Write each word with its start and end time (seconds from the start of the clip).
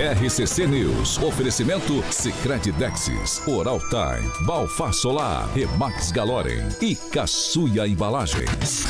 RCC 0.00 0.66
News. 0.66 1.18
Oferecimento 1.18 2.02
Sicredi 2.10 2.72
Dexis, 2.72 3.46
Oral 3.46 3.78
Time, 3.90 4.32
Balfar 4.46 4.94
Solar, 4.94 5.46
Remax 5.52 6.10
Galorem 6.10 6.66
e 6.80 6.96
Caçuia 6.96 7.86
Embalagens. 7.86 8.86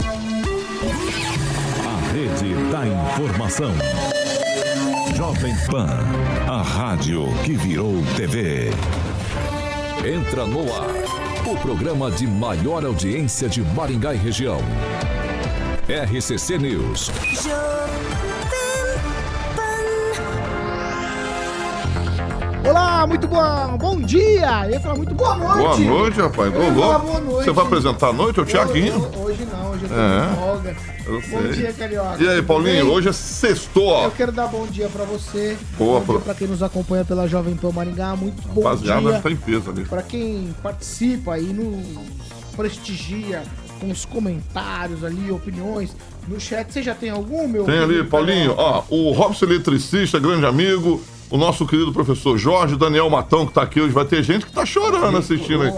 A 1.85 2.13
rede 2.13 2.55
da 2.71 2.87
informação. 2.87 3.73
Jovem 5.17 5.53
Pan, 5.69 5.99
a 6.49 6.63
rádio 6.63 7.25
que 7.45 7.55
virou 7.55 7.95
TV. 8.17 8.71
Entra 10.07 10.47
no 10.47 10.61
ar. 10.73 10.95
O 11.45 11.57
programa 11.57 12.09
de 12.09 12.25
maior 12.29 12.85
audiência 12.85 13.49
de 13.49 13.63
Maringá 13.63 14.15
e 14.15 14.17
região. 14.17 14.61
RCC 15.89 16.57
News. 16.57 17.11
Olá, 22.69 23.07
muito 23.07 23.27
bom, 23.27 23.79
bom 23.79 24.01
dia! 24.01 24.65
Eu 24.67 24.71
ia 24.73 24.81
falar 24.81 24.95
muito 24.97 25.15
boa 25.15 25.35
noite. 25.37 25.59
Boa 25.59 25.79
noite, 25.79 26.21
rapaz. 26.21 26.55
Eu 26.55 26.71
louco. 26.75 27.07
boa 27.07 27.21
noite. 27.21 27.45
Você 27.45 27.51
vai 27.53 27.65
apresentar 27.65 28.09
à 28.09 28.13
noite? 28.13 28.39
É 28.39 28.43
o 28.43 28.47
Tiaguinho. 28.47 29.09
Hoje, 29.19 29.47
não, 29.51 29.71
hoje 29.71 29.83
eu 29.85 29.89
tô 29.89 29.95
É. 29.95 30.37
folga. 30.37 30.77
Eu 31.07 31.21
Bom 31.23 31.39
sei. 31.43 31.53
dia, 31.53 31.73
Carioca. 31.73 32.23
E 32.23 32.29
aí, 32.29 32.43
Paulinho? 32.43 32.91
Hoje 32.93 33.09
é 33.09 33.13
sextou, 33.13 33.87
ó. 33.89 34.05
Eu 34.05 34.11
quero 34.11 34.31
dar 34.31 34.47
bom 34.47 34.67
dia 34.67 34.89
pra 34.89 35.05
você. 35.05 35.57
Boa, 35.79 36.01
bom 36.01 36.05
dia 36.05 36.15
pro- 36.15 36.21
pra 36.21 36.35
quem 36.35 36.47
nos 36.49 36.63
acompanha 36.63 37.05
pela 37.05 37.27
Jovem 37.27 37.57
Pan 37.57 37.73
Maringá. 37.73 38.15
Muito 38.15 38.41
bom 38.49 38.63
Rapaziada, 38.63 39.01
dia. 39.11 39.21
tá 39.21 39.31
em 39.31 39.37
peso 39.37 39.71
ali. 39.71 39.85
Pra 39.85 40.03
quem 40.03 40.55
participa 40.63 41.39
e 41.39 41.45
nos 41.53 41.85
prestigia 42.57 43.43
com 43.81 43.91
os 43.91 44.05
comentários 44.05 45.03
ali, 45.03 45.33
opiniões 45.33 45.97
no 46.29 46.39
chat. 46.39 46.71
Você 46.71 46.83
já 46.83 46.95
tem 46.95 47.09
algum, 47.11 47.49
meu? 47.49 47.65
Tem 47.65 47.79
ali, 47.79 48.05
Paulinho, 48.05 48.55
ó, 48.57 48.83
o 48.91 49.11
Robson 49.13 49.47
Eletricista, 49.47 50.19
grande 50.21 50.45
amigo, 50.45 51.01
o 51.31 51.39
nosso 51.39 51.65
querido 51.67 51.93
professor 51.93 52.37
Jorge, 52.37 52.77
Daniel 52.77 53.09
Matão, 53.09 53.47
que 53.47 53.53
tá 53.53 53.63
aqui 53.63 53.81
hoje, 53.81 53.93
vai 53.93 54.05
ter 54.05 54.23
gente 54.23 54.45
que 54.45 54.53
tá 54.53 54.67
chorando 54.67 55.17
assistindo 55.17 55.63
aí. 55.63 55.73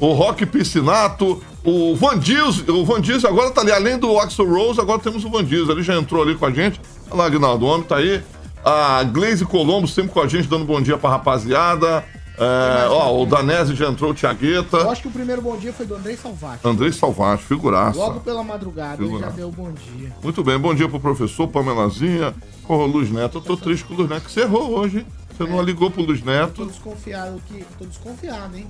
O 0.00 0.12
Rock 0.12 0.44
Piscinato, 0.44 1.40
o 1.64 1.94
Van 1.94 2.18
Dias, 2.18 2.66
o 2.68 2.84
Van 2.84 3.00
Dias 3.00 3.24
agora 3.24 3.50
tá 3.50 3.60
ali, 3.60 3.70
além 3.72 3.98
do 3.98 4.18
Axel 4.18 4.48
Rose, 4.48 4.80
agora 4.80 4.98
temos 4.98 5.24
o 5.24 5.30
Van 5.30 5.44
Dias, 5.44 5.68
ele 5.68 5.82
já 5.82 5.94
entrou 5.96 6.22
ali 6.22 6.34
com 6.34 6.44
a 6.44 6.50
gente. 6.50 6.80
Olha 7.10 7.18
lá, 7.18 7.26
Aguinaldo, 7.26 7.64
o 7.64 7.68
homem 7.68 7.86
tá 7.86 7.96
aí. 7.96 8.22
A 8.64 9.04
Glaze 9.04 9.44
Colombo 9.44 9.86
sempre 9.86 10.10
com 10.10 10.20
a 10.20 10.26
gente, 10.26 10.48
dando 10.48 10.64
bom 10.64 10.82
dia 10.82 10.98
pra 10.98 11.10
rapaziada. 11.10 12.04
É, 12.38 12.88
ó, 12.90 13.22
o 13.22 13.24
Danese 13.24 13.74
já 13.74 13.88
entrou, 13.88 14.10
o 14.10 14.12
Eu 14.12 14.16
Tiagueta. 14.16 14.90
acho 14.90 15.02
que 15.02 15.08
o 15.08 15.10
primeiro 15.10 15.40
bom 15.40 15.56
dia 15.56 15.72
foi 15.72 15.86
do 15.86 15.94
Andrei 15.94 16.16
Salvati. 16.16 16.66
Andrei 16.68 16.92
Salvati, 16.92 17.44
figuraça. 17.44 17.98
Logo 17.98 18.20
pela 18.20 18.44
madrugada, 18.44 19.02
ele 19.02 19.18
já 19.18 19.30
deu 19.30 19.50
bom 19.50 19.70
dia. 19.72 20.12
Muito 20.22 20.44
bem, 20.44 20.58
bom 20.58 20.74
dia 20.74 20.86
pro 20.88 21.00
professor 21.00 21.48
Pamelazinha, 21.48 22.34
ô 22.68 22.86
Luz 22.86 23.10
Neto. 23.10 23.38
Eu 23.38 23.42
tô 23.42 23.56
triste 23.56 23.84
com 23.84 23.94
o 23.94 23.96
Luz 23.98 24.08
Neto, 24.08 24.24
que 24.24 24.32
você 24.32 24.40
errou 24.40 24.78
hoje, 24.78 24.98
hein? 24.98 25.06
Você 25.36 25.44
não 25.44 25.60
ligou 25.62 25.90
pro 25.90 26.02
Luz 26.02 26.20
Tô 26.20 26.26
Neto. 26.26 26.64
desconfiado 26.66 27.40
que. 27.46 27.64
Tô 27.78 27.84
desconfiado, 27.84 28.56
hein? 28.56 28.66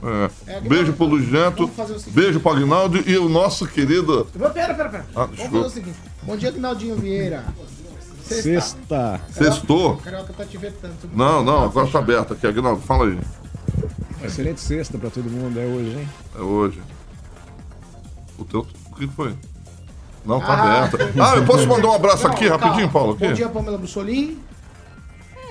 É. 0.46 0.54
É, 0.56 0.60
Beijo 0.60 0.92
pro 0.94 1.06
Luz 1.06 1.30
Neto, 1.30 1.58
Vamos 1.58 1.76
fazer 1.76 1.92
o 1.94 1.98
seguinte. 2.00 2.14
beijo 2.14 2.40
pro 2.40 2.52
Aguinaldo 2.52 3.08
e 3.08 3.16
o 3.18 3.28
nosso 3.28 3.66
querido. 3.66 4.26
Pera, 4.32 4.50
pera, 4.50 4.74
pera. 4.88 5.06
Ah, 5.14 5.26
Vamos 5.26 5.38
fazer 5.40 5.58
o 5.58 5.70
seguinte. 5.70 5.98
Bom 6.22 6.36
dia, 6.36 6.50
Gnaldinho 6.50 6.96
Vieira. 6.96 7.44
Sexta. 8.22 9.20
Sextou. 9.30 9.96
Carioca 9.98 10.32
tá 10.32 10.44
te 10.44 10.58
vetando. 10.58 10.94
Não, 11.14 11.44
não, 11.44 11.62
agora 11.64 11.86
tá 11.86 12.00
aberto 12.00 12.32
aqui, 12.32 12.46
Aguinaldo, 12.46 12.82
fala 12.82 13.06
aí. 13.06 13.18
Excelente 14.24 14.60
sexta 14.60 14.98
pra 14.98 15.08
todo 15.10 15.30
mundo, 15.30 15.60
é 15.60 15.64
hoje, 15.66 15.90
hein? 16.00 16.08
É 16.36 16.40
hoje. 16.40 16.80
O 18.36 18.44
teu. 18.44 18.66
O 18.90 18.94
que 18.96 19.06
foi? 19.06 19.32
Não, 20.26 20.40
tá 20.40 20.46
Ah. 20.54 20.84
aberto. 20.84 20.98
Ah, 21.20 21.36
eu 21.36 21.44
posso 21.44 21.66
mandar 21.66 21.88
um 21.88 21.92
abraço 21.94 22.24
Não, 22.24 22.30
aqui, 22.32 22.48
calma. 22.48 22.64
rapidinho, 22.64 22.90
Paulo? 22.90 23.12
Aqui? 23.14 23.26
Bom 23.28 23.32
dia, 23.32 23.48
Pamela 23.48 23.78
Bussolim. 23.78 24.38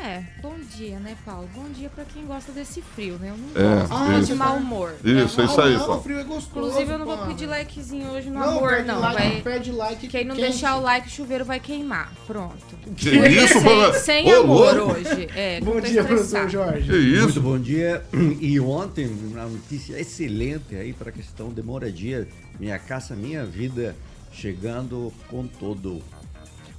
É, 0.03 0.21
bom 0.39 0.53
dia, 0.77 0.99
né, 0.99 1.15
Paulo? 1.25 1.49
Bom 1.55 1.63
dia 1.73 1.89
pra 1.89 2.03
quem 2.05 2.27
gosta 2.27 2.51
desse 2.51 2.79
frio, 2.79 3.17
né? 3.19 3.31
Eu 3.31 3.37
não 3.37 3.73
É, 3.75 3.79
gosto, 3.79 3.93
Ah, 3.95 4.19
de 4.19 4.35
mau 4.35 4.57
humor. 4.57 4.94
Isso, 5.03 5.41
é 5.41 5.45
isso 5.45 5.59
aí, 5.59 5.75
Paulo. 5.79 6.03
frio 6.03 6.19
é 6.19 6.23
gostoso. 6.23 6.67
Inclusive, 6.67 6.91
eu 6.94 7.00
não 7.00 7.05
vou 7.07 7.17
pedir 7.25 7.47
likezinho 7.47 8.11
hoje 8.11 8.29
no 8.29 8.39
Não, 8.39 8.50
amor, 8.59 8.69
pede 8.69 8.88
não. 8.88 9.00
like, 9.00 9.17
Vai... 9.17 9.41
pede 9.41 9.72
like. 9.72 10.07
Quem 10.07 10.23
não 10.25 10.35
quente. 10.35 10.47
deixar 10.51 10.75
o 10.75 10.81
like, 10.81 11.07
o 11.07 11.09
chuveiro 11.09 11.44
vai 11.44 11.59
queimar. 11.59 12.11
Pronto. 12.27 12.55
Que 12.95 13.09
isso, 13.09 13.53
sem, 13.53 13.63
Pamela? 13.63 13.94
sem 13.94 14.31
Ô, 14.35 14.41
amor 14.41 14.75
louco. 14.77 14.91
hoje. 14.94 15.27
É, 15.35 15.59
Bom 15.61 15.81
dia, 15.81 16.03
professor. 16.03 16.50
Jorge. 16.50 16.88
Que 16.88 16.97
isso? 16.97 17.23
Muito 17.23 17.41
bom 17.41 17.57
dia. 17.57 18.03
E 18.39 18.59
ontem, 18.59 19.07
uma 19.07 19.45
notícia 19.45 20.00
excelente 20.00 20.75
aí 20.75 20.94
para 20.94 21.09
a 21.09 21.11
questão 21.11 21.50
de 21.50 21.63
moradia. 21.63 22.27
Minha 22.59 22.77
casa, 22.77 23.16
minha 23.16 23.44
vida, 23.44 23.95
chegando 24.35 25.12
com 25.29 25.47
todo. 25.47 26.01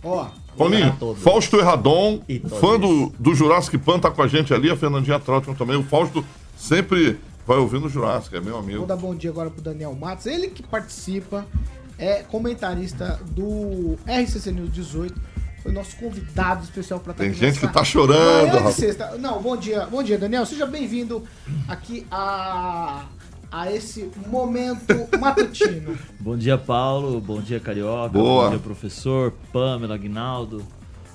Ó, 0.02 0.28
Paulinho, 0.56 0.88
Para 0.88 0.96
todos. 0.96 1.22
Fausto 1.22 1.56
Erradon, 1.56 2.20
fã 2.60 2.78
do, 2.78 3.12
do 3.18 3.34
Jurassic 3.34 3.76
Pan, 3.78 3.98
tá 3.98 4.10
com 4.10 4.22
a 4.22 4.28
gente 4.28 4.54
ali, 4.54 4.70
a 4.70 4.76
Fernandinha 4.76 5.18
Trautmann 5.18 5.56
também. 5.56 5.76
O 5.76 5.82
Fausto 5.82 6.24
sempre 6.56 7.18
vai 7.46 7.58
ouvindo 7.58 7.86
o 7.86 7.88
Jurassic, 7.88 8.36
é 8.36 8.40
meu 8.40 8.52
vou 8.52 8.60
amigo. 8.62 8.86
dar 8.86 8.96
bom 8.96 9.14
dia 9.14 9.30
agora 9.30 9.50
pro 9.50 9.62
Daniel 9.62 9.94
Matos. 9.94 10.26
Ele 10.26 10.48
que 10.48 10.62
participa, 10.62 11.46
é 11.98 12.22
comentarista 12.22 13.18
do 13.30 13.98
RCC 14.06 14.52
News 14.52 14.72
18. 14.72 15.36
Foi 15.62 15.72
nosso 15.72 15.96
convidado 15.96 16.62
especial 16.62 17.00
para 17.00 17.10
estar 17.10 17.24
Tem 17.24 17.32
aqui 17.32 17.40
gente 17.40 17.58
que 17.58 17.66
tá 17.66 17.82
chorando. 17.82 18.52
Não, 19.18 19.42
bom 19.42 19.56
dia, 19.56 19.86
bom 19.86 20.00
dia, 20.02 20.16
Daniel. 20.16 20.46
Seja 20.46 20.64
bem-vindo 20.64 21.24
aqui 21.66 22.06
a, 22.08 23.06
a 23.50 23.70
esse 23.70 24.10
momento 24.26 25.08
matutino. 25.18 25.96
Bom 26.20 26.36
dia, 26.36 26.58
Paulo. 26.58 27.20
Bom 27.20 27.40
dia, 27.40 27.60
Carioca. 27.60 28.08
Boa. 28.10 28.44
Bom 28.44 28.50
dia, 28.50 28.58
professor. 28.58 29.32
Pamela, 29.52 29.94
Aguinaldo. 29.94 30.66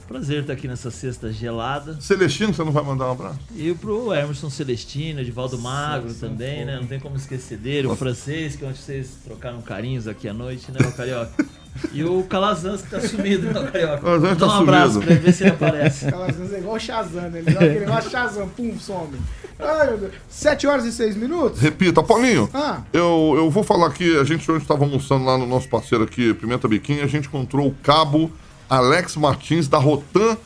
Prazer 0.08 0.42
estar 0.42 0.54
aqui 0.54 0.68
nessa 0.68 0.92
sexta 0.92 1.32
gelada. 1.32 2.00
Celestino, 2.02 2.54
você 2.54 2.66
não 2.66 2.72
vai 2.74 2.84
mandar 2.84 3.08
um 3.08 3.12
abraço? 3.12 3.40
E 3.56 3.74
pro 3.74 4.14
Emerson 4.14 4.50
Celestino, 4.50 5.22
Edivaldo 5.22 5.58
Magro 5.58 6.14
também, 6.14 6.66
né? 6.66 6.78
Não 6.78 6.86
tem 6.86 7.00
como 7.00 7.16
esquecer 7.16 7.58
dele. 7.58 7.88
O 7.88 7.96
francês, 7.96 8.58
que 8.58 8.66
ontem 8.66 8.76
vocês 8.76 9.20
trocaram 9.24 9.62
carinhos 9.62 10.10
aqui 10.10 10.28
à 10.28 10.34
noite, 10.34 10.70
né, 10.70 10.80
o 10.86 10.92
Carioca? 10.92 11.32
E 11.94 12.04
o 12.04 12.24
Calazans, 12.24 12.82
que 12.82 12.90
tá 12.90 13.00
sumido, 13.00 13.52
né, 13.52 13.60
o 13.60 13.72
Carioca? 13.72 13.98
Calazans 13.98 14.38
Dá 14.38 14.48
tá 14.48 14.58
um 14.58 14.62
abraço 14.62 14.94
sumido. 14.94 15.06
pra 15.06 15.16
ele 15.16 15.26
ver 15.26 15.34
se 15.34 15.44
ele 15.44 15.52
aparece. 15.52 16.06
Vezes 16.38 16.54
é 16.54 16.58
igual 16.60 16.76
o 16.76 16.80
Shazam, 16.80 17.30
né? 17.30 17.40
Ele 17.40 17.52
dá 17.52 17.60
aquele 17.60 17.80
negócio 17.80 18.12
Shazam, 18.12 18.50
pum, 18.50 18.78
some. 18.80 19.18
Ai, 19.60 19.88
meu 19.88 19.98
Deus. 19.98 20.12
7 20.30 20.68
horas 20.68 20.86
e 20.86 20.92
6 20.92 21.16
minutos? 21.16 21.60
Repita, 21.60 22.02
Paulinho. 22.04 22.50
Ah. 22.54 22.82
Eu, 22.92 23.34
eu 23.36 23.50
vou 23.50 23.64
falar 23.64 23.88
aqui, 23.88 24.18
a 24.18 24.24
gente 24.24 24.50
hoje 24.50 24.64
estava 24.64 24.84
almoçando 24.84 25.26
lá 25.26 25.38
no 25.38 25.46
nosso 25.46 25.70
parceiro 25.70 26.04
aqui, 26.04 26.34
Pimenta 26.34 26.68
Biquinho, 26.68 27.04
a 27.04 27.08
gente 27.08 27.28
encontrou 27.28 27.68
o 27.68 27.76
cabo 27.84 28.32
Alex 28.70 29.16
Martins 29.16 29.68
da 29.68 29.78
Rotan 29.78 30.38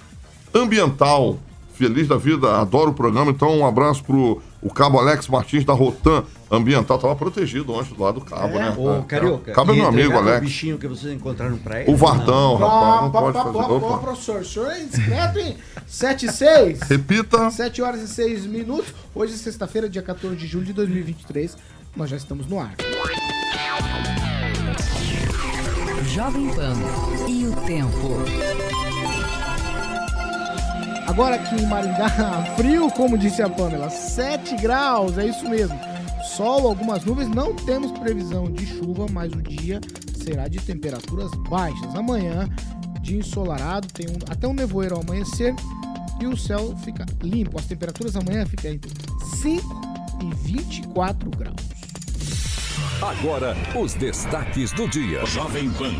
Ambiental. 0.54 1.38
Feliz 1.74 2.08
da 2.08 2.16
vida, 2.16 2.60
adoro 2.62 2.92
o 2.92 2.94
programa, 2.94 3.32
então 3.32 3.60
um 3.60 3.66
abraço 3.66 4.02
pro 4.04 4.42
o 4.62 4.74
cabo 4.74 4.98
Alex 4.98 5.28
Martins 5.28 5.66
da 5.66 5.74
Rotan 5.74 6.24
Ambiental. 6.52 6.98
Tava 7.00 7.16
protegido 7.16 7.74
ontem 7.74 7.94
do 7.96 8.04
lado 8.04 8.20
do 8.20 8.26
cabo, 8.26 8.58
né? 8.60 8.74
Ô, 8.78 8.98
É, 8.98 9.02
Carioca. 9.02 9.52
Cabo 9.52 9.72
é 9.72 9.76
meu 9.76 9.88
amigo, 9.88 10.04
entregar 10.10 10.24
o 10.24 10.28
Alex. 10.30 10.42
bichinho 10.46 10.78
que 10.78 10.88
vocês 10.88 11.14
encontraram 11.14 11.58
pra 11.58 11.82
ele? 11.82 11.92
O 11.92 11.96
Vardão, 11.96 12.56
rapaz, 12.56 13.02
não 13.02 13.12
Pá, 13.12 13.20
pode 13.22 13.34
pá, 13.38 13.44
fazer. 13.46 13.58
pá, 13.58 13.64
pá, 13.68 13.74
Opa. 13.74 13.98
professor, 13.98 14.42
o 14.42 14.46
senhor 14.46 14.72
é 14.72 14.82
indiscreto, 14.84 15.40
hein? 15.40 15.58
7 15.88 16.26
e 16.28 16.32
6. 16.32 16.80
Repita. 16.84 17.50
7 17.52 17.82
horas 17.82 18.02
e 18.02 18.08
6 18.08 18.46
minutos. 18.46 18.94
Hoje 19.14 19.34
é 19.34 19.38
sexta-feira, 19.38 19.90
dia 19.90 20.02
14 20.02 20.36
de 20.36 20.46
julho 20.48 20.66
de 20.66 20.74
2023. 20.74 21.58
Nós 21.96 22.10
já 22.10 22.18
estamos 22.18 22.46
no 22.48 22.60
ar. 22.60 22.76
Jovem 26.14 26.48
Pan 26.54 26.74
e 27.28 27.46
o 27.48 27.52
tempo. 27.66 28.20
Agora 31.08 31.36
aqui 31.36 31.56
em 31.56 31.66
Maringá, 31.68 32.10
frio, 32.58 32.90
como 32.92 33.18
disse 33.18 33.42
a 33.42 33.50
Pamela, 33.50 33.90
7 33.90 34.56
graus, 34.58 35.18
é 35.18 35.26
isso 35.28 35.48
mesmo. 35.48 35.78
Sol, 36.36 36.68
algumas 36.68 37.06
nuvens, 37.06 37.30
não 37.30 37.54
temos 37.54 37.92
previsão 37.94 38.52
de 38.52 38.66
chuva, 38.66 39.06
mas 39.12 39.32
o 39.32 39.42
dia 39.42 39.80
será 40.22 40.48
de 40.48 40.60
temperaturas 40.60 41.32
baixas. 41.50 41.96
Amanhã, 41.96 42.50
dia 43.02 43.20
ensolarado, 43.20 43.88
tem 43.88 44.08
um- 44.10 44.20
até 44.30 44.48
um 44.48 44.54
nevoeiro 44.54 44.96
ao 44.96 45.02
amanhecer 45.02 45.56
e 46.20 46.28
o 46.28 46.36
céu 46.36 46.76
fica 46.84 47.06
limpo. 47.24 47.58
As 47.58 47.66
temperaturas 47.66 48.16
amanhã 48.16 48.46
ficam 48.46 48.72
entre 48.72 48.92
5 49.42 49.82
e 50.22 50.36
24 50.48 51.30
graus. 51.30 51.56
Agora, 53.02 53.56
os 53.80 53.94
destaques 53.94 54.72
do 54.74 54.88
dia. 54.90 55.26
Jovem 55.26 55.70
Pan. 55.72 55.94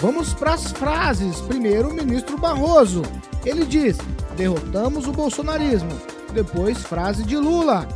Vamos 0.00 0.32
para 0.34 0.54
as 0.54 0.70
frases. 0.72 1.40
Primeiro, 1.40 1.88
o 1.90 1.94
ministro 1.94 2.38
Barroso. 2.38 3.02
Ele 3.44 3.64
diz: 3.64 3.96
derrotamos 4.36 5.06
o 5.08 5.12
bolsonarismo. 5.12 5.90
Depois, 6.32 6.78
frase 6.78 7.24
de 7.24 7.36
Lula. 7.36 7.88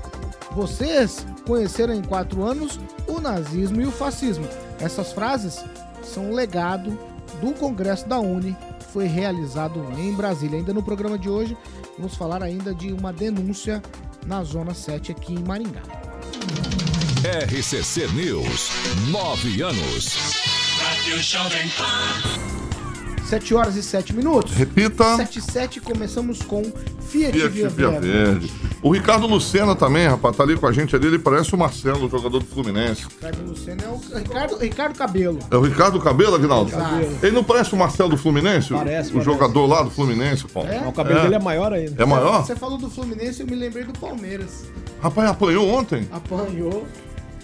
Vocês 0.55 1.27
conheceram 1.47 1.95
em 1.95 2.03
quatro 2.03 2.43
anos 2.43 2.79
o 3.07 3.21
nazismo 3.21 3.81
e 3.81 3.87
o 3.87 3.93
fascismo. 3.93 4.47
Essas 4.79 5.13
frases 5.13 5.65
são 6.03 6.31
um 6.31 6.35
legado 6.35 6.99
do 7.41 7.53
Congresso 7.55 8.09
da 8.09 8.19
Uni, 8.19 8.57
que 8.79 8.87
foi 8.93 9.07
realizado 9.07 9.81
em 9.99 10.15
Brasília. 10.15 10.59
Ainda 10.59 10.73
no 10.73 10.83
programa 10.83 11.19
de 11.19 11.29
hoje, 11.29 11.57
vamos 11.97 12.15
falar 12.15 12.43
ainda 12.43 12.75
de 12.75 12.93
uma 12.93 13.13
denúncia 13.13 13.83
na 14.27 14.45
Zona 14.45 14.75
7 14.75 15.13
aqui 15.13 15.35
em 15.35 15.43
Maringá. 15.43 15.83
RCC 17.23 18.09
News, 18.09 18.71
nove 19.09 19.63
anos. 19.63 20.17
7 23.33 23.55
horas 23.55 23.77
e 23.77 23.83
7 23.83 24.13
minutos. 24.15 24.53
Repita. 24.53 25.17
7 25.17 25.39
e 25.39 25.43
7, 25.43 25.81
começamos 25.81 26.43
com 26.43 26.63
Fiat, 27.01 27.33
Fiat 27.33 27.49
Via, 27.49 27.69
Via 27.71 27.89
Verde. 27.91 28.07
Verde. 28.09 28.53
O 28.83 28.91
Ricardo 28.93 29.27
Lucena 29.27 29.75
também, 29.75 30.07
rapaz, 30.07 30.37
tá 30.37 30.43
ali 30.43 30.55
com 30.55 30.67
a 30.67 30.73
gente 30.73 30.95
ali. 30.95 31.07
Ele 31.07 31.19
parece 31.19 31.55
o 31.55 31.59
Marcelo, 31.59 32.07
o 32.07 32.11
jogador 32.11 32.41
do 32.41 32.45
Fluminense. 32.45 33.05
Ricardo 33.05 33.43
Lucena 33.49 33.85
é 33.85 33.89
o 33.89 34.19
Ricardo, 34.19 34.57
Ricardo 34.59 34.99
Cabelo. 34.99 35.39
É 35.51 35.57
o 35.57 35.63
Ricardo 35.63 35.99
Cabelo, 35.99 36.35
Aguinaldo? 36.35 36.71
Cabelo. 36.73 37.19
Ele 37.23 37.33
não 37.35 37.43
parece 37.43 37.73
o 37.73 37.77
Marcelo 37.79 38.11
do 38.11 38.19
Fluminense? 38.19 38.75
O- 38.75 38.77
Parece, 38.77 39.09
o 39.09 39.13
parece. 39.15 39.31
jogador 39.31 39.65
lá 39.67 39.83
do 39.83 39.91
Fluminense, 39.91 40.47
Paulo. 40.49 40.69
É? 40.69 40.87
O 40.87 40.93
cabelo 40.93 41.23
dele 41.23 41.37
é 41.37 41.39
maior 41.41 41.73
ainda. 41.73 42.03
É 42.03 42.05
maior? 42.05 42.45
Você 42.45 42.55
falou 42.55 42.77
do 42.77 42.91
Fluminense, 42.91 43.41
eu 43.41 43.47
me 43.47 43.55
lembrei 43.55 43.85
do 43.85 43.99
Palmeiras. 43.99 44.65
Rapaz, 45.03 45.31
apanhou 45.31 45.71
ontem? 45.71 46.07
Apanhou. 46.13 46.87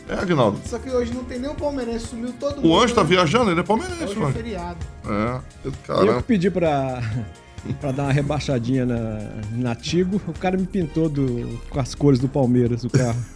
É, 0.08 0.14
Aguinaldo. 0.14 0.58
Só 0.64 0.78
que 0.78 0.88
hoje 0.90 1.12
não 1.12 1.22
tem 1.24 1.38
nem 1.38 1.50
o 1.50 1.54
Palmeirense, 1.54 2.06
sumiu 2.08 2.32
todo 2.40 2.56
mundo. 2.56 2.68
O 2.68 2.80
Anjo 2.80 2.94
tá 2.94 3.02
né? 3.02 3.08
viajando, 3.08 3.50
ele 3.50 3.60
é 3.60 3.62
palmeirense, 3.62 4.04
Hoje 4.04 4.12
é 4.16 4.18
mano. 4.20 4.32
feriado. 4.32 4.78
É, 5.06 5.40
Eu 5.64 5.72
caramba. 5.86 6.16
que 6.16 6.22
pedi 6.22 6.50
pra, 6.50 7.02
pra 7.80 7.92
dar 7.92 8.04
uma 8.04 8.12
rebaixadinha 8.12 8.86
na, 8.86 9.18
na 9.52 9.74
Tigo, 9.74 10.20
o 10.26 10.32
cara 10.32 10.56
me 10.56 10.66
pintou 10.66 11.08
do, 11.08 11.60
com 11.68 11.78
as 11.78 11.94
cores 11.94 12.18
do 12.18 12.28
Palmeiras, 12.28 12.84
o 12.84 12.90
carro. 12.90 13.18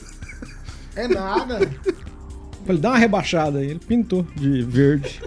É 0.94 1.08
nada. 1.08 1.58
Falei, 2.66 2.80
dá 2.82 2.90
uma 2.90 2.98
rebaixada 2.98 3.60
aí. 3.60 3.70
Ele 3.70 3.78
pintou 3.78 4.26
de 4.36 4.62
verde. 4.62 5.22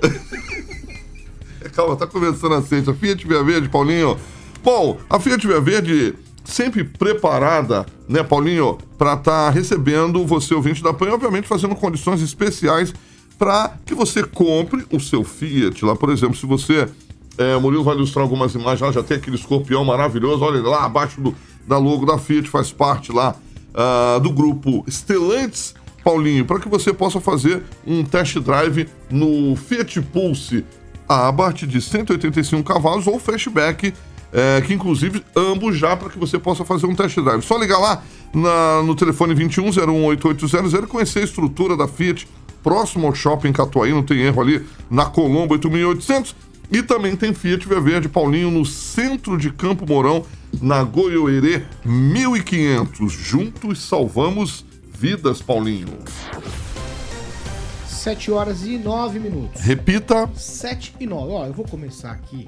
Calma, 1.74 1.96
tá 1.96 2.06
começando 2.06 2.54
a 2.54 2.62
sexta. 2.62 2.94
Fiat 2.94 3.28
Via 3.28 3.44
Verde, 3.44 3.68
Paulinho. 3.68 4.16
Bom, 4.64 4.98
a 5.10 5.20
Fiat 5.20 5.46
Via 5.48 5.60
Verde 5.60 6.14
sempre 6.46 6.84
preparada, 6.84 7.86
né, 8.08 8.24
Paulinho, 8.24 8.78
para 8.98 9.14
estar 9.14 9.50
recebendo 9.50 10.26
você, 10.26 10.54
ouvinte 10.54 10.82
da 10.82 10.94
PAN, 10.94 11.12
obviamente 11.12 11.48
fazendo 11.48 11.76
condições 11.76 12.22
especiais 12.22 12.94
para 13.38 13.74
que 13.86 13.94
você 13.94 14.24
compre 14.24 14.86
o 14.92 15.00
seu 15.00 15.24
Fiat. 15.24 15.84
Lá, 15.84 15.96
por 15.96 16.10
exemplo, 16.10 16.36
se 16.36 16.46
você. 16.46 16.88
É, 17.38 17.58
Murilo 17.58 17.84
vai 17.84 17.96
ilustrar 17.96 18.24
algumas 18.24 18.56
imagens 18.56 18.80
lá, 18.80 18.92
já 18.94 19.04
tem 19.04 19.18
aquele 19.18 19.36
escorpião 19.36 19.84
maravilhoso. 19.84 20.42
Olha 20.42 20.62
lá, 20.62 20.86
abaixo 20.86 21.20
do, 21.20 21.36
da 21.68 21.78
logo 21.78 22.06
da 22.06 22.18
Fiat, 22.18 22.50
faz 22.50 22.72
parte 22.72 23.12
lá 23.12 23.36
ah, 23.74 24.20
do 24.24 24.32
grupo 24.32 24.86
Stellantis. 24.88 25.76
Paulinho, 26.02 26.46
para 26.46 26.60
que 26.60 26.70
você 26.70 26.94
possa 26.94 27.20
fazer 27.20 27.64
um 27.86 28.04
test 28.06 28.38
drive 28.38 28.88
no 29.10 29.56
Fiat 29.56 30.00
Pulse 30.02 30.64
a 31.10 31.34
partir 31.34 31.66
de 31.66 31.82
185 31.82 32.64
cavalos 32.64 33.08
ou 33.08 33.20
Fastback, 33.20 33.92
é, 34.33 34.62
que 34.62 34.74
inclusive 34.74 35.24
ambos 35.36 35.77
já 35.77 35.95
para 35.95 36.10
que 36.10 36.18
você 36.19 36.38
possa 36.39 36.63
fazer 36.66 36.86
um 36.86 36.95
test 36.95 37.16
drive. 37.19 37.42
Só 37.42 37.57
ligar 37.57 37.77
lá 37.80 38.04
na- 38.33 38.81
no 38.83 38.95
telefone 38.95 39.33
21018800 39.36 40.83
e 40.83 40.88
conhecer 40.88 41.19
a 41.19 41.24
estrutura 41.24 41.75
da 41.77 41.88
Fiat 41.88 42.27
próximo 42.63 43.07
ao 43.07 43.13
shopping 43.16 43.51
Catuaí, 43.54 43.92
não 43.92 44.04
tem 44.04 44.22
erro 44.22 44.42
ali, 44.42 44.66
na 44.89 45.06
Colombo 45.06 45.54
8800. 45.54 46.36
E 46.72 46.81
também 46.81 47.16
tem 47.16 47.31
Fiat 47.31 47.68
Via 47.68 47.80
Verde 47.80 48.10
Paulinho 48.10 48.50
no 48.50 48.66
centro 48.66 49.38
de 49.38 49.51
Campo 49.51 49.86
Mourão, 49.88 50.25
na 50.60 50.81
Goiôerê 50.83 51.63
1500. 51.86 53.13
Juntos 53.13 53.83
salvamos 53.83 54.66
vidas, 54.92 55.44
Paulinho. 55.44 56.00
7 57.88 58.31
horas 58.31 58.66
e 58.66 58.77
9 58.80 59.19
minutos. 59.19 59.62
Repita. 59.62 60.27
7 60.36 60.95
e 61.00 61.06
9. 61.06 61.31
Ó, 61.33 61.45
eu 61.45 61.54
vou 61.54 61.66
começar 61.68 62.12
aqui. 62.12 62.48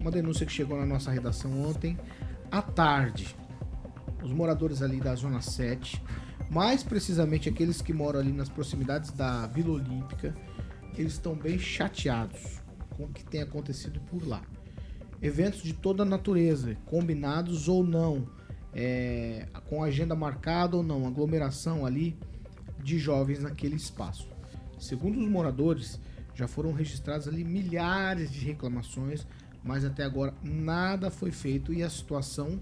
Uma 0.00 0.10
denúncia 0.10 0.46
que 0.46 0.52
chegou 0.52 0.78
na 0.78 0.86
nossa 0.86 1.10
redação 1.10 1.62
ontem 1.62 1.98
à 2.50 2.62
tarde. 2.62 3.36
Os 4.22 4.32
moradores 4.32 4.80
ali 4.80 4.98
da 4.98 5.14
Zona 5.14 5.42
7, 5.42 6.02
mais 6.50 6.82
precisamente 6.82 7.50
aqueles 7.50 7.82
que 7.82 7.92
moram 7.92 8.18
ali 8.18 8.32
nas 8.32 8.48
proximidades 8.48 9.10
da 9.10 9.46
Vila 9.46 9.72
Olímpica, 9.72 10.34
eles 10.96 11.12
estão 11.12 11.34
bem 11.34 11.58
chateados 11.58 12.60
com 12.96 13.04
o 13.04 13.08
que 13.08 13.22
tem 13.24 13.42
acontecido 13.42 14.00
por 14.00 14.26
lá. 14.26 14.42
Eventos 15.20 15.62
de 15.62 15.74
toda 15.74 16.02
natureza, 16.02 16.74
combinados 16.86 17.68
ou 17.68 17.84
não, 17.84 18.26
é, 18.72 19.48
com 19.68 19.84
agenda 19.84 20.14
marcada 20.14 20.78
ou 20.78 20.82
não, 20.82 21.06
aglomeração 21.06 21.84
ali 21.84 22.18
de 22.82 22.98
jovens 22.98 23.40
naquele 23.40 23.76
espaço. 23.76 24.28
Segundo 24.78 25.20
os 25.20 25.28
moradores, 25.28 26.00
já 26.34 26.48
foram 26.48 26.72
registradas 26.72 27.28
ali 27.28 27.44
milhares 27.44 28.30
de 28.30 28.40
reclamações, 28.46 29.26
mas 29.62 29.84
até 29.84 30.04
agora 30.04 30.34
nada 30.42 31.10
foi 31.10 31.30
feito 31.30 31.72
e 31.72 31.82
a 31.82 31.90
situação 31.90 32.60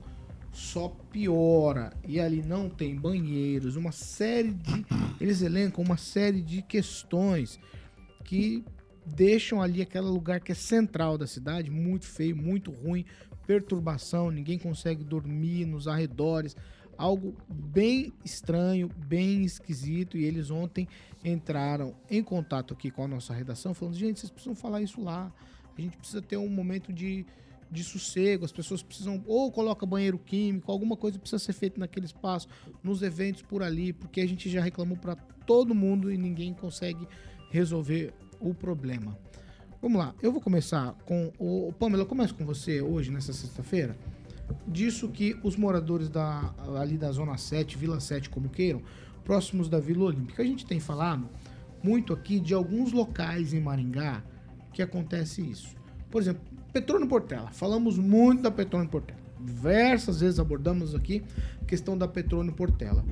só 0.53 0.89
piora. 1.11 1.93
E 2.07 2.19
ali 2.19 2.43
não 2.43 2.69
tem 2.69 2.97
banheiros, 2.97 3.77
uma 3.77 3.93
série 3.93 4.53
de. 4.53 4.87
Eles 5.21 5.43
elencam 5.43 5.85
uma 5.85 5.97
série 5.97 6.41
de 6.41 6.63
questões 6.63 7.59
que 8.25 8.65
deixam 9.07 9.63
ali 9.63 9.81
aquele 9.81 10.07
lugar 10.07 10.41
que 10.41 10.53
é 10.53 10.55
central 10.55 11.17
da 11.17 11.27
cidade 11.27 11.71
muito 11.71 12.07
feio, 12.07 12.37
muito 12.37 12.71
ruim, 12.71 13.05
perturbação, 13.47 14.31
ninguém 14.31 14.59
consegue 14.59 15.03
dormir 15.03 15.65
nos 15.65 15.89
arredores, 15.89 16.55
algo 16.97 17.35
bem 17.49 18.13
estranho, 18.25 18.91
bem 19.07 19.43
esquisito. 19.45 20.19
E 20.19 20.25
eles 20.25 20.51
ontem 20.51 20.87
entraram 21.25 21.95
em 22.11 22.23
contato 22.23 22.75
aqui 22.75 22.91
com 22.91 23.05
a 23.05 23.09
nossa 23.09 23.33
redação, 23.33 23.73
falando: 23.73 23.95
gente, 23.95 24.21
vocês 24.21 24.31
precisam 24.31 24.55
falar 24.55 24.83
isso 24.83 25.01
lá. 25.01 25.33
A 25.79 25.81
gente 25.81 25.97
precisa 25.97 26.21
ter 26.21 26.37
um 26.37 26.49
momento 26.49 26.93
de, 26.93 27.25
de 27.71 27.85
sossego, 27.85 28.45
as 28.45 28.51
pessoas 28.51 28.83
precisam, 28.83 29.23
ou 29.27 29.51
coloca 29.53 29.87
banheiro 29.87 30.19
químico, 30.19 30.73
alguma 30.73 30.97
coisa 30.97 31.19
precisa 31.19 31.39
ser 31.39 31.53
feita 31.53 31.79
naquele 31.79 32.07
espaço, 32.07 32.49
nos 32.83 33.01
eventos 33.03 33.43
por 33.43 33.63
ali, 33.63 33.93
porque 33.93 34.21
a 34.21 34.27
gente 34.27 34.51
já 34.51 34.61
reclamou 34.61 34.97
para 34.97 35.15
todo 35.47 35.75
mundo 35.75 36.13
e 36.13 36.19
ninguém 36.19 36.53
consegue 36.53 37.07
resolver 37.51 38.13
o 38.41 38.53
problema. 38.53 39.17
Vamos 39.81 39.99
lá, 39.99 40.13
eu 40.21 40.33
vou 40.33 40.41
começar 40.41 40.93
com 41.05 41.33
o 41.39 41.73
Pamela, 41.79 42.03
eu 42.03 42.07
começo 42.07 42.35
com 42.35 42.45
você 42.45 42.83
hoje, 42.83 43.13
nessa 43.13 43.33
sexta-feira. 43.33 43.97
Disso 44.67 45.09
que 45.09 45.39
os 45.45 45.57
moradores 45.57 46.09
da, 46.09 46.53
ali 46.81 46.99
da 46.99 47.13
Zona 47.13 47.37
7, 47.37 47.79
Vila 47.79 48.01
7, 48.01 48.29
como 48.29 48.49
queiram, 48.49 48.83
próximos 49.25 49.69
da 49.69 49.79
Vila 49.79 50.07
Olímpica, 50.07 50.43
a 50.43 50.45
gente 50.45 50.67
tem 50.67 50.81
falado 50.81 51.29
muito 51.83 52.13
aqui 52.13 52.41
de 52.41 52.55
alguns 52.55 52.93
locais 52.93 53.53
em 53.53 53.61
Maringá 53.61 54.25
que 54.79 54.83
acontece 54.83 55.43
isso. 55.43 55.75
Por 56.09 56.23
exemplo, 56.23 56.41
Petrônio 56.73 57.09
Portela. 57.09 57.51
Falamos 57.51 57.99
muito 57.99 58.43
da 58.43 58.51
Petrônio 58.51 58.89
Portela. 58.89 59.19
Diversas 59.41 60.21
vezes 60.21 60.39
abordamos 60.39 60.95
aqui 60.95 61.25
a 61.61 61.65
questão 61.65 61.99
da 61.99 62.07
Petrônio 62.07 62.53
Portela. 62.53 63.05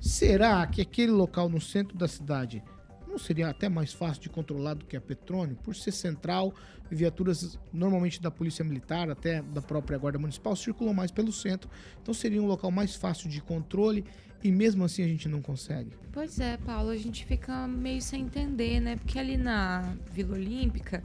Será 0.00 0.64
que 0.68 0.80
aquele 0.80 1.10
local 1.10 1.48
no 1.48 1.60
centro 1.60 1.98
da 1.98 2.06
cidade 2.06 2.62
não 3.08 3.18
seria 3.18 3.48
até 3.48 3.68
mais 3.68 3.92
fácil 3.92 4.22
de 4.22 4.28
controlar 4.28 4.74
do 4.74 4.84
que 4.84 4.96
a 4.96 5.00
Petrônio, 5.00 5.56
por 5.56 5.74
ser 5.74 5.90
central, 5.90 6.54
viaturas 6.88 7.58
normalmente 7.72 8.22
da 8.22 8.30
Polícia 8.30 8.64
Militar, 8.64 9.10
até 9.10 9.42
da 9.42 9.60
própria 9.60 9.98
Guarda 9.98 10.18
Municipal, 10.18 10.54
circulam 10.54 10.94
mais 10.94 11.10
pelo 11.10 11.32
centro. 11.32 11.68
Então 12.00 12.14
seria 12.14 12.40
um 12.40 12.46
local 12.46 12.70
mais 12.70 12.94
fácil 12.94 13.28
de 13.28 13.40
controle 13.40 14.04
e 14.42 14.50
mesmo 14.50 14.84
assim 14.84 15.02
a 15.02 15.08
gente 15.08 15.28
não 15.28 15.42
consegue. 15.42 15.90
Pois 16.12 16.40
é, 16.40 16.56
Paulo, 16.56 16.90
a 16.90 16.96
gente 16.96 17.24
fica 17.24 17.68
meio 17.68 18.00
sem 18.00 18.22
entender, 18.22 18.80
né? 18.80 18.96
Porque 18.96 19.18
ali 19.18 19.36
na 19.36 19.94
Vila 20.12 20.34
Olímpica, 20.34 21.04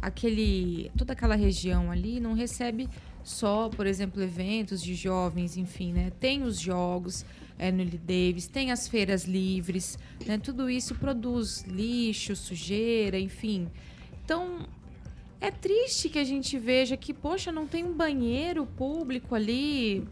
aquele, 0.00 0.90
toda 0.96 1.12
aquela 1.12 1.34
região 1.34 1.90
ali 1.90 2.20
não 2.20 2.34
recebe 2.34 2.88
só, 3.24 3.68
por 3.68 3.86
exemplo, 3.86 4.22
eventos 4.22 4.82
de 4.82 4.94
jovens, 4.94 5.56
enfim, 5.56 5.92
né? 5.92 6.12
Tem 6.20 6.42
os 6.42 6.60
jogos 6.60 7.24
é, 7.58 7.72
no 7.72 7.84
Davis, 7.84 8.46
tem 8.46 8.70
as 8.70 8.86
feiras 8.86 9.24
livres, 9.24 9.98
né? 10.26 10.38
Tudo 10.38 10.68
isso 10.70 10.94
produz 10.94 11.62
lixo, 11.62 12.36
sujeira, 12.36 13.18
enfim. 13.18 13.66
Então, 14.24 14.68
é 15.40 15.50
triste 15.50 16.08
que 16.08 16.18
a 16.18 16.24
gente 16.24 16.58
veja 16.58 16.96
que, 16.96 17.12
poxa, 17.12 17.50
não 17.50 17.66
tem 17.66 17.84
um 17.84 17.92
banheiro 17.92 18.66
público 18.66 19.34
ali 19.34 20.06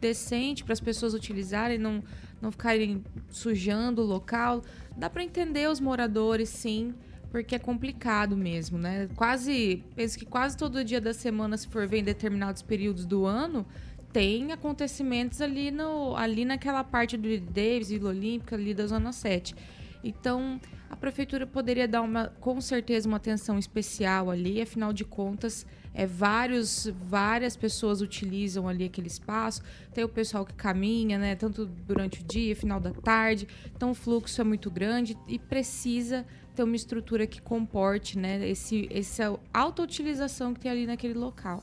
decente 0.00 0.64
para 0.64 0.72
as 0.72 0.80
pessoas 0.80 1.14
utilizarem, 1.14 1.78
não, 1.78 2.02
não 2.40 2.50
ficarem 2.50 3.04
sujando 3.28 4.02
o 4.02 4.06
local. 4.06 4.62
Dá 4.96 5.10
para 5.10 5.22
entender 5.22 5.68
os 5.68 5.80
moradores, 5.80 6.48
sim, 6.48 6.94
porque 7.30 7.54
é 7.54 7.58
complicado 7.58 8.36
mesmo, 8.36 8.78
né? 8.78 9.08
Quase, 9.14 9.84
penso 9.94 10.18
que 10.18 10.24
quase 10.24 10.56
todo 10.56 10.84
dia 10.84 11.00
da 11.00 11.14
semana, 11.14 11.56
se 11.56 11.68
for 11.68 11.86
ver 11.86 11.98
em 11.98 12.04
determinados 12.04 12.62
períodos 12.62 13.06
do 13.06 13.24
ano, 13.24 13.66
tem 14.12 14.52
acontecimentos 14.52 15.40
ali, 15.40 15.70
no, 15.70 16.16
ali 16.16 16.44
naquela 16.44 16.82
parte 16.82 17.16
do 17.16 17.38
Davis, 17.38 17.90
Vila 17.90 18.10
Olímpica, 18.10 18.56
ali 18.56 18.74
da 18.74 18.86
Zona 18.86 19.12
7. 19.12 19.54
Então, 20.02 20.60
a 20.88 20.96
prefeitura 20.96 21.46
poderia 21.46 21.86
dar 21.86 22.02
uma, 22.02 22.28
com 22.40 22.60
certeza 22.60 23.06
uma 23.06 23.18
atenção 23.18 23.58
especial 23.58 24.30
ali, 24.30 24.60
afinal 24.60 24.92
de 24.92 25.04
contas, 25.04 25.66
é, 25.92 26.06
vários, 26.06 26.88
várias 27.08 27.56
pessoas 27.56 28.00
utilizam 28.00 28.68
ali 28.68 28.84
aquele 28.84 29.08
espaço. 29.08 29.62
Tem 29.92 30.02
o 30.04 30.08
pessoal 30.08 30.44
que 30.44 30.54
caminha, 30.54 31.18
né, 31.18 31.34
tanto 31.34 31.66
durante 31.66 32.20
o 32.20 32.24
dia, 32.24 32.54
final 32.56 32.80
da 32.80 32.90
tarde. 32.92 33.46
Então, 33.74 33.90
o 33.90 33.94
fluxo 33.94 34.40
é 34.40 34.44
muito 34.44 34.70
grande 34.70 35.16
e 35.28 35.38
precisa 35.38 36.24
ter 36.54 36.62
uma 36.62 36.76
estrutura 36.76 37.26
que 37.26 37.40
comporte 37.40 38.18
né, 38.18 38.48
esse, 38.48 38.88
essa 38.92 39.38
auto-utilização 39.52 40.54
que 40.54 40.60
tem 40.60 40.70
ali 40.70 40.86
naquele 40.86 41.14
local. 41.14 41.62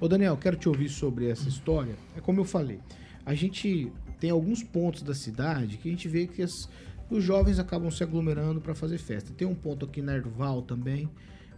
Ô 0.00 0.08
Daniel, 0.08 0.36
quero 0.36 0.56
te 0.56 0.68
ouvir 0.68 0.88
sobre 0.88 1.28
essa 1.28 1.48
história. 1.48 1.96
É 2.16 2.20
como 2.20 2.40
eu 2.40 2.44
falei, 2.44 2.80
a 3.24 3.34
gente 3.34 3.90
tem 4.20 4.30
alguns 4.30 4.62
pontos 4.62 5.02
da 5.02 5.14
cidade 5.14 5.76
que 5.78 5.88
a 5.88 5.90
gente 5.90 6.08
vê 6.08 6.26
que 6.26 6.42
as- 6.42 6.68
os 7.10 7.22
jovens 7.22 7.58
acabam 7.58 7.90
se 7.90 8.02
aglomerando 8.02 8.60
para 8.60 8.74
fazer 8.74 8.98
festa. 8.98 9.32
Tem 9.32 9.46
um 9.46 9.54
ponto 9.54 9.84
aqui 9.84 10.02
na 10.02 10.14
Erval 10.16 10.62
também, 10.62 11.08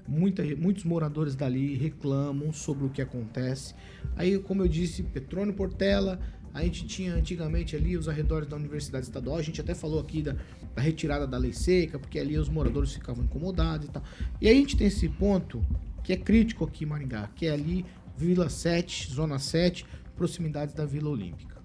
Muita, 0.09 0.43
muitos 0.57 0.85
moradores 0.85 1.37
dali 1.37 1.75
reclamam 1.75 2.51
sobre 2.51 2.87
o 2.87 2.89
que 2.89 3.03
acontece. 3.03 3.75
Aí, 4.17 4.39
como 4.39 4.63
eu 4.63 4.69
disse, 4.69 5.03
Petrônio 5.03 5.53
Portela, 5.53 6.19
a 6.55 6.63
gente 6.63 6.87
tinha 6.87 7.15
antigamente 7.15 7.77
ali 7.77 7.95
os 7.95 8.09
arredores 8.09 8.49
da 8.49 8.57
Universidade 8.57 9.05
Estadual, 9.05 9.37
a 9.37 9.43
gente 9.43 9.61
até 9.61 9.75
falou 9.75 10.01
aqui 10.01 10.23
da, 10.23 10.35
da 10.75 10.81
retirada 10.81 11.27
da 11.27 11.37
lei 11.37 11.53
seca, 11.53 11.99
porque 11.99 12.19
ali 12.19 12.39
os 12.39 12.49
moradores 12.49 12.95
ficavam 12.95 13.23
incomodados 13.23 13.87
e 13.87 13.91
tal. 13.91 14.03
E 14.41 14.49
aí 14.49 14.57
a 14.57 14.59
gente 14.59 14.79
tem 14.79 14.87
esse 14.87 15.11
ponto 15.11 15.63
que 16.03 16.15
é 16.15 16.17
crítico 16.17 16.65
aqui 16.65 16.85
em 16.85 16.87
Maringá, 16.87 17.29
que 17.35 17.47
é 17.47 17.51
ali 17.51 17.85
Vila 18.17 18.49
7, 18.49 19.13
Zona 19.13 19.39
7, 19.39 19.85
proximidades 20.17 20.75
da 20.75 20.87
Vila 20.87 21.11
Olímpica. 21.11 21.58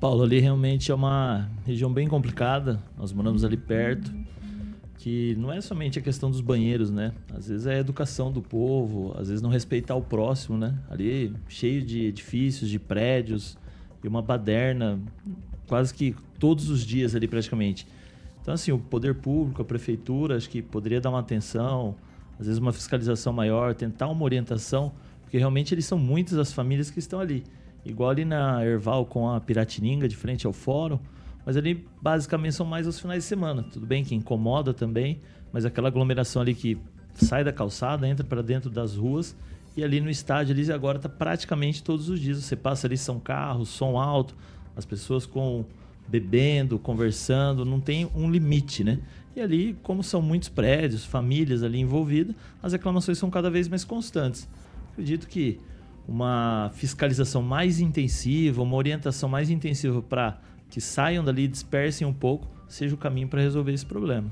Paulo, 0.00 0.22
ali 0.22 0.38
realmente 0.38 0.90
é 0.90 0.94
uma 0.94 1.48
região 1.64 1.92
bem 1.92 2.08
complicada. 2.08 2.80
Nós 2.96 3.12
moramos 3.12 3.44
ali 3.44 3.56
perto. 3.56 4.12
Que 4.98 5.34
não 5.36 5.52
é 5.52 5.60
somente 5.60 5.98
a 5.98 6.02
questão 6.02 6.30
dos 6.30 6.40
banheiros, 6.40 6.90
né? 6.90 7.12
Às 7.34 7.48
vezes 7.48 7.66
é 7.66 7.74
a 7.74 7.78
educação 7.78 8.32
do 8.32 8.40
povo, 8.40 9.14
às 9.18 9.28
vezes 9.28 9.42
não 9.42 9.50
respeitar 9.50 9.94
o 9.94 10.02
próximo, 10.02 10.56
né? 10.56 10.78
Ali 10.88 11.34
cheio 11.46 11.82
de 11.82 12.06
edifícios, 12.06 12.70
de 12.70 12.78
prédios 12.78 13.58
e 14.02 14.08
uma 14.08 14.22
baderna 14.22 14.98
quase 15.66 15.92
que 15.92 16.14
todos 16.38 16.70
os 16.70 16.84
dias 16.84 17.14
ali 17.14 17.28
praticamente. 17.28 17.86
Então, 18.40 18.54
assim, 18.54 18.72
o 18.72 18.78
poder 18.78 19.14
público, 19.14 19.62
a 19.62 19.64
prefeitura, 19.64 20.36
acho 20.36 20.48
que 20.48 20.60
poderia 20.60 21.00
dar 21.00 21.10
uma 21.10 21.20
atenção, 21.20 21.96
às 22.38 22.46
vezes 22.46 22.60
uma 22.60 22.72
fiscalização 22.72 23.32
maior, 23.32 23.74
tentar 23.74 24.08
uma 24.08 24.22
orientação, 24.22 24.92
porque 25.22 25.38
realmente 25.38 25.74
eles 25.74 25.86
são 25.86 25.98
muitas 25.98 26.38
as 26.38 26.52
famílias 26.52 26.90
que 26.90 26.98
estão 26.98 27.20
ali. 27.20 27.42
Igual 27.84 28.10
ali 28.10 28.24
na 28.24 28.64
Erval 28.64 29.04
com 29.04 29.28
a 29.28 29.40
Piratininga, 29.40 30.08
de 30.08 30.16
frente 30.16 30.46
ao 30.46 30.52
fórum, 30.52 30.98
mas 31.44 31.56
ali 31.56 31.86
basicamente 32.00 32.54
são 32.54 32.64
mais 32.64 32.86
os 32.86 32.98
finais 32.98 33.22
de 33.22 33.28
semana. 33.28 33.62
Tudo 33.62 33.86
bem 33.86 34.04
que 34.04 34.14
incomoda 34.14 34.72
também, 34.72 35.20
mas 35.52 35.64
aquela 35.64 35.88
aglomeração 35.88 36.40
ali 36.42 36.54
que 36.54 36.78
sai 37.14 37.44
da 37.44 37.52
calçada, 37.52 38.08
entra 38.08 38.24
para 38.24 38.42
dentro 38.42 38.70
das 38.70 38.96
ruas 38.96 39.36
e 39.76 39.82
ali 39.82 40.00
no 40.00 40.08
estádio 40.08 40.54
ali 40.54 40.72
agora 40.72 40.98
está 40.98 41.08
praticamente 41.08 41.82
todos 41.82 42.08
os 42.08 42.20
dias. 42.20 42.38
Você 42.38 42.56
passa 42.56 42.86
ali, 42.86 42.96
são 42.96 43.18
carros, 43.20 43.68
som 43.68 43.98
alto, 43.98 44.34
as 44.76 44.84
pessoas 44.84 45.26
com 45.26 45.64
bebendo, 46.06 46.78
conversando, 46.78 47.64
não 47.64 47.80
tem 47.80 48.08
um 48.14 48.30
limite, 48.30 48.84
né? 48.84 48.98
E 49.34 49.40
ali, 49.40 49.76
como 49.82 50.02
são 50.02 50.22
muitos 50.22 50.48
prédios, 50.48 51.04
famílias 51.04 51.62
ali 51.62 51.80
envolvidas, 51.80 52.36
as 52.62 52.72
reclamações 52.72 53.18
são 53.18 53.30
cada 53.30 53.50
vez 53.50 53.68
mais 53.68 53.84
constantes. 53.84 54.48
Acredito 54.92 55.26
que 55.26 55.58
uma 56.06 56.70
fiscalização 56.74 57.42
mais 57.42 57.80
intensiva, 57.80 58.62
uma 58.62 58.76
orientação 58.76 59.28
mais 59.28 59.50
intensiva 59.50 60.02
para 60.02 60.40
que 60.68 60.80
saiam 60.80 61.24
dali, 61.24 61.46
dispersem 61.48 62.06
um 62.06 62.12
pouco, 62.12 62.48
seja 62.68 62.94
o 62.94 62.98
caminho 62.98 63.28
para 63.28 63.40
resolver 63.40 63.72
esse 63.72 63.86
problema. 63.86 64.30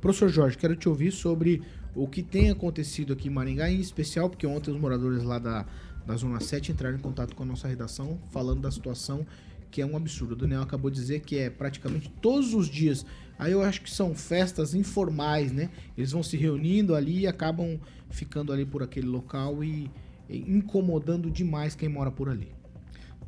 Professor 0.00 0.28
Jorge, 0.28 0.56
quero 0.56 0.74
te 0.74 0.88
ouvir 0.88 1.12
sobre 1.12 1.62
o 1.94 2.06
que 2.06 2.22
tem 2.22 2.50
acontecido 2.50 3.12
aqui 3.12 3.28
em 3.28 3.30
Maringá, 3.30 3.70
em 3.70 3.80
especial 3.80 4.30
porque 4.30 4.46
ontem 4.46 4.70
os 4.70 4.80
moradores 4.80 5.22
lá 5.22 5.38
da, 5.38 5.66
da 6.06 6.16
Zona 6.16 6.40
7 6.40 6.72
entraram 6.72 6.96
em 6.96 7.00
contato 7.00 7.34
com 7.34 7.42
a 7.42 7.46
nossa 7.46 7.68
redação 7.68 8.18
falando 8.30 8.60
da 8.60 8.70
situação 8.70 9.26
que 9.72 9.80
é 9.80 9.86
um 9.86 9.96
absurdo. 9.96 10.32
O 10.32 10.36
Daniel 10.36 10.62
acabou 10.62 10.90
de 10.90 10.96
dizer 10.96 11.20
que 11.20 11.38
é 11.38 11.48
praticamente 11.48 12.08
todos 12.20 12.52
os 12.52 12.68
dias. 12.68 13.06
Aí 13.38 13.52
eu 13.52 13.62
acho 13.62 13.80
que 13.80 13.90
são 13.90 14.14
festas 14.14 14.74
informais, 14.74 15.50
né? 15.50 15.70
Eles 15.96 16.12
vão 16.12 16.22
se 16.22 16.36
reunindo 16.36 16.94
ali 16.94 17.20
e 17.20 17.26
acabam 17.26 17.80
ficando 18.10 18.52
ali 18.52 18.66
por 18.66 18.82
aquele 18.82 19.06
local 19.06 19.64
e, 19.64 19.90
e 19.90 19.90
incomodando 20.36 21.30
demais 21.30 21.74
quem 21.74 21.88
mora 21.88 22.10
por 22.10 22.28
ali. 22.28 22.48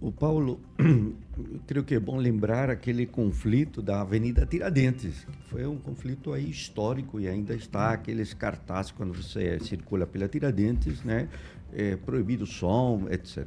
O 0.01 0.13
Paulo, 0.13 0.61
eu 0.79 1.61
creio 1.67 1.85
que 1.85 1.95
é 1.95 2.01
bom 2.01 2.17
lembrar 2.17 2.69
aquele 2.69 3.07
conflito 3.07 3.81
da 3.81 4.03
Avenida 4.03 4.45
Tiradentes, 4.45 5.25
que 5.25 5.49
foi 5.49 5.67
um 5.67 5.79
conflito 5.79 6.33
aí 6.33 6.51
histórico 6.51 7.21
e 7.21 7.29
ainda 7.29 7.55
está 7.55 7.93
aqueles 7.93 8.35
cartazes 8.35 8.93
quando 8.93 9.15
você 9.15 9.59
circula 9.61 10.07
pela 10.07 10.29
Tiradentes, 10.29 11.03
né? 11.05 11.29
É, 11.73 11.97
proibido 11.97 12.45
som, 12.45 13.07
etc. 13.11 13.47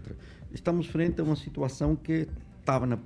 Estamos 0.51 0.87
frente 0.87 1.21
a 1.21 1.23
uma 1.23 1.35
situação 1.35 1.95
que 1.95 2.27
estava 2.59 2.85
na 2.85 2.97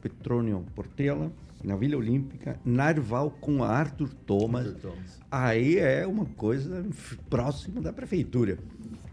Petrônio 0.00 0.64
Portela, 0.74 1.32
na 1.64 1.76
Vila 1.76 1.96
Olímpica, 1.96 2.58
Narval 2.64 3.30
com 3.30 3.62
Arthur 3.62 4.10
Thomas. 4.26 4.66
Arthur 4.66 4.80
Thomas. 4.80 5.20
Aí 5.30 5.78
é 5.78 6.06
uma 6.06 6.24
coisa 6.24 6.86
próxima 7.28 7.80
da 7.80 7.92
prefeitura. 7.92 8.58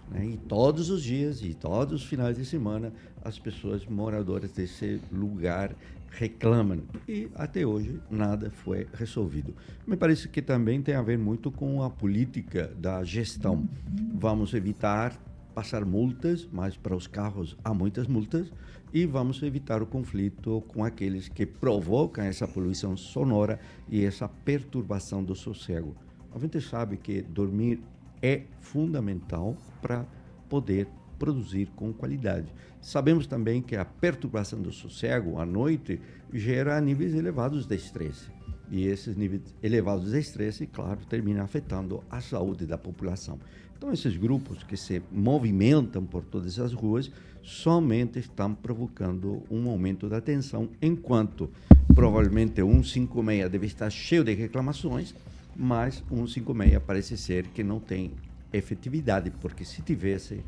Né? 0.09 0.25
E 0.25 0.37
todos 0.37 0.89
os 0.89 1.03
dias 1.03 1.41
e 1.41 1.53
todos 1.53 2.01
os 2.01 2.07
finais 2.07 2.37
de 2.37 2.45
semana, 2.45 2.93
as 3.23 3.37
pessoas 3.37 3.85
moradoras 3.85 4.51
desse 4.51 5.01
lugar 5.11 5.75
reclamam. 6.09 6.81
E 7.07 7.29
até 7.35 7.65
hoje 7.65 7.99
nada 8.09 8.49
foi 8.49 8.87
resolvido. 8.93 9.53
Me 9.85 9.95
parece 9.95 10.27
que 10.27 10.41
também 10.41 10.81
tem 10.81 10.95
a 10.95 11.01
ver 11.01 11.17
muito 11.17 11.51
com 11.51 11.83
a 11.83 11.89
política 11.89 12.73
da 12.77 13.03
gestão. 13.03 13.67
Vamos 14.13 14.53
evitar 14.53 15.17
passar 15.53 15.83
multas, 15.83 16.47
mas 16.51 16.77
para 16.77 16.95
os 16.95 17.07
carros 17.07 17.57
há 17.63 17.73
muitas 17.73 18.07
multas 18.07 18.51
e 18.93 19.05
vamos 19.05 19.41
evitar 19.41 19.81
o 19.81 19.87
conflito 19.87 20.63
com 20.67 20.83
aqueles 20.83 21.27
que 21.27 21.45
provocam 21.45 22.23
essa 22.23 22.47
poluição 22.47 22.95
sonora 22.95 23.59
e 23.89 24.05
essa 24.05 24.27
perturbação 24.27 25.23
do 25.23 25.35
sossego. 25.35 25.95
A 26.33 26.39
gente 26.39 26.61
sabe 26.61 26.97
que 26.97 27.23
dormir 27.23 27.81
é 28.21 28.43
fundamental 28.59 29.55
para 29.81 30.05
poder 30.49 30.87
produzir 31.17 31.67
com 31.75 31.91
qualidade. 31.91 32.47
Sabemos 32.81 33.27
também 33.27 33.61
que 33.61 33.75
a 33.75 33.83
perturbação 33.83 34.61
do 34.61 34.71
sossego 34.71 35.39
à 35.39 35.45
noite 35.45 35.99
gera 36.33 36.79
níveis 36.79 37.13
elevados 37.13 37.65
de 37.65 37.75
estresse. 37.75 38.29
E 38.69 38.85
esses 38.85 39.15
níveis 39.15 39.41
elevados 39.63 40.11
de 40.11 40.19
estresse, 40.19 40.67
claro, 40.67 40.99
terminam 41.05 41.43
afetando 41.43 42.03
a 42.09 42.21
saúde 42.21 42.65
da 42.65 42.77
população. 42.77 43.39
Então, 43.77 43.93
esses 43.93 44.17
grupos 44.17 44.63
que 44.63 44.75
se 44.75 45.01
movimentam 45.11 46.03
por 46.03 46.23
todas 46.23 46.59
as 46.59 46.73
ruas 46.73 47.11
somente 47.43 48.19
estão 48.19 48.53
provocando 48.53 49.43
um 49.49 49.69
aumento 49.69 50.09
da 50.09 50.19
tensão, 50.19 50.69
enquanto 50.81 51.49
provavelmente 51.95 52.61
o 52.61 52.83
156 52.83 53.49
deve 53.49 53.67
estar 53.67 53.89
cheio 53.89 54.23
de 54.23 54.33
reclamações, 54.33 55.15
mas 55.57 56.03
o 56.09 56.27
156 56.27 56.81
parece 56.85 57.17
ser 57.17 57.47
que 57.47 57.63
não 57.63 57.79
tem 57.79 58.11
efetividade, 58.53 59.31
porque 59.41 59.65
se 59.65 59.81
tivesse 59.81 60.43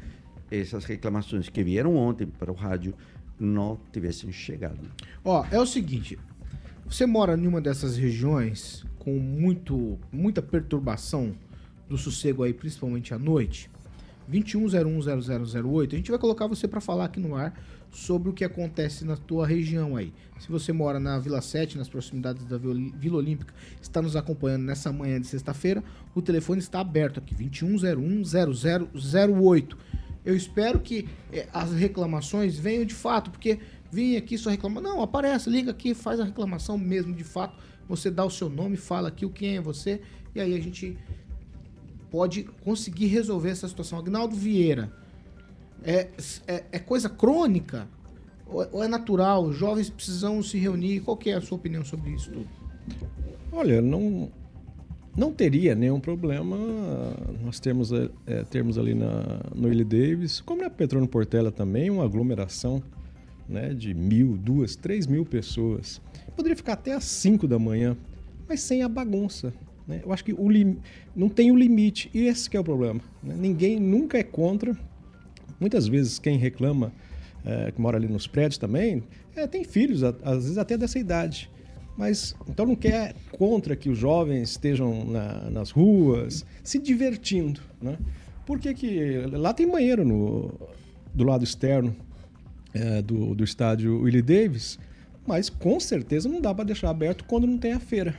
essas 0.52 0.86
reclamações 0.86 1.50
que 1.50 1.64
vieram 1.64 1.96
ontem 1.96 2.28
para 2.28 2.52
o 2.52 2.56
rádio, 2.56 2.94
não 3.40 3.80
tivessem 3.92 4.32
chegado. 4.32 4.80
Ó, 5.24 5.46
é 5.52 5.60
o 5.60 5.66
seguinte, 5.66 6.18
você 6.86 7.06
mora 7.06 7.36
em 7.36 7.48
uma 7.48 7.62
dessas 7.62 7.98
regiões 7.98 8.86
com 9.00 9.18
muito, 9.18 9.98
muita 10.12 10.42
perturbação 10.42 11.36
do 11.88 11.98
sossego 11.98 12.44
aí, 12.44 12.54
principalmente 12.54 13.14
à 13.14 13.20
noite, 13.20 13.70
21010008, 14.32 15.94
a 15.94 15.96
gente 15.96 16.12
vai 16.12 16.20
colocar 16.20 16.46
você 16.46 16.68
para 16.68 16.80
falar 16.80 17.06
aqui 17.06 17.20
no 17.20 17.36
ar 17.36 17.54
sobre 17.92 18.30
o 18.30 18.34
que 18.34 18.44
acontece 18.44 19.06
na 19.06 19.18
tua 19.18 19.48
região 19.48 19.96
aí. 19.96 20.14
Se 20.40 20.50
você 20.50 20.72
mora 20.72 21.00
na 21.00 21.18
Vila 21.20 21.42
7, 21.42 21.78
nas 21.78 21.90
proximidades 21.90 22.46
da 22.46 22.58
Vila 22.58 23.18
Olímpica, 23.18 23.54
está 23.82 24.02
nos 24.02 24.16
acompanhando 24.16 24.64
nessa 24.64 24.92
manhã 24.92 25.20
de 25.20 25.28
sexta-feira, 25.28 25.84
o 26.16 26.22
telefone 26.22 26.60
está 26.60 26.80
aberto 26.80 27.20
aqui, 27.20 27.36
21010008. 27.36 29.76
Eu 30.24 30.36
espero 30.36 30.80
que 30.80 31.10
eh, 31.32 31.48
as 31.54 31.74
reclamações 31.74 32.58
venham 32.58 32.86
de 32.86 32.94
fato, 32.94 33.32
porque 33.32 33.60
vim 33.92 34.16
aqui 34.16 34.38
só 34.38 34.50
reclamar. 34.50 34.84
Não, 34.84 35.02
aparece, 35.02 35.50
liga 35.50 35.72
aqui, 35.72 35.94
faz 35.94 36.20
a 36.20 36.26
reclamação 36.26 36.78
mesmo 36.78 37.14
de 37.14 37.24
fato. 37.24 37.58
Você 37.88 38.12
dá 38.12 38.24
o 38.24 38.30
seu 38.30 38.50
nome, 38.50 38.78
fala 38.78 39.08
aqui 39.08 39.26
o 39.26 39.30
quem 39.30 39.58
é 39.58 39.62
você, 39.62 40.02
e 40.36 40.40
aí 40.40 40.54
a 40.54 40.62
gente 40.62 40.98
pode 42.12 42.44
conseguir 42.64 43.08
resolver 43.08 43.50
essa 43.50 43.68
situação. 43.68 43.98
Agnaldo 43.98 44.36
Vieira, 44.36 44.92
é, 45.84 46.08
é, 46.48 46.64
é 46.72 46.80
coisa 46.80 47.10
crônica 47.10 47.88
ou, 48.46 48.68
ou, 48.72 48.84
é 48.84 48.88
natural? 48.88 49.46
Os 49.46 49.58
jovens 49.58 49.90
precisam 49.90 50.42
se 50.42 50.58
reunir? 50.58 51.02
Qual 51.02 51.18
é 51.26 51.34
a 51.34 51.42
sua 51.42 51.58
opinião 51.58 51.84
sobre 51.86 52.12
isso 52.12 52.32
tudo? 52.32 52.50
Olha, 53.52 53.82
não, 53.82 54.32
não 55.16 55.32
teria 55.32 55.76
nenhum 55.76 56.00
problema 56.00 56.58
nós 57.50 57.60
temos, 57.60 57.92
é, 57.92 58.10
é 58.28 58.44
termos 58.44 58.78
ali 58.78 58.94
na, 58.94 59.42
no 59.56 59.68
Willie 59.68 59.84
Davis, 59.84 60.40
como 60.40 60.62
na 60.62 60.70
Petrônio 60.70 61.08
Portela 61.08 61.52
também, 61.52 61.90
uma 61.90 62.06
aglomeração 62.06 62.80
né, 63.48 63.74
de 63.74 63.92
mil, 63.92 64.38
duas, 64.38 64.76
três 64.76 65.08
mil 65.08 65.26
pessoas. 65.26 66.00
Poderia 66.36 66.56
ficar 66.56 66.74
até 66.74 66.94
às 66.94 67.06
cinco 67.06 67.48
da 67.48 67.58
manhã, 67.58 67.98
mas 68.48 68.62
sem 68.62 68.84
a 68.84 68.88
bagunça. 68.88 69.52
Né? 69.88 70.02
Eu 70.06 70.14
acho 70.14 70.24
que 70.24 70.32
o 70.32 70.48
lim... 70.48 70.78
não 71.16 71.28
tem 71.28 71.52
o 71.52 71.56
limite, 71.56 72.10
e 72.14 72.28
esse 72.28 72.56
é 72.56 72.60
o 72.60 72.64
problema. 72.64 73.02
Né? 73.24 73.36
Ninguém 73.36 73.80
nunca 73.80 74.20
é 74.20 74.24
contra. 74.24 74.78
Muitas 75.60 75.88
vezes 75.88 76.20
quem 76.20 76.38
reclama, 76.38 76.92
é, 77.46 77.72
que 77.72 77.82
mora 77.82 77.98
ali 77.98 78.08
nos 78.08 78.28
prédios 78.28 78.58
também, 78.58 79.04
é, 79.36 79.46
tem 79.48 79.64
filhos, 79.64 80.04
às 80.04 80.44
vezes 80.44 80.58
até 80.58 80.78
dessa 80.78 81.00
idade. 81.00 81.50
Mas 81.98 82.34
então 82.48 82.66
não 82.66 82.76
quer 82.76 83.14
contra 83.32 83.76
que 83.76 83.90
os 83.90 83.98
jovens 83.98 84.52
estejam 84.52 85.04
na, 85.06 85.50
nas 85.50 85.72
ruas 85.72 86.46
se 86.64 86.80
divertindo. 86.80 87.60
Né? 87.82 87.98
Por 88.46 88.58
que, 88.58 88.74
que 88.74 89.18
lá 89.34 89.54
tem 89.54 89.70
banheiro 89.70 90.06
no, 90.06 90.54
do 91.14 91.24
lado 91.26 91.44
externo 91.44 91.96
é, 92.74 93.02
do, 93.02 93.36
do 93.36 93.44
estádio 93.44 94.02
Willie 94.02 94.22
Davis, 94.22 94.80
mas 95.28 95.50
com 95.50 95.80
certeza 95.80 96.30
não 96.30 96.40
dá 96.40 96.54
para 96.54 96.66
deixar 96.66 96.90
aberto 96.90 97.26
quando 97.26 97.46
não 97.46 97.58
tem 97.58 97.74
a 97.74 97.80
feira. 97.80 98.16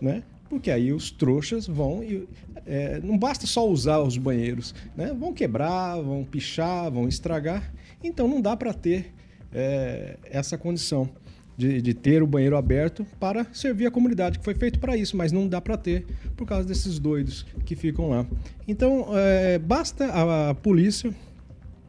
Né? 0.00 0.22
Porque 0.52 0.70
aí 0.70 0.92
os 0.92 1.10
trouxas 1.10 1.66
vão 1.66 2.04
e 2.04 2.28
é, 2.66 3.00
não 3.00 3.16
basta 3.16 3.46
só 3.46 3.66
usar 3.66 4.00
os 4.00 4.18
banheiros, 4.18 4.74
né? 4.94 5.10
Vão 5.18 5.32
quebrar, 5.32 5.98
vão 6.02 6.22
pichar, 6.24 6.90
vão 6.90 7.08
estragar. 7.08 7.72
Então 8.04 8.28
não 8.28 8.38
dá 8.38 8.54
para 8.54 8.74
ter 8.74 9.14
é, 9.50 10.18
essa 10.24 10.58
condição 10.58 11.08
de, 11.56 11.80
de, 11.80 11.94
ter 11.94 12.22
o 12.22 12.26
banheiro 12.26 12.54
aberto 12.54 13.06
para 13.18 13.46
servir 13.50 13.86
a 13.86 13.90
comunidade, 13.90 14.40
que 14.40 14.44
foi 14.44 14.54
feito 14.54 14.78
para 14.78 14.94
isso, 14.94 15.16
mas 15.16 15.32
não 15.32 15.48
dá 15.48 15.58
para 15.58 15.74
ter 15.78 16.04
por 16.36 16.46
causa 16.46 16.68
desses 16.68 16.98
doidos 16.98 17.46
que 17.64 17.74
ficam 17.74 18.10
lá. 18.10 18.26
Então 18.68 19.06
é, 19.14 19.58
basta 19.58 20.04
a, 20.04 20.50
a 20.50 20.54
polícia, 20.54 21.14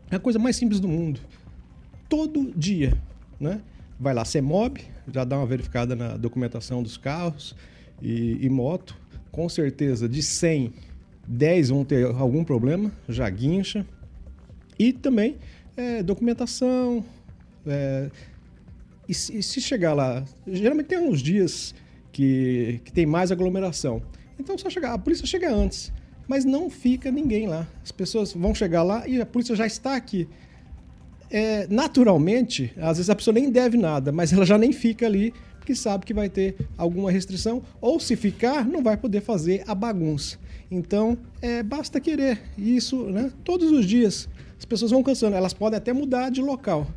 é 0.10 0.16
a 0.16 0.20
coisa 0.20 0.40
mais 0.40 0.56
simples 0.56 0.80
do 0.80 0.88
mundo, 0.88 1.20
todo 2.08 2.54
dia, 2.56 2.94
né? 3.38 3.60
Vai 4.00 4.14
lá, 4.14 4.24
CEMOB, 4.24 4.80
já 5.14 5.26
dá 5.26 5.38
uma 5.38 5.46
verificada 5.46 5.98
na 5.98 6.16
documentação 6.16 6.82
dos 6.82 6.96
carros, 6.96 7.54
e, 8.04 8.46
e 8.46 8.50
moto, 8.50 8.96
com 9.32 9.48
certeza 9.48 10.10
de 10.10 10.22
100, 10.22 10.74
10 11.26 11.70
vão 11.70 11.86
ter 11.86 12.06
algum 12.06 12.44
problema, 12.44 12.92
já 13.08 13.30
guincha. 13.30 13.86
E 14.78 14.92
também 14.92 15.38
é, 15.78 16.04
documentação. 16.04 17.04
É, 17.66 18.10
e, 19.08 19.14
se, 19.14 19.38
e, 19.38 19.42
se 19.42 19.62
chegar 19.62 19.94
lá, 19.94 20.24
geralmente 20.46 20.88
tem 20.88 21.00
uns 21.00 21.22
dias 21.22 21.74
que, 22.12 22.82
que 22.84 22.92
tem 22.92 23.06
mais 23.06 23.32
aglomeração. 23.32 24.02
Então 24.38 24.58
só 24.58 24.70
chegar, 24.70 24.94
a 24.94 24.98
polícia 24.98 25.26
chega 25.26 25.54
antes, 25.54 25.92
mas 26.28 26.44
não 26.44 26.70
fica 26.70 27.10
ninguém 27.10 27.48
lá. 27.48 27.66
As 27.82 27.92
pessoas 27.92 28.34
vão 28.34 28.54
chegar 28.54 28.84
lá 28.84 29.08
e 29.08 29.22
a 29.22 29.26
polícia 29.26 29.56
já 29.56 29.66
está 29.66 29.96
aqui. 29.96 30.28
É, 31.32 31.66
naturalmente, 31.68 32.72
às 32.78 32.98
vezes 32.98 33.10
a 33.10 33.16
pessoa 33.16 33.34
nem 33.34 33.50
deve 33.50 33.78
nada, 33.78 34.12
mas 34.12 34.34
ela 34.34 34.46
já 34.46 34.58
nem 34.58 34.72
fica 34.72 35.06
ali 35.06 35.34
que 35.66 35.76
sabe 35.76 36.06
que 36.06 36.14
vai 36.14 36.30
ter 36.30 36.56
alguma 36.78 37.12
restrição, 37.12 37.62
ou 37.80 38.00
se 38.00 38.16
ficar, 38.16 38.66
não 38.66 38.84
vai 38.84 38.98
poder 38.98 39.22
fazer 39.22 39.64
a 39.68 39.76
bagunça. 39.76 40.38
Então, 40.70 41.18
é, 41.42 41.62
basta 41.62 42.00
querer. 42.00 42.42
Isso, 42.58 43.04
né? 43.06 43.32
Todos 43.44 43.72
os 43.72 43.86
dias. 43.86 44.28
As 44.58 44.66
pessoas 44.66 44.92
vão 44.92 45.04
cansando. 45.04 45.36
Elas 45.36 45.54
podem 45.54 45.78
até 45.78 45.94
mudar 45.94 46.30
de 46.30 46.42
local. 46.42 46.88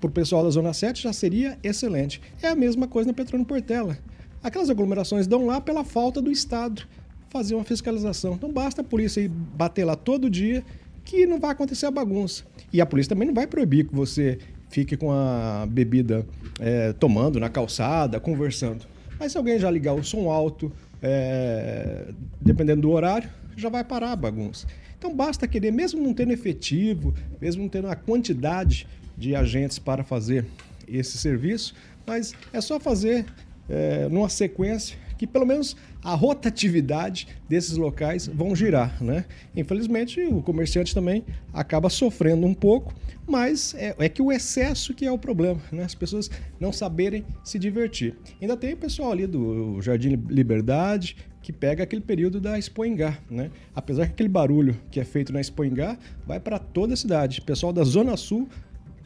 Para 0.00 0.08
o 0.08 0.12
pessoal 0.12 0.42
da 0.42 0.50
Zona 0.50 0.72
7 0.72 1.02
já 1.02 1.12
seria 1.12 1.56
excelente. 1.62 2.20
É 2.42 2.48
a 2.48 2.56
mesma 2.56 2.88
coisa 2.88 3.08
na 3.08 3.14
Petrônio 3.14 3.46
Portela. 3.46 3.96
Aquelas 4.42 4.68
aglomerações 4.68 5.28
dão 5.28 5.46
lá 5.46 5.60
pela 5.60 5.84
falta 5.84 6.20
do 6.20 6.32
Estado 6.32 6.88
fazer 7.28 7.54
uma 7.54 7.64
fiscalização. 7.64 8.34
Então 8.34 8.52
basta 8.52 8.80
a 8.80 8.84
polícia 8.84 9.20
ir 9.20 9.28
bater 9.28 9.84
lá 9.84 9.94
todo 9.94 10.28
dia 10.28 10.64
que 11.04 11.26
não 11.26 11.38
vai 11.38 11.52
acontecer 11.52 11.86
a 11.86 11.90
bagunça. 11.90 12.44
E 12.72 12.80
a 12.80 12.86
polícia 12.86 13.10
também 13.10 13.26
não 13.26 13.34
vai 13.34 13.46
proibir 13.46 13.86
que 13.86 13.94
você 13.94 14.38
fique 14.72 14.96
com 14.96 15.12
a 15.12 15.66
bebida 15.68 16.26
é, 16.58 16.92
tomando 16.94 17.38
na 17.38 17.50
calçada, 17.50 18.18
conversando. 18.18 18.86
Mas 19.20 19.32
se 19.32 19.38
alguém 19.38 19.58
já 19.58 19.70
ligar 19.70 19.92
o 19.92 20.02
som 20.02 20.30
alto, 20.30 20.72
é, 21.00 22.06
dependendo 22.40 22.80
do 22.80 22.90
horário, 22.90 23.28
já 23.54 23.68
vai 23.68 23.84
parar 23.84 24.12
a 24.12 24.16
bagunça. 24.16 24.66
Então 24.98 25.14
basta 25.14 25.46
querer, 25.46 25.70
mesmo 25.70 26.02
não 26.02 26.14
tendo 26.14 26.32
efetivo, 26.32 27.14
mesmo 27.40 27.62
não 27.62 27.68
tendo 27.68 27.88
a 27.88 27.94
quantidade 27.94 28.88
de 29.16 29.36
agentes 29.36 29.78
para 29.78 30.02
fazer 30.02 30.46
esse 30.88 31.18
serviço, 31.18 31.74
mas 32.06 32.34
é 32.52 32.60
só 32.60 32.80
fazer 32.80 33.26
é, 33.68 34.08
numa 34.08 34.30
sequência 34.30 34.96
que 35.22 35.26
pelo 35.28 35.46
menos 35.46 35.76
a 36.02 36.16
rotatividade 36.16 37.28
desses 37.48 37.76
locais 37.76 38.26
vão 38.26 38.56
girar, 38.56 39.00
né? 39.00 39.24
Infelizmente, 39.54 40.20
o 40.20 40.42
comerciante 40.42 40.92
também 40.92 41.24
acaba 41.52 41.88
sofrendo 41.88 42.44
um 42.44 42.52
pouco, 42.52 42.92
mas 43.24 43.72
é, 43.76 43.94
é, 43.96 44.08
que 44.08 44.20
o 44.20 44.32
excesso 44.32 44.92
que 44.92 45.06
é 45.06 45.12
o 45.12 45.16
problema, 45.16 45.60
né? 45.70 45.84
As 45.84 45.94
pessoas 45.94 46.28
não 46.58 46.72
saberem 46.72 47.24
se 47.44 47.56
divertir. 47.56 48.16
Ainda 48.40 48.56
tem 48.56 48.72
o 48.72 48.76
pessoal 48.76 49.12
ali 49.12 49.28
do 49.28 49.80
Jardim 49.80 50.20
Liberdade 50.28 51.16
que 51.40 51.52
pega 51.52 51.84
aquele 51.84 52.02
período 52.02 52.40
da 52.40 52.58
Expoingá, 52.58 53.16
né? 53.30 53.52
Apesar 53.76 54.06
que 54.06 54.12
aquele 54.14 54.28
barulho 54.28 54.76
que 54.90 54.98
é 54.98 55.04
feito 55.04 55.32
na 55.32 55.40
Expoingá 55.40 55.96
vai 56.26 56.40
para 56.40 56.58
toda 56.58 56.94
a 56.94 56.96
cidade. 56.96 57.38
O 57.38 57.44
pessoal 57.44 57.72
da 57.72 57.84
Zona 57.84 58.16
Sul 58.16 58.48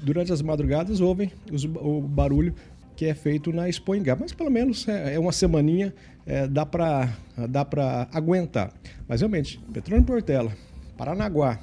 durante 0.02 0.32
as 0.32 0.40
madrugadas 0.40 1.00
ouvem 1.00 1.30
os, 1.52 1.64
o 1.64 2.00
barulho 2.00 2.54
que 2.96 3.04
é 3.04 3.14
feito 3.14 3.52
na 3.52 3.68
Expoingá. 3.68 4.16
Mas 4.18 4.32
pelo 4.32 4.50
menos 4.50 4.88
é, 4.88 5.14
é 5.14 5.18
uma 5.18 5.32
semaninha, 5.32 5.94
é, 6.24 6.48
dá 6.48 6.64
para 6.64 7.10
dá 7.48 7.66
aguentar. 8.12 8.72
Mas 9.06 9.20
realmente, 9.20 9.60
Petrônio 9.72 10.04
Portela, 10.04 10.50
Paranaguá 10.96 11.60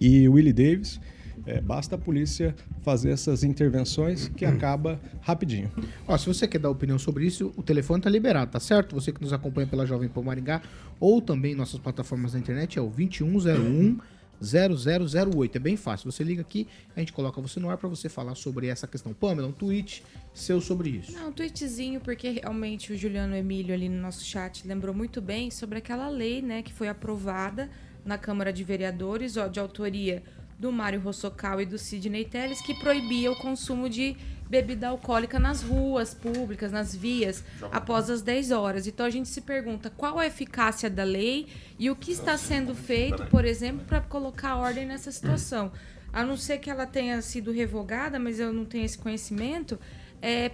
e 0.00 0.28
Willie 0.28 0.52
Davis, 0.52 1.00
é, 1.46 1.60
basta 1.60 1.96
a 1.96 1.98
polícia 1.98 2.54
fazer 2.82 3.10
essas 3.10 3.42
intervenções 3.42 4.28
que 4.28 4.44
acaba 4.44 5.00
rapidinho. 5.22 5.70
Ó, 6.06 6.16
se 6.16 6.26
você 6.26 6.46
quer 6.46 6.58
dar 6.58 6.70
opinião 6.70 6.98
sobre 6.98 7.26
isso, 7.26 7.52
o 7.56 7.62
telefone 7.62 7.98
está 7.98 8.10
liberado, 8.10 8.52
tá 8.52 8.60
certo? 8.60 8.94
Você 8.94 9.12
que 9.12 9.20
nos 9.20 9.32
acompanha 9.32 9.66
pela 9.66 9.86
Jovem 9.86 10.08
Pan 10.08 10.22
Maringá 10.22 10.62
ou 11.00 11.20
também 11.20 11.54
nossas 11.54 11.80
plataformas 11.80 12.34
na 12.34 12.38
internet 12.38 12.78
é 12.78 12.82
o 12.82 12.88
2101 12.88 13.98
0008. 14.42 15.56
É 15.56 15.58
bem 15.58 15.76
fácil. 15.76 16.10
Você 16.10 16.24
liga 16.24 16.42
aqui, 16.42 16.66
a 16.96 17.00
gente 17.00 17.12
coloca 17.12 17.40
você 17.40 17.60
no 17.60 17.70
ar 17.70 17.76
para 17.76 17.88
você 17.88 18.08
falar 18.08 18.34
sobre 18.34 18.66
essa 18.66 18.86
questão. 18.86 19.14
Pamela, 19.14 19.48
um 19.48 19.52
tweet 19.52 20.02
seu 20.34 20.60
sobre 20.60 20.90
isso. 20.90 21.12
Não, 21.12 21.28
um 21.28 21.32
tweetzinho, 21.32 22.00
porque 22.00 22.30
realmente 22.30 22.92
o 22.92 22.96
Juliano 22.96 23.34
Emílio 23.36 23.74
ali 23.74 23.88
no 23.88 24.00
nosso 24.00 24.24
chat 24.24 24.66
lembrou 24.66 24.94
muito 24.94 25.20
bem 25.20 25.50
sobre 25.50 25.78
aquela 25.78 26.08
lei, 26.08 26.42
né, 26.42 26.62
que 26.62 26.72
foi 26.72 26.88
aprovada 26.88 27.70
na 28.04 28.18
Câmara 28.18 28.52
de 28.52 28.64
Vereadores, 28.64 29.36
ó, 29.36 29.46
de 29.46 29.60
autoria 29.60 30.22
do 30.58 30.70
Mário 30.70 31.00
Rossocal 31.00 31.60
e 31.60 31.66
do 31.66 31.78
Sidney 31.78 32.24
Telles, 32.24 32.60
que 32.60 32.74
proibia 32.74 33.30
o 33.30 33.36
consumo 33.36 33.88
de 33.88 34.16
bebida 34.52 34.88
alcoólica 34.88 35.38
nas 35.38 35.62
ruas 35.62 36.12
públicas, 36.12 36.70
nas 36.70 36.94
vias, 36.94 37.42
após 37.72 38.10
as 38.10 38.20
10 38.20 38.50
horas. 38.50 38.86
Então 38.86 39.06
a 39.06 39.08
gente 39.08 39.30
se 39.30 39.40
pergunta 39.40 39.88
qual 39.88 40.18
a 40.18 40.26
eficácia 40.26 40.90
da 40.90 41.04
lei 41.04 41.46
e 41.78 41.90
o 41.90 41.96
que 41.96 42.12
está 42.12 42.36
sendo 42.36 42.74
feito, 42.74 43.24
por 43.30 43.46
exemplo, 43.46 43.82
para 43.86 44.02
colocar 44.02 44.56
ordem 44.56 44.84
nessa 44.84 45.10
situação. 45.10 45.72
A 46.12 46.22
não 46.22 46.36
ser 46.36 46.58
que 46.58 46.68
ela 46.68 46.84
tenha 46.84 47.22
sido 47.22 47.50
revogada, 47.50 48.18
mas 48.18 48.38
eu 48.38 48.52
não 48.52 48.66
tenho 48.66 48.84
esse 48.84 48.98
conhecimento, 48.98 49.80
é 50.20 50.50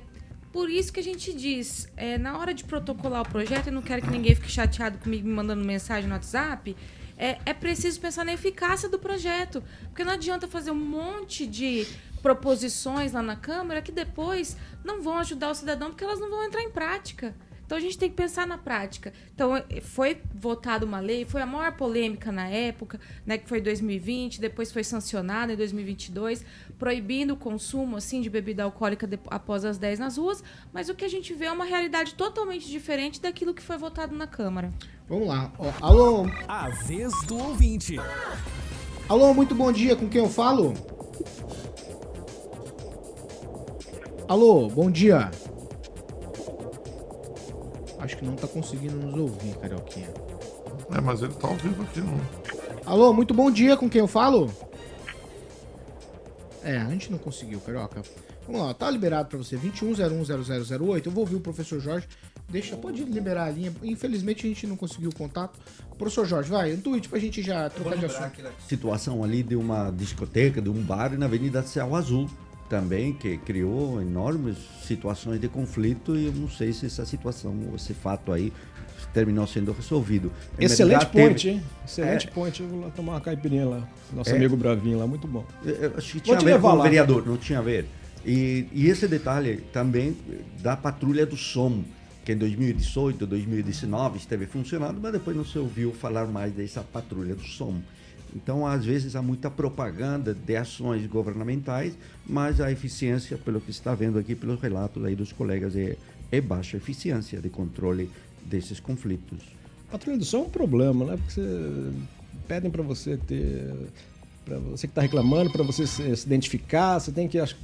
por 0.52 0.70
isso 0.70 0.92
que 0.92 1.00
a 1.00 1.02
gente 1.02 1.34
diz, 1.34 1.88
é, 1.96 2.16
na 2.16 2.38
hora 2.38 2.54
de 2.54 2.62
protocolar 2.62 3.22
o 3.22 3.28
projeto, 3.28 3.66
eu 3.66 3.72
não 3.72 3.82
quero 3.82 4.02
que 4.02 4.10
ninguém 4.10 4.32
fique 4.36 4.48
chateado 4.48 4.98
comigo 4.98 5.26
me 5.26 5.34
mandando 5.34 5.64
mensagem 5.64 6.08
no 6.08 6.14
WhatsApp, 6.14 6.76
é, 7.18 7.36
é 7.44 7.52
preciso 7.52 8.00
pensar 8.00 8.24
na 8.24 8.32
eficácia 8.32 8.88
do 8.88 8.98
projeto. 8.98 9.62
Porque 9.88 10.04
não 10.04 10.12
adianta 10.12 10.46
fazer 10.46 10.70
um 10.70 10.76
monte 10.76 11.46
de 11.46 11.84
proposições 12.18 13.12
lá 13.12 13.22
na 13.22 13.36
Câmara 13.36 13.82
que 13.82 13.92
depois 13.92 14.56
não 14.84 15.02
vão 15.02 15.18
ajudar 15.18 15.50
o 15.50 15.54
cidadão 15.54 15.90
porque 15.90 16.04
elas 16.04 16.20
não 16.20 16.30
vão 16.30 16.44
entrar 16.44 16.62
em 16.62 16.70
prática. 16.70 17.34
Então 17.68 17.76
a 17.76 17.80
gente 17.82 17.98
tem 17.98 18.08
que 18.08 18.16
pensar 18.16 18.46
na 18.46 18.56
prática. 18.56 19.12
Então 19.34 19.52
foi 19.82 20.22
votada 20.34 20.86
uma 20.86 21.00
lei, 21.00 21.26
foi 21.26 21.42
a 21.42 21.46
maior 21.46 21.70
polêmica 21.72 22.32
na 22.32 22.48
época, 22.48 22.98
né, 23.26 23.36
que 23.36 23.46
foi 23.46 23.58
em 23.58 23.62
2020, 23.62 24.40
depois 24.40 24.72
foi 24.72 24.82
sancionada 24.82 25.52
em 25.52 25.56
2022, 25.56 26.46
proibindo 26.78 27.34
o 27.34 27.36
consumo 27.36 27.98
assim 27.98 28.22
de 28.22 28.30
bebida 28.30 28.62
alcoólica 28.62 29.06
de, 29.06 29.18
após 29.26 29.66
as 29.66 29.76
10 29.76 29.98
nas 29.98 30.16
ruas, 30.16 30.42
mas 30.72 30.88
o 30.88 30.94
que 30.94 31.04
a 31.04 31.08
gente 31.08 31.34
vê 31.34 31.44
é 31.44 31.52
uma 31.52 31.66
realidade 31.66 32.14
totalmente 32.14 32.66
diferente 32.66 33.20
daquilo 33.20 33.52
que 33.52 33.62
foi 33.62 33.76
votado 33.76 34.16
na 34.16 34.26
Câmara. 34.26 34.72
Vamos 35.06 35.28
lá. 35.28 35.52
Ó, 35.58 35.70
alô? 35.82 36.26
A 36.48 36.70
vez 36.70 37.12
do 37.26 37.36
ouvinte. 37.36 37.96
Alô, 39.06 39.34
muito 39.34 39.54
bom 39.54 39.70
dia. 39.70 39.94
Com 39.94 40.08
quem 40.08 40.22
eu 40.22 40.30
falo? 40.30 40.72
Alô, 44.28 44.68
bom 44.68 44.90
dia. 44.90 45.30
Acho 47.98 48.18
que 48.18 48.24
não 48.26 48.36
tá 48.36 48.46
conseguindo 48.46 48.94
nos 48.94 49.18
ouvir, 49.18 49.54
Carioquinha. 49.56 50.12
É, 50.94 51.00
mas 51.00 51.22
ele 51.22 51.32
tá 51.32 51.48
ao 51.48 51.56
vivo 51.56 51.82
aqui, 51.82 52.02
não. 52.02 52.20
Alô, 52.84 53.14
muito 53.14 53.32
bom 53.32 53.50
dia, 53.50 53.74
com 53.74 53.88
quem 53.88 54.02
eu 54.02 54.06
falo? 54.06 54.52
É, 56.62 56.76
a 56.76 56.90
gente 56.90 57.10
não 57.10 57.16
conseguiu, 57.16 57.58
Carioca. 57.60 58.02
Vamos 58.46 58.66
lá, 58.66 58.74
tá 58.74 58.90
liberado 58.90 59.30
para 59.30 59.38
você, 59.38 59.56
21010008. 59.56 61.06
Eu 61.06 61.12
vou 61.12 61.22
ouvir 61.22 61.36
o 61.36 61.40
professor 61.40 61.80
Jorge. 61.80 62.06
Deixa, 62.50 62.76
pode 62.76 63.02
liberar 63.04 63.46
a 63.46 63.50
linha. 63.50 63.72
Infelizmente 63.82 64.46
a 64.46 64.48
gente 64.50 64.66
não 64.66 64.76
conseguiu 64.76 65.08
o 65.08 65.14
contato. 65.14 65.58
Professor 65.96 66.26
Jorge, 66.26 66.50
vai, 66.50 66.74
um 66.74 66.80
tweet 66.82 67.08
pra 67.08 67.18
gente 67.18 67.40
já 67.40 67.70
trocar 67.70 67.96
de 67.96 68.04
assunto. 68.04 68.42
Situação 68.66 69.24
ali 69.24 69.42
de 69.42 69.56
uma 69.56 69.90
discoteca, 69.90 70.60
de 70.60 70.68
um 70.68 70.82
bar 70.82 71.18
na 71.18 71.24
Avenida 71.24 71.62
Céu 71.62 71.96
Azul 71.96 72.28
também, 72.68 73.12
que 73.12 73.38
criou 73.38 74.00
enormes 74.00 74.56
situações 74.82 75.40
de 75.40 75.48
conflito 75.48 76.16
e 76.16 76.26
eu 76.26 76.32
não 76.32 76.48
sei 76.48 76.72
se 76.72 76.86
essa 76.86 77.04
situação, 77.04 77.54
esse 77.74 77.94
fato 77.94 78.32
aí 78.32 78.52
terminou 79.12 79.46
sendo 79.46 79.72
resolvido. 79.72 80.32
Excelente 80.58 81.06
point, 81.06 81.42
teve... 81.42 81.56
hein? 81.56 81.62
Excelente 81.84 82.28
é... 82.28 82.30
point. 82.30 82.62
Eu 82.62 82.68
vou 82.68 82.80
lá 82.80 82.90
tomar 82.90 83.12
uma 83.14 83.20
caipirinha 83.20 83.66
lá. 83.66 83.88
Nosso 84.12 84.30
é... 84.30 84.36
amigo 84.36 84.56
Bravinho 84.56 84.98
lá, 84.98 85.06
muito 85.06 85.26
bom. 85.26 85.44
Eu 85.64 85.94
acho 85.96 86.12
que 86.12 86.20
tinha 86.20 86.36
a 86.36 86.40
ver 86.40 86.60
com 86.60 86.68
o 86.68 86.82
vereador, 86.82 87.26
não 87.26 87.36
tinha 87.36 87.58
a 87.58 87.62
ver. 87.62 87.86
E, 88.24 88.66
e, 88.72 88.88
esse 88.88 89.06
detalhe 89.06 89.58
também 89.72 90.16
da 90.60 90.76
patrulha 90.76 91.24
do 91.24 91.36
som, 91.36 91.82
que 92.24 92.32
em 92.32 92.36
2018, 92.36 93.26
2019 93.26 94.18
esteve 94.18 94.44
funcionando, 94.46 95.00
mas 95.00 95.12
depois 95.12 95.36
não 95.36 95.44
se 95.44 95.58
ouviu 95.58 95.92
falar 95.92 96.26
mais 96.26 96.52
dessa 96.52 96.82
patrulha 96.82 97.34
do 97.34 97.44
som. 97.44 97.80
Então, 98.34 98.66
às 98.66 98.84
vezes, 98.84 99.16
há 99.16 99.22
muita 99.22 99.50
propaganda 99.50 100.34
de 100.34 100.56
ações 100.56 101.06
governamentais, 101.06 101.94
mas 102.26 102.60
a 102.60 102.70
eficiência, 102.70 103.38
pelo 103.38 103.60
que 103.60 103.70
está 103.70 103.94
vendo 103.94 104.18
aqui 104.18 104.34
pelos 104.34 104.60
relatos 104.60 105.04
aí 105.04 105.14
dos 105.14 105.32
colegas, 105.32 105.74
é, 105.76 105.96
é 106.30 106.40
baixa 106.40 106.76
eficiência 106.76 107.40
de 107.40 107.48
controle 107.48 108.10
desses 108.44 108.80
conflitos. 108.80 109.38
Patrulha 109.90 110.18
do 110.18 110.24
som 110.24 110.38
é 110.38 110.40
um 110.42 110.50
problema, 110.50 111.04
né? 111.06 111.16
Porque 111.16 111.40
você, 111.40 111.92
pedem 112.46 112.70
para 112.70 112.82
você 112.82 113.16
ter. 113.16 113.74
Para 114.44 114.58
você 114.58 114.86
que 114.86 114.92
está 114.92 115.02
reclamando, 115.02 115.50
para 115.50 115.62
você 115.62 115.86
se, 115.86 116.16
se, 116.16 116.26
identificar, 116.26 116.98
você 116.98 117.12
tem 117.12 117.28
que, 117.28 117.38
acho, 117.38 117.54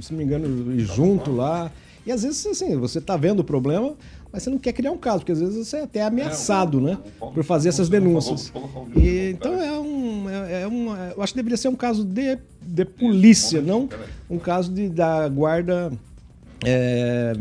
se 0.00 0.12
não 0.12 0.18
me 0.18 0.24
engano, 0.24 0.72
ir 0.72 0.84
junto 0.84 1.32
lá. 1.32 1.70
E 2.06 2.12
às 2.12 2.22
vezes, 2.22 2.46
assim, 2.46 2.76
você 2.76 3.00
está 3.00 3.16
vendo 3.16 3.40
o 3.40 3.44
problema, 3.44 3.96
mas 4.32 4.44
você 4.44 4.50
não 4.50 4.58
quer 4.58 4.72
criar 4.72 4.92
um 4.92 4.96
caso, 4.96 5.18
porque 5.18 5.32
às 5.32 5.40
vezes 5.40 5.66
você 5.66 5.78
é 5.78 5.82
até 5.82 6.02
ameaçado, 6.02 6.80
né? 6.80 6.96
Por 7.18 7.42
fazer 7.42 7.70
essas 7.70 7.88
denúncias. 7.88 8.52
E, 8.96 9.30
então 9.30 9.60
é 9.60 9.72
um, 9.72 9.87
é, 10.28 10.62
é 10.62 10.68
um. 10.68 10.94
Eu 11.16 11.22
acho 11.22 11.32
que 11.32 11.38
deveria 11.38 11.56
ser 11.56 11.68
um 11.68 11.76
caso 11.76 12.04
de, 12.04 12.38
de 12.62 12.84
polícia, 12.84 13.60
não 13.60 13.88
um 14.28 14.38
caso 14.38 14.72
de, 14.72 14.88
da 14.88 15.28
guarda. 15.28 15.92
É, 16.64 17.34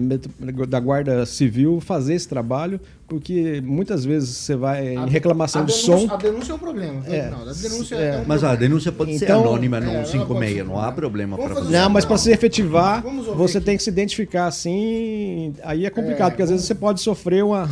da 0.67 0.79
Guarda 0.79 1.25
Civil 1.25 1.81
fazer 1.81 2.13
esse 2.13 2.27
trabalho, 2.27 2.79
porque 3.07 3.59
muitas 3.65 4.05
vezes 4.05 4.29
você 4.29 4.55
vai 4.55 4.93
em 4.93 5.09
reclamação 5.09 5.65
de 5.65 5.71
som. 5.71 6.07
A 6.07 6.17
denúncia 6.17 6.51
é 6.51 6.55
um 6.55 6.59
problema. 6.59 7.03
É, 7.07 7.27
não, 7.31 7.41
a 7.41 7.51
denúncia 7.51 7.95
é, 7.95 8.09
é 8.09 8.17
um 8.19 8.25
Mas 8.27 8.43
a 8.43 8.49
problema. 8.49 8.57
denúncia 8.57 8.91
pode 8.91 9.17
ser 9.17 9.25
Então, 9.25 9.41
anônima 9.41 9.79
no 9.79 9.89
é, 9.89 9.95
ela 9.95 10.05
156, 10.05 10.27
pode 10.27 10.53
ser 10.53 10.63
não 10.65 10.79
há 10.79 10.91
problema 10.91 11.35
para 11.35 11.47
fazer 11.49 11.61
você. 11.61 11.71
Não, 11.71 11.89
mas 11.89 12.05
para 12.05 12.17
se 12.19 12.31
efetivar, 12.31 13.01
você 13.35 13.57
aqui. 13.57 13.65
tem 13.65 13.75
que 13.77 13.81
se 13.81 13.89
identificar 13.89 14.45
assim. 14.45 15.55
Aí 15.63 15.87
é 15.87 15.89
complicado, 15.89 16.27
É, 16.27 16.29
porque 16.29 16.43
às 16.43 16.51
vezes 16.51 16.67
você 16.67 16.75
pode 16.75 17.01
sofrer 17.01 17.43
uma, 17.43 17.67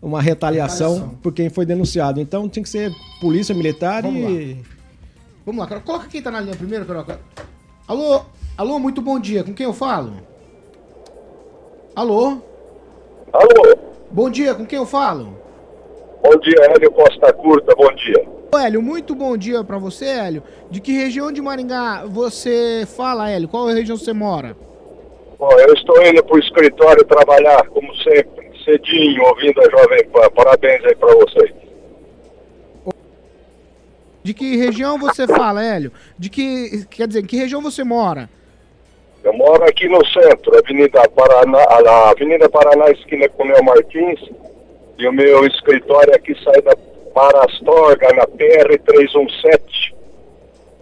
uma 0.00 0.20
retaliação, 0.22 0.92
Retaliação. 0.94 1.18
por 1.22 1.32
quem 1.32 1.48
foi 1.50 1.66
denunciado. 1.66 2.20
Então 2.20 2.48
tem 2.48 2.62
que 2.62 2.68
ser 2.68 2.92
polícia 3.20 3.54
militar 3.54 4.02
Vamos 4.02 4.30
e. 4.30 4.56
Vamos 5.44 5.60
lá, 5.60 5.66
Carol. 5.66 5.82
Coloca 5.82 6.08
quem 6.08 6.22
tá 6.22 6.30
na 6.30 6.40
linha 6.40 6.56
primeiro, 6.56 6.84
Carol. 6.84 7.04
Alô? 7.86 8.20
Alô, 8.56 8.78
muito 8.78 9.00
bom 9.00 9.18
dia. 9.18 9.42
Com 9.44 9.54
quem 9.54 9.64
eu 9.66 9.72
falo? 9.72 10.12
Alô? 11.94 12.38
Alô, 13.32 13.76
Bom 14.10 14.30
dia, 14.30 14.54
com 14.54 14.64
quem 14.64 14.78
eu 14.78 14.86
falo? 14.86 15.36
bom 16.22 16.36
dia, 16.38 16.54
Hélio 16.74 16.90
Costa 16.92 17.32
Curta, 17.32 17.74
bom 17.76 17.92
dia. 17.94 18.26
Ô, 18.52 18.56
Hélio, 18.58 18.80
muito 18.82 19.14
bom 19.14 19.36
dia 19.36 19.62
pra 19.62 19.78
você, 19.78 20.06
Hélio. 20.06 20.42
De 20.70 20.80
que 20.80 20.92
região 20.92 21.30
de 21.30 21.42
Maringá 21.42 22.04
você 22.06 22.86
fala, 22.96 23.28
Hélio? 23.30 23.48
Qual 23.48 23.66
região 23.66 23.96
você 23.98 24.12
mora? 24.14 24.56
Bom, 25.38 25.50
eu 25.52 25.74
estou 25.74 26.02
indo 26.06 26.22
para 26.24 26.36
o 26.36 26.38
escritório 26.38 27.04
trabalhar, 27.04 27.68
como 27.68 27.94
sempre, 27.96 28.47
cedinho, 28.68 29.22
ouvindo 29.24 29.60
a 29.60 29.70
Jovem 29.70 30.04
Pan. 30.10 30.30
Parabéns 30.34 30.84
aí 30.84 30.94
para 30.94 31.14
vocês. 31.14 31.52
De 34.22 34.34
que 34.34 34.56
região 34.56 34.98
você 34.98 35.26
fala, 35.26 35.64
Hélio? 35.64 35.90
De 36.18 36.28
que, 36.28 36.84
quer 36.90 37.08
dizer, 37.08 37.20
em 37.20 37.26
que 37.26 37.36
região 37.36 37.62
você 37.62 37.82
mora? 37.82 38.28
Eu 39.24 39.32
moro 39.32 39.64
aqui 39.64 39.88
no 39.88 40.04
centro, 40.06 40.56
Avenida 40.58 41.08
Paraná, 41.08 41.64
na 41.82 42.10
Avenida 42.10 42.48
Paraná, 42.48 42.90
esquina 42.90 43.28
com 43.30 43.42
o 43.42 43.46
Neo 43.46 43.64
Martins, 43.64 44.20
e 44.98 45.06
o 45.08 45.12
meu 45.12 45.46
escritório 45.46 46.14
aqui 46.14 46.34
sai 46.44 46.60
da 46.60 46.76
Parastorga, 47.14 48.08
na 48.14 48.26
PR-317, 48.26 49.94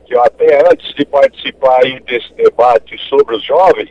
que 0.07 0.14
eu 0.14 0.22
até 0.22 0.68
antes 0.70 0.94
de 0.94 1.05
participar 1.07 1.85
aí 1.85 2.01
desse 2.01 2.33
debate 2.35 2.99
sobre 3.09 3.37
os 3.37 3.44
jovens, 3.44 3.90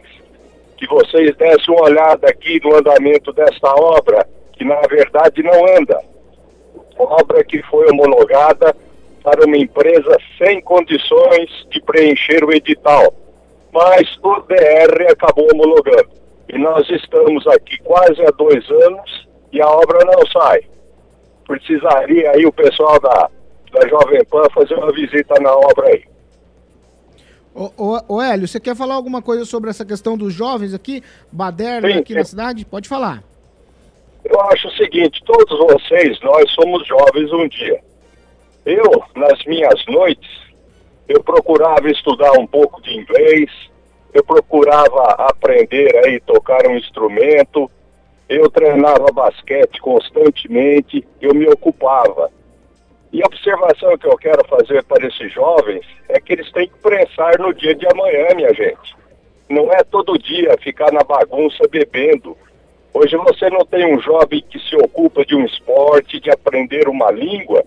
que 0.77 0.87
vocês 0.87 1.35
dessem 1.35 1.73
uma 1.73 1.85
olhada 1.85 2.27
aqui 2.27 2.59
no 2.63 2.75
andamento 2.75 3.31
desta 3.33 3.73
obra, 3.75 4.27
que 4.53 4.63
na 4.63 4.81
verdade 4.81 5.41
não 5.43 5.77
anda. 5.77 5.99
Obra 6.97 7.43
que 7.43 7.61
foi 7.63 7.89
homologada 7.89 8.75
para 9.23 9.45
uma 9.45 9.57
empresa 9.57 10.17
sem 10.37 10.61
condições 10.61 11.49
de 11.71 11.81
preencher 11.81 12.43
o 12.43 12.53
edital. 12.53 13.13
Mas 13.73 14.17
o 14.23 14.41
DR 14.41 15.11
acabou 15.11 15.47
homologando. 15.53 16.09
E 16.47 16.57
nós 16.57 16.87
estamos 16.89 17.45
aqui 17.47 17.77
quase 17.79 18.21
há 18.21 18.31
dois 18.31 18.69
anos 18.69 19.27
e 19.51 19.61
a 19.61 19.67
obra 19.67 19.99
não 20.05 20.25
sai. 20.27 20.61
Precisaria 21.47 22.31
aí 22.31 22.45
o 22.45 22.53
pessoal 22.53 22.99
da, 22.99 23.29
da 23.71 23.87
Jovem 23.87 24.23
Pan 24.25 24.43
fazer 24.53 24.75
uma 24.75 24.91
visita 24.91 25.39
na 25.41 25.53
obra 25.53 25.87
aí. 25.87 26.03
Ô, 27.55 27.71
ô, 27.77 28.15
ô, 28.15 28.21
Hélio, 28.21 28.49
você 28.49 28.59
quer 28.59 28.75
falar 28.75 28.95
alguma 28.95 29.21
coisa 29.21 29.45
sobre 29.45 29.69
essa 29.69 29.85
questão 29.85 30.17
dos 30.17 30.33
jovens 30.33 30.73
aqui, 30.73 31.01
baderna 31.31 31.87
Sim, 31.87 31.99
aqui 31.99 32.13
na 32.13 32.25
cidade? 32.25 32.65
Pode 32.65 32.89
falar. 32.89 33.23
Eu 34.25 34.41
acho 34.41 34.67
o 34.67 34.71
seguinte, 34.71 35.23
todos 35.25 35.57
vocês, 35.57 36.19
nós 36.21 36.51
somos 36.51 36.85
jovens 36.85 37.31
um 37.31 37.47
dia. 37.47 37.79
Eu, 38.65 39.03
nas 39.15 39.41
minhas 39.45 39.85
noites, 39.87 40.29
eu 41.07 41.23
procurava 41.23 41.89
estudar 41.89 42.33
um 42.33 42.45
pouco 42.45 42.81
de 42.81 42.93
inglês, 42.93 43.49
eu 44.13 44.23
procurava 44.25 45.03
aprender 45.29 45.95
aí 46.05 46.19
tocar 46.19 46.67
um 46.67 46.75
instrumento, 46.75 47.71
eu 48.27 48.49
treinava 48.49 49.13
basquete 49.13 49.79
constantemente, 49.79 51.07
eu 51.21 51.33
me 51.33 51.47
ocupava. 51.47 52.29
E 53.15 53.23
a 53.23 53.27
observação 53.27 53.97
que 53.97 54.07
eu 54.07 54.17
quero 54.17 54.45
fazer 54.45 54.83
para 54.83 55.07
esses 55.07 55.31
jovens 55.31 55.85
é 56.09 56.19
que 56.19 56.33
eles 56.33 56.51
têm 56.51 56.67
que 56.67 56.77
pensar 56.79 57.39
no 57.39 57.53
dia 57.53 57.73
de 57.73 57.87
amanhã, 57.87 58.35
minha 58.35 58.53
gente. 58.53 58.93
Não 59.49 59.71
é 59.71 59.81
todo 59.85 60.19
dia 60.19 60.57
ficar 60.61 60.91
na 60.91 61.01
bagunça 61.01 61.65
bebendo. 61.71 62.35
Hoje 62.93 63.15
você 63.15 63.49
não 63.49 63.65
tem 63.65 63.95
um 63.95 64.01
jovem 64.01 64.43
que 64.49 64.59
se 64.59 64.75
ocupa 64.75 65.23
de 65.23 65.33
um 65.33 65.45
esporte, 65.45 66.19
de 66.19 66.29
aprender 66.29 66.89
uma 66.89 67.09
língua, 67.09 67.63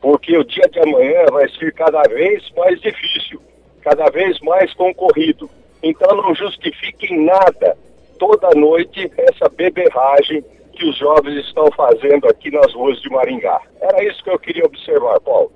porque 0.00 0.36
o 0.36 0.42
dia 0.42 0.68
de 0.68 0.80
amanhã 0.80 1.26
vai 1.30 1.48
ser 1.50 1.72
cada 1.74 2.02
vez 2.02 2.50
mais 2.56 2.80
difícil, 2.80 3.40
cada 3.82 4.10
vez 4.10 4.40
mais 4.40 4.74
concorrido. 4.74 5.48
Então 5.80 6.16
não 6.16 6.34
justifique 6.34 7.14
em 7.14 7.24
nada 7.24 7.78
toda 8.18 8.50
noite 8.56 9.12
essa 9.16 9.48
beberragem 9.48 10.44
que 10.78 10.88
os 10.88 10.96
jovens 10.96 11.44
estão 11.44 11.68
fazendo 11.72 12.28
aqui 12.28 12.50
nas 12.50 12.72
ruas 12.72 13.00
de 13.00 13.10
Maringá. 13.10 13.60
Era 13.80 14.04
isso 14.04 14.22
que 14.22 14.30
eu 14.30 14.38
queria 14.38 14.64
observar, 14.64 15.20
Paulo. 15.20 15.52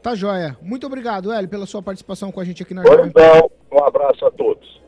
Tá 0.00 0.14
joia. 0.14 0.56
Muito 0.62 0.86
obrigado, 0.86 1.32
Hélio, 1.32 1.48
pela 1.48 1.66
sua 1.66 1.82
participação 1.82 2.30
com 2.30 2.40
a 2.40 2.44
gente 2.44 2.62
aqui 2.62 2.72
na 2.72 2.84
Jovem 2.84 3.10
Pan. 3.10 3.42
Um 3.72 3.84
abraço 3.84 4.24
a 4.24 4.30
todos. 4.30 4.80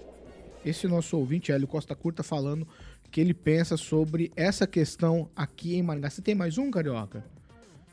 Esse 0.65 0.87
nosso 0.87 1.19
ouvinte, 1.19 1.51
Hélio 1.51 1.67
Costa 1.67 1.95
Curta, 1.97 2.23
falando 2.23 2.67
que 3.11 3.21
ele 3.21 3.35
pensa 3.35 3.77
sobre 3.77 4.31
essa 4.37 4.65
questão 4.65 5.29
aqui 5.35 5.77
em 5.77 5.83
Maringá. 5.83 6.09
Você 6.09 6.23
tem 6.23 6.37
mais 6.37 6.57
um, 6.57 6.71
Carioca? 6.71 7.25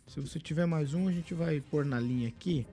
Se 0.06 0.19
você 0.19 0.38
tiver 0.39 0.67
mais 0.67 0.93
um, 0.93 1.08
a 1.08 1.12
gente 1.12 1.34
vai 1.34 1.60
pôr 1.62 1.84
na 1.84 1.99
linha 1.99 2.28
aqui. 2.28 2.67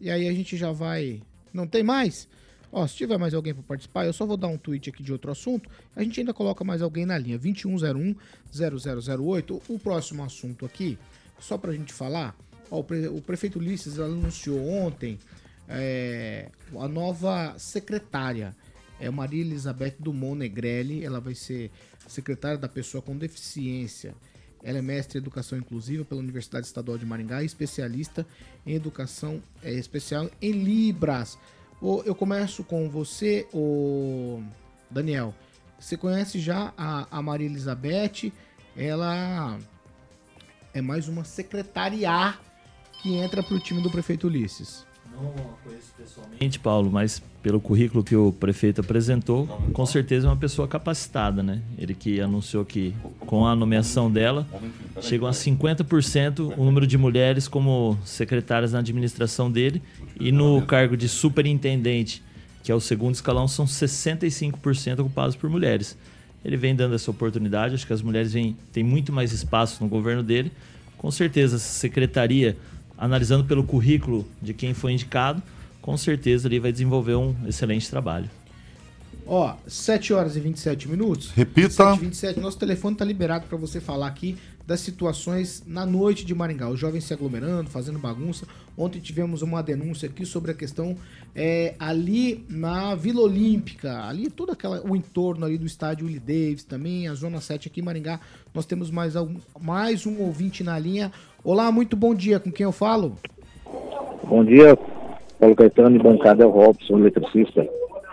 E 0.00 0.10
aí 0.10 0.26
a 0.26 0.32
gente 0.32 0.56
já 0.56 0.72
vai. 0.72 1.22
Não 1.52 1.68
tem 1.68 1.84
mais? 1.84 2.28
Ó, 2.76 2.84
se 2.88 2.96
tiver 2.96 3.16
mais 3.16 3.32
alguém 3.32 3.54
para 3.54 3.62
participar, 3.62 4.04
eu 4.04 4.12
só 4.12 4.26
vou 4.26 4.36
dar 4.36 4.48
um 4.48 4.58
tweet 4.58 4.90
aqui 4.90 5.00
de 5.00 5.12
outro 5.12 5.30
assunto. 5.30 5.70
A 5.94 6.02
gente 6.02 6.18
ainda 6.18 6.34
coloca 6.34 6.64
mais 6.64 6.82
alguém 6.82 7.06
na 7.06 7.16
linha. 7.16 7.38
2101-0008. 7.38 9.62
O 9.68 9.78
próximo 9.78 10.24
assunto 10.24 10.66
aqui, 10.66 10.98
só 11.38 11.56
pra 11.56 11.72
gente 11.72 11.92
falar. 11.92 12.36
Ó, 12.68 12.80
o 12.80 13.22
prefeito 13.22 13.60
Ulisses 13.60 14.00
anunciou 14.00 14.68
ontem 14.68 15.20
é, 15.68 16.50
a 16.76 16.88
nova 16.88 17.54
secretária. 17.58 18.56
É 18.98 19.08
Maria 19.08 19.42
Elizabeth 19.42 19.94
Dumont 20.00 20.36
Negrelli. 20.36 21.04
Ela 21.04 21.20
vai 21.20 21.36
ser 21.36 21.70
secretária 22.08 22.58
da 22.58 22.68
pessoa 22.68 23.00
com 23.00 23.16
deficiência. 23.16 24.16
Ela 24.64 24.78
é 24.78 24.82
mestre 24.82 25.16
em 25.16 25.20
educação 25.20 25.56
inclusiva 25.56 26.04
pela 26.04 26.20
Universidade 26.20 26.66
Estadual 26.66 26.98
de 26.98 27.06
Maringá 27.06 27.44
e 27.44 27.46
especialista 27.46 28.26
em 28.66 28.74
educação 28.74 29.40
é, 29.62 29.72
especial 29.72 30.28
em 30.42 30.50
Libras. 30.50 31.38
Eu 32.06 32.14
começo 32.14 32.64
com 32.64 32.88
você, 32.88 33.46
o 33.52 34.42
Daniel. 34.90 35.34
Você 35.78 35.98
conhece 35.98 36.40
já 36.40 36.72
a, 36.78 37.20
Maria 37.20 37.46
Elizabeth? 37.46 38.32
Ela 38.74 39.58
é 40.72 40.80
mais 40.80 41.08
uma 41.08 41.24
secretaria 41.24 42.38
que 43.02 43.16
entra 43.16 43.42
para 43.42 43.54
o 43.54 43.60
time 43.60 43.82
do 43.82 43.90
prefeito 43.90 44.28
Ulisses. 44.28 44.86
Não 45.14 45.28
a 45.28 45.68
conheço 45.68 45.92
pessoalmente, 45.96 46.58
Paulo, 46.58 46.90
mas 46.90 47.22
pelo 47.42 47.60
currículo 47.60 48.02
que 48.02 48.16
o 48.16 48.32
prefeito 48.32 48.80
apresentou, 48.80 49.46
com 49.72 49.86
certeza 49.86 50.26
é 50.26 50.30
uma 50.30 50.36
pessoa 50.36 50.66
capacitada, 50.66 51.42
né? 51.42 51.62
Ele 51.78 51.94
que 51.94 52.20
anunciou 52.20 52.64
que 52.64 52.94
com 53.20 53.46
a 53.46 53.54
nomeação 53.54 54.10
dela, 54.10 54.46
chegam 55.00 55.28
a 55.28 55.30
50% 55.30 56.54
o 56.56 56.64
número 56.64 56.86
de 56.86 56.98
mulheres 56.98 57.46
como 57.46 57.96
secretárias 58.04 58.72
na 58.72 58.80
administração 58.80 59.50
dele 59.50 59.82
e 60.18 60.32
no 60.32 60.62
cargo 60.62 60.96
de 60.96 61.08
superintendente, 61.08 62.22
que 62.62 62.72
é 62.72 62.74
o 62.74 62.80
segundo 62.80 63.14
escalão, 63.14 63.46
são 63.46 63.66
65% 63.66 64.98
ocupados 65.00 65.36
por 65.36 65.48
mulheres. 65.48 65.96
Ele 66.44 66.56
vem 66.56 66.74
dando 66.74 66.94
essa 66.94 67.10
oportunidade, 67.10 67.74
acho 67.74 67.86
que 67.86 67.92
as 67.92 68.02
mulheres 68.02 68.32
vêm, 68.32 68.56
têm 68.72 68.82
muito 68.82 69.12
mais 69.12 69.32
espaço 69.32 69.82
no 69.82 69.88
governo 69.88 70.22
dele. 70.22 70.50
Com 70.98 71.10
certeza, 71.10 71.56
essa 71.56 71.68
secretaria 71.68 72.56
analisando 72.96 73.44
pelo 73.44 73.64
currículo 73.64 74.26
de 74.40 74.54
quem 74.54 74.74
foi 74.74 74.92
indicado, 74.92 75.42
com 75.80 75.96
certeza 75.96 76.48
ele 76.48 76.60
vai 76.60 76.72
desenvolver 76.72 77.14
um 77.14 77.34
excelente 77.46 77.88
trabalho. 77.90 78.30
Ó, 79.26 79.56
7 79.66 80.12
horas 80.12 80.36
e 80.36 80.40
27 80.40 80.88
minutos. 80.88 81.30
Repita. 81.30 81.70
7 81.70 81.96
e 81.96 82.00
27, 82.00 82.40
nosso 82.40 82.58
telefone 82.58 82.96
tá 82.96 83.04
liberado 83.04 83.46
para 83.46 83.56
você 83.56 83.80
falar 83.80 84.06
aqui 84.06 84.36
das 84.66 84.80
situações 84.80 85.62
na 85.66 85.84
noite 85.84 86.24
de 86.24 86.34
Maringá. 86.34 86.68
Os 86.68 86.80
jovens 86.80 87.04
se 87.04 87.12
aglomerando, 87.12 87.70
fazendo 87.70 87.98
bagunça. 87.98 88.46
Ontem 88.76 88.98
tivemos 88.98 89.42
uma 89.42 89.62
denúncia 89.62 90.08
aqui 90.08 90.24
sobre 90.24 90.50
a 90.50 90.54
questão 90.54 90.96
é, 91.34 91.74
ali 91.78 92.44
na 92.48 92.94
Vila 92.94 93.20
Olímpica, 93.20 94.04
ali 94.04 94.30
todo 94.30 94.52
aquela, 94.52 94.82
o 94.84 94.96
entorno 94.96 95.44
ali 95.44 95.58
do 95.58 95.66
estádio 95.66 96.06
Willie 96.06 96.18
Davis 96.20 96.64
também, 96.64 97.06
a 97.08 97.14
Zona 97.14 97.40
7 97.40 97.68
aqui 97.68 97.80
em 97.80 97.84
Maringá. 97.84 98.20
Nós 98.52 98.66
temos 98.66 98.90
mais, 98.90 99.16
algum, 99.16 99.38
mais 99.60 100.06
um 100.06 100.18
ouvinte 100.18 100.64
na 100.64 100.78
linha. 100.78 101.12
Olá, 101.44 101.70
muito 101.70 101.94
bom 101.94 102.14
dia. 102.14 102.40
Com 102.40 102.50
quem 102.50 102.64
eu 102.64 102.72
falo? 102.72 103.16
Bom 104.26 104.42
dia, 104.42 104.74
Paulo 105.38 105.54
Caetano, 105.54 106.02
bancada 106.02 106.42
é 106.42 106.46
o 106.46 106.50
Robson, 106.50 106.98
eletricista. 106.98 107.68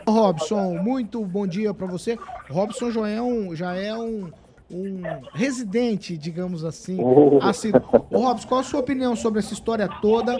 Robson, 0.06 0.74
muito 0.84 1.26
bom 1.26 1.48
dia 1.48 1.74
para 1.74 1.88
você. 1.88 2.20
Robson 2.50 2.92
já 2.92 3.08
é 3.08 3.22
um, 3.22 3.56
já 3.56 3.74
é 3.74 3.96
um, 3.96 4.30
um 4.70 5.02
residente, 5.34 6.18
digamos 6.18 6.66
assim. 6.66 6.98
Oh. 7.02 7.40
assim. 7.42 7.72
Ô, 8.10 8.18
Robson, 8.20 8.50
qual 8.50 8.60
a 8.60 8.64
sua 8.64 8.82
opinião 8.82 9.16
sobre 9.16 9.40
essa 9.40 9.54
história 9.54 9.88
toda 10.02 10.38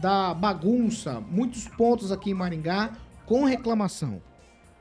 da 0.00 0.32
bagunça? 0.32 1.22
Muitos 1.30 1.68
pontos 1.68 2.10
aqui 2.10 2.30
em 2.30 2.34
Maringá 2.34 2.92
com 3.26 3.44
reclamação. 3.44 4.22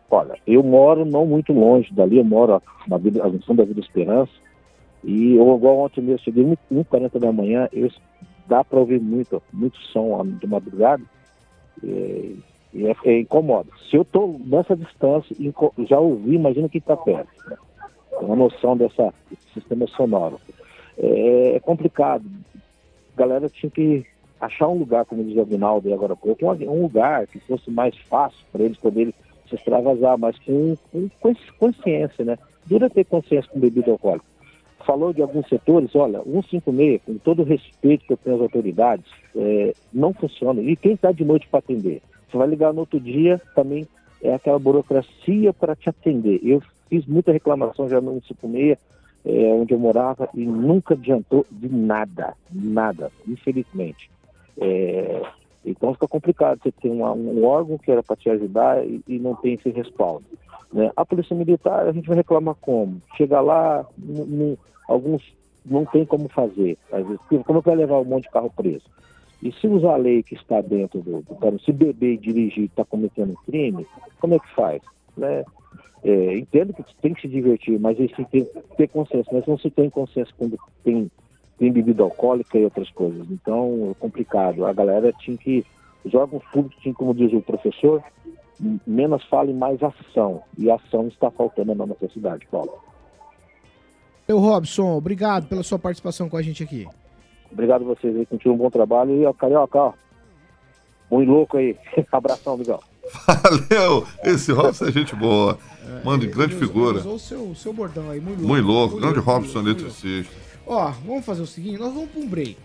Olha, 0.10 0.36
eu 0.48 0.64
moro 0.64 1.04
não 1.04 1.26
muito 1.26 1.52
longe 1.52 1.94
dali, 1.94 2.18
eu 2.18 2.24
moro 2.24 2.62
na 2.88 2.98
Vida, 2.98 3.22
a 3.26 3.30
junção 3.30 3.54
da 3.54 3.66
Vida 3.66 3.82
Esperança. 3.82 4.32
E 5.04 5.36
eu, 5.36 5.56
igual 5.56 5.80
ontem 5.80 6.02
mesmo, 6.02 6.24
cheguei 6.24 6.44
1h40 6.72 7.20
da 7.20 7.32
manhã, 7.32 7.68
eu, 7.72 7.90
dá 8.48 8.64
para 8.64 8.80
ouvir 8.80 9.00
muito, 9.00 9.42
muito 9.52 9.78
som 9.92 10.26
de 10.26 10.48
madrugada. 10.48 11.04
E, 11.84 12.38
e 12.74 12.88
é, 12.88 12.96
é, 13.06 13.20
incomoda. 13.20 13.70
Se 13.90 13.98
eu 13.98 14.04
estou 14.04 14.40
nessa 14.46 14.76
distância, 14.76 15.36
já 15.88 16.00
ouvi, 16.00 16.36
imagina 16.36 16.70
quem 16.70 16.80
está 16.80 16.96
perto. 16.96 17.30
Né? 17.48 17.58
Tem 18.18 18.28
uma 18.28 18.36
noção 18.36 18.78
dessa, 18.78 19.14
desse 19.30 19.54
sistema 19.54 19.88
sonoro. 19.88 20.40
É, 20.98 21.56
é 21.56 21.60
complicado. 21.60 22.26
A 23.16 23.20
galera 23.20 23.50
tinha 23.50 23.72
que 23.72 24.06
achar 24.40 24.68
um 24.68 24.80
lugar, 24.80 25.06
como 25.06 25.24
diz 25.24 25.36
o 25.36 25.42
Avinaldo 25.42 25.88
aí 25.88 25.94
agora 25.94 26.16
pouco, 26.16 26.46
um, 26.46 26.82
lugar 26.82 27.28
que 27.28 27.40
fosse 27.42 27.70
mais 27.70 27.96
fácil 28.10 28.40
para 28.52 28.64
eles 28.64 28.78
poderem 28.78 29.14
se 29.48 29.56
extravasar, 29.56 30.18
mas 30.18 30.38
com, 30.40 30.76
com 30.92 31.10
consci- 31.20 31.52
consciência, 31.60 32.26
né? 32.26 32.38
Dura 32.66 32.90
ter 32.90 33.06
consciência 33.06 33.50
com 33.52 33.60
bebida 33.60 33.92
alcoólica. 33.92 34.26
Falou 34.86 35.14
de 35.14 35.22
alguns 35.22 35.48
setores, 35.48 35.94
olha, 35.96 36.22
156, 36.24 37.02
com 37.06 37.18
todo 37.18 37.42
o 37.42 37.46
respeito 37.46 38.06
que 38.06 38.14
eu 38.14 38.18
tenho 38.18 38.36
às 38.36 38.42
autoridades, 38.42 39.06
é, 39.36 39.76
não 39.92 40.14
funciona. 40.14 40.62
E 40.62 40.76
quem 40.76 40.94
está 40.94 41.12
de 41.12 41.24
noite 41.24 41.48
para 41.50 41.60
atender? 41.60 42.02
Você 42.30 42.38
vai 42.38 42.48
ligar 42.48 42.74
no 42.74 42.82
outro 42.82 43.00
dia, 43.00 43.42
também 43.54 43.88
é 44.22 44.34
aquela 44.34 44.60
burocracia 44.60 45.54
para 45.54 45.76
te 45.76 45.90
atender. 45.90 46.40
Eu 46.44 46.62
fiz 46.90 47.06
muita 47.06 47.32
reclamação 47.32 47.90
já 47.90 48.00
no 48.00 48.14
156, 48.14 48.78
é, 49.26 49.54
onde 49.54 49.74
eu 49.74 49.80
morava, 49.80 50.30
e 50.34 50.46
nunca 50.46 50.94
adiantou 50.94 51.46
de 51.52 51.70
nada, 51.70 52.34
nada, 52.52 53.12
infelizmente. 53.28 54.10
É, 54.60 55.22
então 55.66 55.94
fica 55.94 56.08
complicado 56.08 56.60
você 56.62 56.72
ter 56.72 56.90
uma- 56.90 57.14
um 57.14 57.46
órgão 57.46 57.78
que 57.78 57.92
era 57.92 58.02
para 58.02 58.16
te 58.16 58.30
ajudar 58.30 58.86
e, 58.86 59.02
e 59.08 59.20
não 59.20 59.36
tem 59.36 59.54
esse 59.54 59.70
respaldo. 59.70 60.26
né? 60.74 60.90
A 60.96 61.06
Polícia 61.06 61.36
Militar, 61.36 61.86
a 61.88 61.92
gente 61.92 62.08
vai 62.08 62.16
reclamar 62.16 62.56
como? 62.62 63.02
Chega 63.18 63.42
lá, 63.42 63.86
não- 63.98 64.58
alguns 64.92 65.24
não 65.66 65.86
tem 65.86 66.06
como 66.06 66.28
fazer. 66.30 66.78
Às 66.92 67.06
vezes, 67.06 67.20
como 67.46 67.60
é 67.60 67.62
que 67.62 67.68
vai 67.68 67.76
levar 67.76 68.00
um 68.00 68.06
monte 68.06 68.24
de 68.24 68.32
carro 68.32 68.52
preso? 68.56 68.86
E 69.42 69.52
se 69.54 69.68
usar 69.68 69.94
a 69.94 69.98
lei 69.98 70.22
que 70.22 70.36
está 70.36 70.62
dentro 70.62 71.02
do, 71.02 71.22
do 71.22 71.60
se 71.60 71.72
beber 71.72 72.14
e 72.14 72.18
dirigir 72.18 72.66
está 72.66 72.86
cometendo 72.86 73.32
um 73.32 73.52
crime, 73.52 73.88
como 74.20 74.36
é 74.36 74.40
que 74.40 74.56
faz? 74.56 74.82
Né? 75.18 75.44
É, 76.04 76.38
entendo 76.38 76.74
que 76.74 76.84
tem 77.02 77.14
que 77.14 77.22
se 77.22 77.28
divertir, 77.28 77.80
mas 77.80 77.98
tem 77.98 78.08
que 78.08 78.44
ter 78.78 78.88
consciência. 78.88 79.32
Mas 79.34 79.46
não 79.48 79.58
se 79.58 79.70
tem 79.70 79.90
consciência 79.90 80.34
quando 80.38 80.58
tem, 80.84 81.10
tem 81.58 81.72
bebida 81.72 82.04
alcoólica 82.04 82.58
e 82.58 82.64
outras 82.64 82.90
coisas. 82.92 83.28
Então 83.32 83.90
é 83.92 83.94
complicado. 84.00 84.66
A 84.66 84.74
galera 84.74 85.12
tinha 85.14 85.38
que, 85.38 85.66
os 86.06 86.14
órgãos 86.14 86.44
públicos 86.52 86.82
tinham, 86.82 86.96
como 86.96 87.14
diz 87.14 87.34
o 87.34 87.42
professor, 87.42 88.04
menos 88.86 89.24
fala 89.26 89.50
e 89.50 89.54
mais 89.54 89.82
ação. 89.82 90.44
E 90.58 90.70
ação 90.70 91.08
está 91.08 91.32
faltando 91.32 91.74
na 91.74 91.86
nossa 91.86 92.08
cidade, 92.10 92.48
Paulo. 92.52 92.91
Eu, 94.32 94.40
Robson, 94.40 94.96
obrigado 94.96 95.48
pela 95.48 95.62
sua 95.62 95.78
participação 95.78 96.30
com 96.30 96.38
a 96.38 96.42
gente 96.42 96.64
aqui. 96.64 96.88
Obrigado 97.52 97.82
a 97.82 97.94
vocês 97.94 98.16
aí, 98.16 98.26
continua 98.26 98.56
um 98.56 98.58
bom 98.58 98.70
trabalho. 98.70 99.12
E 99.12 99.26
ó, 99.26 99.34
Carioca, 99.34 99.78
ó, 99.78 99.94
muito 101.12 101.30
louco 101.30 101.58
aí. 101.58 101.76
Abração, 102.10 102.54
amigão. 102.54 102.80
Valeu! 103.28 104.08
Esse 104.24 104.54
Robson 104.54 104.86
é 104.86 104.92
gente 104.94 105.14
boa. 105.18 105.58
Mano, 106.06 106.26
grande 106.30 106.54
Ele 106.54 106.66
figura. 106.66 107.00
Usou 107.00 107.16
o 107.16 107.20
seu, 107.20 107.56
seu 107.56 107.74
bordão 107.74 108.10
aí, 108.10 108.22
muito 108.22 108.38
louco. 108.38 108.54
Muito 108.54 108.66
louco. 108.66 108.96
Grande 109.02 109.16
louco, 109.16 109.32
Robson, 109.32 109.60
eletricista. 109.60 110.34
Ó, 110.66 110.92
vamos 111.06 111.26
fazer 111.26 111.42
o 111.42 111.48
seguinte, 111.48 111.78
nós 111.78 111.94
vamos 111.94 112.10
para 112.10 112.22
um 112.22 112.28
break. 112.28 112.58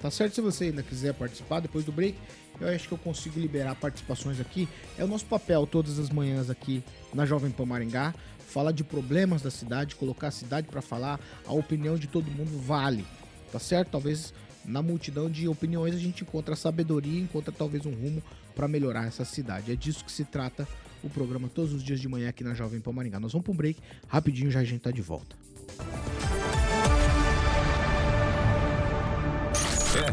Tá 0.00 0.12
certo? 0.12 0.34
Se 0.34 0.40
você 0.40 0.66
ainda 0.66 0.82
quiser 0.84 1.12
participar 1.14 1.58
depois 1.58 1.84
do 1.84 1.90
break, 1.90 2.16
eu 2.60 2.68
acho 2.68 2.86
que 2.86 2.94
eu 2.94 2.98
consigo 2.98 3.40
liberar 3.40 3.74
participações 3.74 4.38
aqui. 4.38 4.68
É 4.96 5.02
o 5.02 5.08
nosso 5.08 5.26
papel 5.26 5.66
todas 5.66 5.98
as 5.98 6.08
manhãs 6.08 6.48
aqui 6.48 6.84
na 7.12 7.26
Jovem 7.26 7.50
Pan 7.50 7.66
Maringá, 7.66 8.14
falar 8.50 8.72
de 8.72 8.84
problemas 8.84 9.42
da 9.42 9.50
cidade, 9.50 9.94
colocar 9.94 10.28
a 10.28 10.30
cidade 10.30 10.66
para 10.66 10.82
falar, 10.82 11.20
a 11.46 11.52
opinião 11.52 11.96
de 11.96 12.06
todo 12.06 12.30
mundo 12.30 12.58
vale. 12.60 13.06
Tá 13.52 13.58
certo? 13.58 13.90
Talvez 13.90 14.34
na 14.64 14.82
multidão 14.82 15.30
de 15.30 15.48
opiniões 15.48 15.94
a 15.94 15.98
gente 15.98 16.22
encontra 16.22 16.54
sabedoria, 16.54 17.20
encontra 17.20 17.52
talvez 17.52 17.86
um 17.86 17.94
rumo 17.94 18.22
para 18.54 18.68
melhorar 18.68 19.06
essa 19.06 19.24
cidade. 19.24 19.72
É 19.72 19.76
disso 19.76 20.04
que 20.04 20.12
se 20.12 20.24
trata 20.24 20.68
o 21.02 21.08
programa 21.08 21.48
todos 21.48 21.72
os 21.72 21.82
dias 21.82 22.00
de 22.00 22.08
manhã 22.08 22.28
aqui 22.28 22.44
na 22.44 22.54
Jovem 22.54 22.80
Pan 22.80 22.92
Maringá. 22.92 23.18
Nós 23.18 23.32
vamos 23.32 23.44
para 23.44 23.52
um 23.52 23.56
break, 23.56 23.80
rapidinho 24.06 24.50
já 24.50 24.60
a 24.60 24.64
gente 24.64 24.80
tá 24.80 24.90
de 24.90 25.00
volta. 25.00 25.36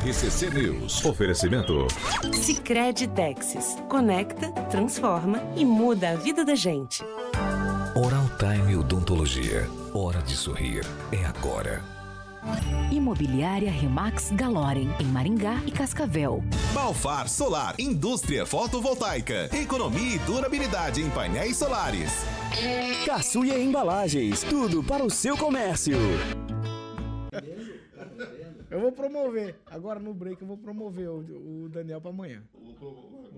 RCC 0.04 0.50
News. 0.50 1.06
Oferecimento. 1.06 1.88
Sicredi 2.34 3.08
Texas. 3.10 3.78
Conecta, 3.88 4.52
transforma 4.70 5.42
e 5.56 5.64
muda 5.64 6.12
a 6.12 6.16
vida 6.16 6.44
da 6.44 6.56
gente. 6.56 7.04
Oral 7.98 8.30
Time 8.38 8.76
Odontologia. 8.76 9.68
Hora 9.92 10.22
de 10.22 10.36
sorrir. 10.36 10.86
É 11.12 11.26
agora. 11.26 11.82
Imobiliária 12.92 13.72
Remax 13.72 14.30
Galorem, 14.34 14.88
em 15.00 15.06
Maringá 15.06 15.64
e 15.66 15.72
Cascavel. 15.72 16.44
Balfar 16.76 17.28
Solar, 17.28 17.74
indústria 17.80 18.46
fotovoltaica, 18.46 19.50
economia 19.52 20.16
e 20.16 20.20
durabilidade 20.20 21.02
em 21.02 21.10
painéis 21.10 21.58
solares. 21.58 22.24
Caçuia 23.04 23.58
Embalagens, 23.58 24.44
tudo 24.44 24.84
para 24.84 25.04
o 25.04 25.10
seu 25.10 25.36
comércio. 25.36 25.98
Eu 28.70 28.80
vou 28.80 28.92
promover. 28.92 29.56
Agora 29.72 30.00
no 30.00 30.14
break 30.14 30.40
eu 30.40 30.48
vou 30.48 30.58
promover 30.58 31.10
o, 31.10 31.64
o 31.64 31.70
Daniel 31.70 32.00
pra 32.00 32.12
amanhã. 32.12 32.44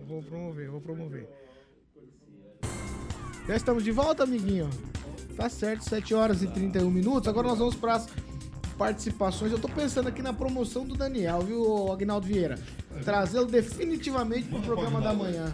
Vou 0.06 0.22
promover, 0.22 0.70
vou 0.70 0.82
promover. 0.82 1.49
Já 3.50 3.56
estamos 3.56 3.84
de 3.84 3.90
volta, 3.90 4.26
amiguinho. 4.26 4.70
Tá 5.36 5.50
certo, 5.50 5.84
7 5.84 6.14
horas 6.14 6.44
e 6.44 6.48
31 6.48 6.88
minutos. 6.92 7.28
Agora 7.28 7.48
nós 7.48 7.58
vamos 7.58 7.74
para 7.74 7.96
as 7.96 8.08
participações. 8.78 9.52
Eu 9.52 9.58
tô 9.58 9.68
pensando 9.68 10.08
aqui 10.08 10.22
na 10.22 10.32
promoção 10.32 10.86
do 10.86 10.96
Daniel, 10.96 11.42
viu, 11.42 11.92
Agnaldo 11.92 12.28
Vieira? 12.28 12.60
Trazê-lo 13.04 13.48
definitivamente 13.48 14.50
pro 14.50 14.62
programa 14.62 15.02
da 15.02 15.16
manhã. 15.16 15.52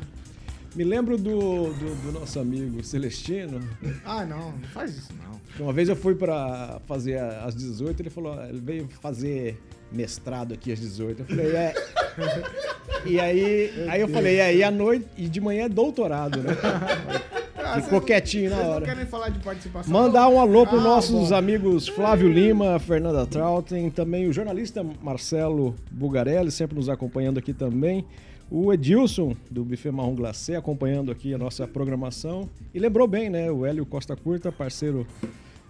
Me 0.76 0.84
lembro 0.84 1.18
do, 1.18 1.72
do, 1.72 2.12
do 2.12 2.20
nosso 2.20 2.38
amigo 2.38 2.84
Celestino. 2.84 3.62
Ah, 4.04 4.26
não, 4.26 4.52
não 4.52 4.68
faz 4.74 4.98
isso 4.98 5.14
não. 5.14 5.40
Uma 5.64 5.72
vez 5.72 5.88
eu 5.88 5.96
fui 5.96 6.16
pra 6.16 6.82
fazer 6.86 7.18
às 7.18 7.56
18, 7.56 8.02
ele 8.02 8.10
falou, 8.10 8.44
ele 8.44 8.60
veio 8.60 8.90
fazer 9.00 9.58
mestrado 9.90 10.54
aqui 10.54 10.74
às 10.74 10.82
18. 10.82 11.22
Eu 11.22 11.26
falei, 11.28 11.56
é. 11.56 11.74
E 13.06 13.20
aí, 13.20 13.88
aí 13.88 14.02
eu 14.02 14.08
falei, 14.08 14.38
e 14.38 14.42
aí 14.42 14.64
à 14.64 14.72
noite 14.72 15.06
e 15.16 15.30
de 15.30 15.40
manhã 15.40 15.66
é 15.66 15.70
doutorado, 15.70 16.42
né? 16.42 16.52
Ah, 17.66 17.82
Ficou 17.82 18.00
quietinho 18.02 18.50
na 18.50 18.56
vocês 18.58 18.68
hora. 18.70 18.80
não 18.80 18.86
querem 18.94 19.06
falar 19.06 19.30
de 19.30 19.40
participação? 19.40 19.92
Mandar 19.94 20.28
um 20.30 20.40
alô 20.40 20.66
para 20.68 20.78
Ah, 20.78 20.84
nossos 20.84 21.30
bom. 21.30 21.36
amigos 21.36 21.88
Flávio 21.88 22.30
Lima, 22.32 22.78
Fernanda 22.80 23.26
Trautem, 23.26 23.90
também 23.90 24.28
o 24.28 24.34
jornalista 24.34 24.84
Marcelo 25.02 25.76
Bugarelli, 25.92 26.52
sempre 26.52 26.76
nos 26.76 26.90
acompanhando 26.90 27.40
aqui 27.40 27.54
também. 27.54 28.06
O 28.52 28.72
Edilson, 28.72 29.36
do 29.50 29.66
Buffet 29.66 29.90
Marrom 29.92 30.14
Glacé, 30.16 30.56
acompanhando 30.56 31.12
aqui 31.12 31.34
a 31.34 31.38
nossa 31.38 31.68
programação. 31.68 32.48
E 32.74 32.80
lembrou 32.80 33.08
bem, 33.08 33.30
né? 33.30 33.52
O 33.52 33.66
Hélio 33.66 33.86
Costa 33.88 34.16
Curta, 34.16 34.52
parceiro 34.52 35.08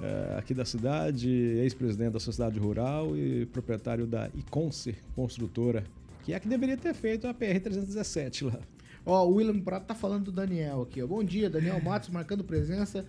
eh, 0.02 0.36
aqui 0.38 0.54
da 0.54 0.66
cidade, 0.66 1.30
ex-presidente 1.30 2.12
da 2.12 2.20
Sociedade 2.20 2.60
Rural 2.60 3.16
e 3.16 3.46
proprietário 3.46 4.06
da 4.06 4.30
Iconce 4.36 4.94
Construtora, 5.16 5.86
que 6.26 6.34
é 6.34 6.36
a 6.36 6.40
que 6.42 6.50
deveria 6.50 6.76
ter 6.76 6.94
feito 6.94 7.28
a 7.28 7.34
PR-317 7.34 8.46
lá. 8.48 8.60
Ó, 9.06 9.26
o 9.26 9.36
William 9.36 9.60
Prato 9.60 9.86
tá 9.86 9.94
falando 9.96 10.26
do 10.26 10.32
Daniel 10.32 10.82
aqui, 10.82 11.02
ó. 11.02 11.08
Bom 11.08 11.24
dia, 11.24 11.50
Daniel 11.50 11.80
Matos 11.82 12.10
marcando 12.10 12.44
presença 12.44 13.06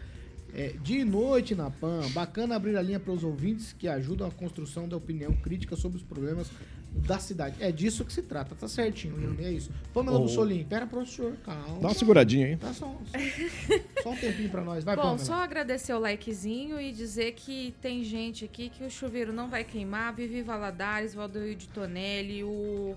é, 0.54 0.74
dia 0.82 1.00
e 1.00 1.04
noite 1.04 1.54
na 1.54 1.70
PAN. 1.70 2.00
Bacana 2.12 2.54
abrir 2.56 2.76
a 2.76 2.82
linha 2.82 3.00
para 3.00 3.12
os 3.12 3.24
ouvintes 3.24 3.72
que 3.72 3.88
ajudam 3.88 4.28
a 4.28 4.30
construção 4.30 4.86
da 4.88 4.96
opinião 4.96 5.32
crítica 5.32 5.74
sobre 5.74 5.96
os 5.98 6.04
problemas 6.04 6.50
da 6.92 7.18
cidade. 7.18 7.56
É 7.60 7.70
disso 7.72 8.04
que 8.04 8.12
se 8.12 8.22
trata, 8.22 8.54
tá 8.54 8.68
certinho, 8.68 9.16
Leone, 9.16 9.44
é 9.44 9.52
isso. 9.52 9.70
Pamela 9.92 10.18
Oh. 10.18 10.22
Mussolini, 10.22 10.64
pera, 10.64 10.86
professor, 10.86 11.34
calma. 11.44 11.80
Dá 11.80 11.88
uma 11.88 11.94
seguradinha 11.94 12.46
aí. 12.46 12.56
Dá 12.56 12.72
só, 12.72 12.86
um- 12.86 14.02
só 14.02 14.10
um 14.10 14.16
tempinho 14.16 14.48
pra 14.48 14.62
nós, 14.64 14.82
vai, 14.84 14.96
Bom, 14.96 15.02
Pamela. 15.02 15.18
só 15.18 15.34
agradecer 15.34 15.92
o 15.92 15.98
likezinho 15.98 16.80
e 16.80 16.92
dizer 16.92 17.32
que 17.32 17.74
tem 17.82 18.02
gente 18.04 18.44
aqui 18.46 18.70
que 18.70 18.82
o 18.84 18.90
chuveiro 18.90 19.32
não 19.32 19.48
vai 19.48 19.62
queimar. 19.64 20.14
Vivi 20.14 20.40
Valadares, 20.42 21.12
Valdeir 21.14 21.54
de 21.56 21.68
Tonelli, 21.68 22.42
o 22.44 22.94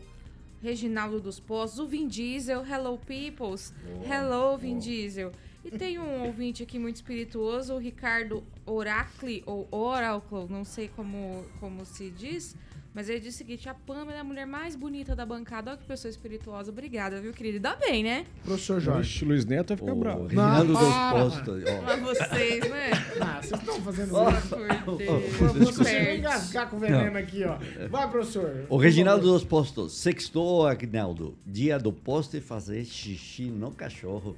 Reginaldo 0.62 1.19
dos 1.19 1.39
Postos, 1.39 1.80
o 1.80 1.88
Vin 1.88 2.08
Diesel, 2.08 2.65
Hello 2.65 2.98
Peoples, 2.98 3.74
Hello 4.06 4.58
Vin 4.58 4.78
Diesel. 4.78 5.32
E 5.63 5.72
tem 5.72 6.00
um 6.00 6.24
ouvinte 6.28 6.63
aqui 6.63 6.78
muito 6.80 6.98
espirituoso, 6.98 7.74
o 7.74 7.78
Ricardo 7.78 8.43
Oracle, 8.65 9.43
ou 9.45 9.67
Oracle, 9.72 10.48
não 10.50 10.63
sei 10.63 10.89
como, 10.89 11.45
como 11.60 11.86
se 11.86 12.10
diz, 12.10 12.56
mas 12.93 13.08
ele 13.10 13.19
diz 13.19 13.36
o 13.36 13.38
seguinte, 13.38 13.69
a 13.69 13.73
Pamela 13.73 14.13
é 14.13 14.19
a 14.19 14.23
mulher 14.23 14.45
mais 14.47 14.75
bonita 14.75 15.15
da 15.15 15.25
bancada. 15.25 15.71
Olha 15.71 15.80
que 15.80 15.86
pessoa 15.86 16.10
espirituosa. 16.10 16.71
Obrigada, 16.71 17.21
viu, 17.21 17.32
querido? 17.32 17.60
Dá 17.60 17.75
bem, 17.75 18.04
né? 18.04 18.25
Professor 18.43 18.80
Jorge. 18.82 19.23
Luiz 19.25 19.45
Neto 19.45 19.69
vai 19.69 19.78
ficar 19.78 19.95
bravo. 19.95 20.23
Reginaldo 20.23 20.73
dos 20.73 20.82
Ah, 20.84 21.12
Postos. 21.13 21.63
ó. 21.67 21.82
Mas 21.84 22.02
vocês, 22.02 22.69
né? 22.69 22.89
Ah, 23.21 23.41
vocês 23.41 23.60
estão 23.62 23.82
fazendo 23.82 24.15
Oh, 24.15 24.30
isso. 24.30 24.84
por 24.86 24.97
Deus. 24.97 25.23
Pra 25.38 25.47
Desculpa. 25.47 25.71
você 25.84 25.99
não 26.04 26.15
engasgar 26.15 26.69
com 26.69 26.78
o 26.78 26.80
veneno 26.80 27.17
aqui, 27.17 27.43
ó. 27.43 27.58
Vai, 27.89 28.10
professor. 28.10 28.65
O 28.69 28.78
Reginaldo 28.78 29.23
dos 29.32 29.43
Postos. 29.43 29.93
Sextou, 29.97 30.65
Agnaldo. 30.67 31.38
Dia 31.45 31.78
do 31.80 31.93
posto 31.93 32.36
e 32.38 32.41
fazer 32.41 32.84
xixi 32.86 33.43
no 33.45 33.71
cachorro. 33.71 34.36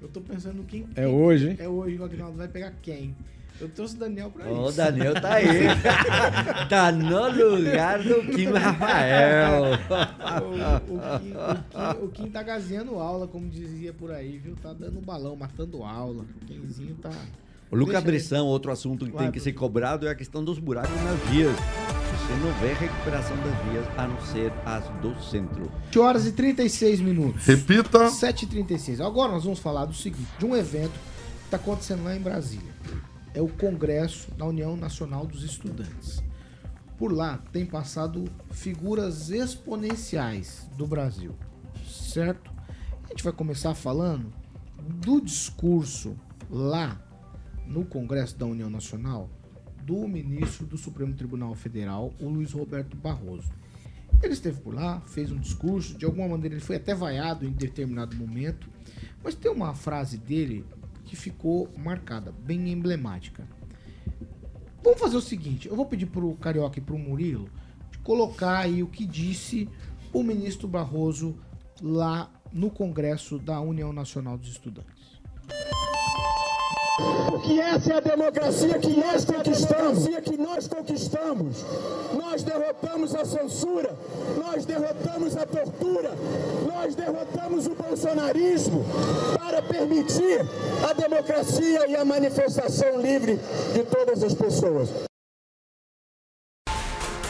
Eu 0.00 0.08
tô 0.08 0.20
pensando 0.20 0.64
quem. 0.64 0.86
É 0.96 1.04
quem- 1.04 1.06
hoje, 1.06 1.50
hein? 1.50 1.56
É 1.58 1.68
hoje, 1.68 1.96
o 1.98 2.04
Agnaldo 2.04 2.36
vai 2.36 2.48
pegar 2.48 2.72
quem? 2.82 3.14
Eu 3.60 3.68
trouxe 3.68 3.94
o 3.94 3.98
Daniel 3.98 4.30
pra 4.30 4.46
Ó, 4.46 4.66
o 4.66 4.68
isso. 4.68 4.76
Daniel 4.76 5.14
tá 5.14 5.34
aí. 5.34 5.46
tá 6.68 6.92
no 6.92 7.56
lugar 7.56 8.02
do 8.02 8.22
Kim 8.34 8.46
Rafael. 8.46 9.62
O, 10.42 10.94
o, 10.94 11.18
Kim, 11.18 11.32
o, 11.32 11.98
Kim, 11.98 12.04
o 12.04 12.08
Kim 12.08 12.30
tá 12.30 12.42
gazeando 12.42 12.98
aula, 12.98 13.26
como 13.28 13.48
dizia 13.48 13.92
por 13.92 14.10
aí, 14.10 14.38
viu? 14.38 14.56
Tá 14.56 14.72
dando 14.72 15.00
balão, 15.00 15.36
matando 15.36 15.82
aula. 15.84 16.24
O 16.40 16.46
Kimzinho 16.46 16.94
tá. 16.96 17.10
O 17.70 17.76
Luca 17.76 17.92
Deixa 17.92 18.06
Bressan, 18.06 18.42
outro 18.42 18.70
assunto 18.70 19.04
que 19.06 19.12
Vai, 19.12 19.24
tem 19.24 19.32
que 19.32 19.40
ser 19.40 19.52
cobrado 19.52 20.06
é 20.06 20.10
a 20.10 20.14
questão 20.14 20.44
dos 20.44 20.58
buracos 20.58 20.94
nas 21.02 21.18
vias. 21.30 21.54
Você 21.56 22.34
não 22.44 22.52
vê 22.60 22.72
recuperação 22.74 23.36
das 23.38 23.64
vias, 23.64 23.86
a 23.96 24.06
não 24.06 24.20
ser 24.20 24.52
as 24.66 24.84
do 25.00 25.14
centro. 25.22 25.70
7 25.86 25.98
horas 25.98 26.26
e 26.26 26.32
36 26.32 27.00
minutos. 27.00 27.44
Repita. 27.46 28.06
7h36. 28.08 29.04
Agora 29.04 29.32
nós 29.32 29.44
vamos 29.44 29.58
falar 29.58 29.86
do 29.86 29.94
seguinte: 29.94 30.28
de 30.38 30.44
um 30.44 30.54
evento 30.54 30.92
que 30.92 31.44
está 31.46 31.56
acontecendo 31.56 32.04
lá 32.04 32.14
em 32.14 32.20
Brasília. 32.20 32.72
É 33.34 33.40
o 33.40 33.48
Congresso 33.48 34.30
da 34.32 34.44
União 34.44 34.76
Nacional 34.76 35.26
dos 35.26 35.42
Estudantes. 35.42 36.22
Por 36.98 37.12
lá 37.12 37.38
tem 37.50 37.64
passado 37.64 38.24
figuras 38.50 39.30
exponenciais 39.30 40.68
do 40.76 40.86
Brasil, 40.86 41.34
certo? 41.86 42.52
A 43.04 43.08
gente 43.08 43.24
vai 43.24 43.32
começar 43.32 43.74
falando 43.74 44.32
do 45.04 45.20
discurso 45.20 46.16
lá 46.50 47.00
no 47.66 47.84
Congresso 47.84 48.36
da 48.36 48.46
União 48.46 48.68
Nacional 48.68 49.30
do 49.82 50.06
ministro 50.06 50.66
do 50.66 50.76
Supremo 50.76 51.14
Tribunal 51.14 51.54
Federal, 51.54 52.12
o 52.20 52.28
Luiz 52.28 52.52
Roberto 52.52 52.96
Barroso. 52.96 53.50
Ele 54.22 54.34
esteve 54.34 54.60
por 54.60 54.74
lá, 54.74 55.00
fez 55.00 55.32
um 55.32 55.38
discurso, 55.38 55.98
de 55.98 56.04
alguma 56.04 56.28
maneira 56.28 56.54
ele 56.54 56.64
foi 56.64 56.76
até 56.76 56.94
vaiado 56.94 57.44
em 57.44 57.50
determinado 57.50 58.14
momento, 58.14 58.68
mas 59.24 59.34
tem 59.34 59.50
uma 59.50 59.74
frase 59.74 60.16
dele 60.18 60.64
que 61.12 61.16
ficou 61.16 61.68
marcada, 61.76 62.32
bem 62.32 62.72
emblemática. 62.72 63.46
Vamos 64.82 64.98
fazer 64.98 65.18
o 65.18 65.20
seguinte, 65.20 65.68
eu 65.68 65.76
vou 65.76 65.84
pedir 65.84 66.06
pro 66.06 66.34
Carioca 66.36 66.78
e 66.78 66.82
pro 66.82 66.96
Murilo 66.96 67.50
colocar 68.02 68.60
aí 68.60 68.82
o 68.82 68.86
que 68.86 69.04
disse 69.04 69.68
o 70.10 70.22
ministro 70.22 70.66
Barroso 70.66 71.36
lá 71.82 72.30
no 72.50 72.70
Congresso 72.70 73.38
da 73.38 73.60
União 73.60 73.92
Nacional 73.92 74.38
dos 74.38 74.48
Estudantes. 74.48 75.20
Porque 77.30 77.60
essa 77.60 77.92
é 77.92 77.96
a 77.96 78.00
democracia 78.00 78.78
que 78.78 78.96
nós 78.98 79.24
conquistamos. 79.24 80.06
que 80.22 80.36
nós 80.36 80.68
conquistamos. 80.68 81.64
Nós 82.14 82.42
derrotamos 82.42 83.14
a 83.14 83.24
censura, 83.24 83.96
nós 84.38 84.64
derrotamos 84.64 85.36
a 85.36 85.46
tortura, 85.46 86.12
nós 86.66 86.94
derrotamos 86.94 87.66
o 87.66 87.74
bolsonarismo 87.74 88.84
para 89.38 89.62
permitir 89.62 90.40
a 90.88 90.92
democracia 90.92 91.88
e 91.88 91.96
a 91.96 92.04
manifestação 92.04 93.00
livre 93.00 93.38
de 93.72 93.82
todas 93.84 94.22
as 94.22 94.34
pessoas. 94.34 94.88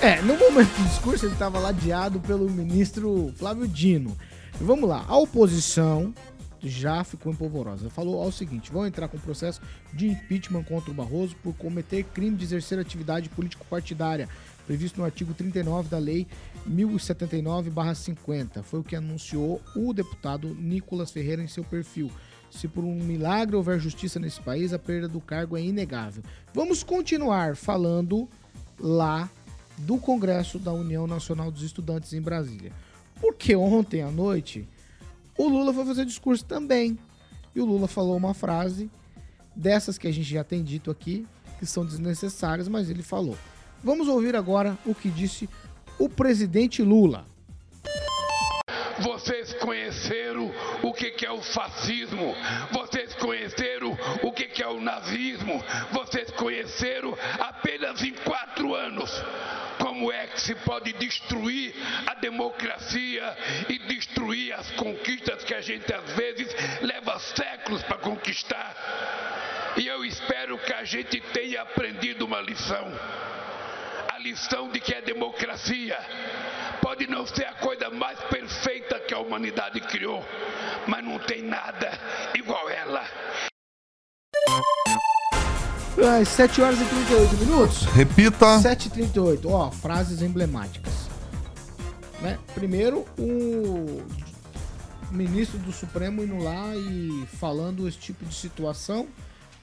É, 0.02 0.20
no 0.20 0.36
momento 0.36 0.68
do 0.68 0.88
discurso 0.88 1.26
ele 1.26 1.32
estava 1.32 1.60
ladeado 1.60 2.18
pelo 2.20 2.50
ministro 2.50 3.32
Flávio 3.36 3.68
Dino. 3.68 4.16
Vamos 4.60 4.88
lá, 4.88 5.04
a 5.08 5.16
oposição 5.16 6.12
já 6.62 7.02
ficou 7.04 7.32
empolvorosa. 7.32 7.90
Falou 7.90 8.22
ao 8.22 8.30
seguinte: 8.30 8.72
vão 8.72 8.86
entrar 8.86 9.08
com 9.08 9.18
processo 9.18 9.60
de 9.92 10.08
impeachment 10.08 10.64
contra 10.64 10.90
o 10.90 10.94
Barroso 10.94 11.36
por 11.42 11.54
cometer 11.54 12.04
crime 12.04 12.36
de 12.36 12.44
exercer 12.44 12.78
atividade 12.78 13.28
político-partidária, 13.28 14.28
previsto 14.66 14.98
no 14.98 15.04
artigo 15.04 15.34
39 15.34 15.88
da 15.88 15.98
Lei 15.98 16.26
1079-50. 16.68 18.62
Foi 18.62 18.80
o 18.80 18.84
que 18.84 18.96
anunciou 18.96 19.60
o 19.74 19.92
deputado 19.92 20.54
Nicolas 20.54 21.10
Ferreira 21.10 21.42
em 21.42 21.48
seu 21.48 21.64
perfil. 21.64 22.10
Se 22.50 22.68
por 22.68 22.84
um 22.84 22.94
milagre 22.94 23.56
houver 23.56 23.80
justiça 23.80 24.20
nesse 24.20 24.40
país, 24.40 24.74
a 24.74 24.78
perda 24.78 25.08
do 25.08 25.20
cargo 25.20 25.56
é 25.56 25.62
inegável. 25.62 26.22
Vamos 26.52 26.82
continuar 26.82 27.56
falando 27.56 28.28
lá 28.78 29.28
do 29.78 29.96
Congresso 29.96 30.58
da 30.58 30.72
União 30.72 31.06
Nacional 31.06 31.50
dos 31.50 31.62
Estudantes 31.62 32.12
em 32.12 32.20
Brasília. 32.20 32.70
Porque 33.20 33.56
ontem 33.56 34.02
à 34.02 34.10
noite 34.10 34.68
o 35.36 35.48
Lula 35.48 35.72
foi 35.72 35.84
fazer 35.84 36.04
discurso 36.04 36.44
também. 36.44 36.98
E 37.54 37.60
o 37.60 37.64
Lula 37.64 37.86
falou 37.86 38.16
uma 38.16 38.34
frase 38.34 38.90
dessas 39.54 39.98
que 39.98 40.08
a 40.08 40.12
gente 40.12 40.28
já 40.28 40.42
tem 40.42 40.62
dito 40.62 40.90
aqui, 40.90 41.26
que 41.58 41.66
são 41.66 41.84
desnecessárias, 41.84 42.68
mas 42.68 42.88
ele 42.88 43.02
falou. 43.02 43.36
Vamos 43.82 44.08
ouvir 44.08 44.36
agora 44.36 44.78
o 44.86 44.94
que 44.94 45.10
disse 45.10 45.48
o 45.98 46.08
presidente 46.08 46.82
Lula. 46.82 47.26
Vocês 49.00 49.52
conheceram 49.54 50.50
o 50.82 50.92
que 50.92 51.26
é 51.26 51.30
o 51.30 51.42
fascismo, 51.42 52.34
vocês 52.72 53.14
conheceram 53.14 53.96
o 54.22 54.32
que 54.32 54.62
é 54.62 54.68
o 54.68 54.80
nazismo, 54.80 55.62
vocês 55.92 56.30
conheceram 56.32 57.16
apenas 57.40 58.02
em 58.02 58.14
quatro 58.14 58.74
anos 58.74 59.10
como 60.02 60.12
é 60.12 60.26
que 60.26 60.40
se 60.40 60.56
pode 60.56 60.92
destruir 60.94 61.72
a 62.08 62.14
democracia 62.14 63.36
e 63.68 63.78
destruir 63.78 64.52
as 64.52 64.68
conquistas 64.72 65.44
que 65.44 65.54
a 65.54 65.60
gente 65.60 65.94
às 65.94 66.10
vezes 66.14 66.52
leva 66.80 67.20
séculos 67.20 67.84
para 67.84 67.98
conquistar. 67.98 69.72
E 69.76 69.86
eu 69.86 70.04
espero 70.04 70.58
que 70.58 70.72
a 70.72 70.82
gente 70.82 71.20
tenha 71.32 71.62
aprendido 71.62 72.26
uma 72.26 72.40
lição. 72.40 72.84
A 74.12 74.18
lição 74.18 74.70
de 74.70 74.80
que 74.80 74.92
a 74.92 75.00
democracia 75.00 75.96
pode 76.80 77.06
não 77.06 77.24
ser 77.24 77.44
a 77.44 77.54
coisa 77.54 77.88
mais 77.88 78.18
perfeita 78.24 78.98
que 78.98 79.14
a 79.14 79.20
humanidade 79.20 79.80
criou, 79.82 80.26
mas 80.88 81.04
não 81.04 81.20
tem 81.20 81.42
nada 81.42 81.92
igual 82.34 82.68
ela. 82.68 83.08
Às 85.98 86.28
7 86.28 86.62
horas 86.62 86.80
e 86.80 86.84
38 86.86 87.36
minutos. 87.36 87.82
Repita. 87.84 88.58
7h38. 88.60 89.44
Ó, 89.44 89.70
frases 89.70 90.22
emblemáticas. 90.22 91.08
Né? 92.22 92.38
Primeiro, 92.54 93.04
o 93.18 94.02
ministro 95.10 95.58
do 95.58 95.70
Supremo 95.70 96.24
indo 96.24 96.38
lá 96.38 96.74
e 96.74 97.26
falando 97.38 97.86
esse 97.86 97.98
tipo 97.98 98.24
de 98.24 98.34
situação. 98.34 99.06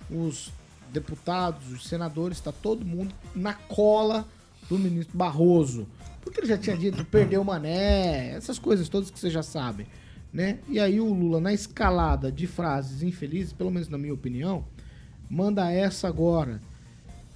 Os 0.10 0.52
deputados, 0.92 1.72
os 1.72 1.88
senadores, 1.88 2.38
está 2.38 2.52
todo 2.52 2.86
mundo 2.86 3.14
na 3.36 3.54
cola 3.54 4.28
do 4.70 4.78
ministro 4.78 5.18
Barroso. 5.18 5.88
Porque 6.22 6.42
ele 6.42 6.48
já 6.48 6.58
tinha 6.58 6.78
dito, 6.78 7.04
perdeu 7.06 7.42
o 7.42 7.46
mané, 7.46 8.36
essas 8.36 8.60
coisas 8.60 8.88
todas 8.88 9.10
que 9.10 9.20
vocês 9.20 9.34
já 9.34 9.42
sabem. 9.42 9.88
Né? 10.32 10.60
E 10.68 10.80
aí 10.80 11.02
o 11.02 11.12
Lula, 11.12 11.42
na 11.42 11.54
escalada 11.54 12.32
de 12.32 12.46
frases 12.46 13.02
infelizes, 13.02 13.52
pelo 13.52 13.72
menos 13.72 13.90
na 13.90 13.98
minha 13.98 14.14
opinião, 14.14 14.64
manda 15.30 15.72
essa 15.72 16.08
agora. 16.08 16.62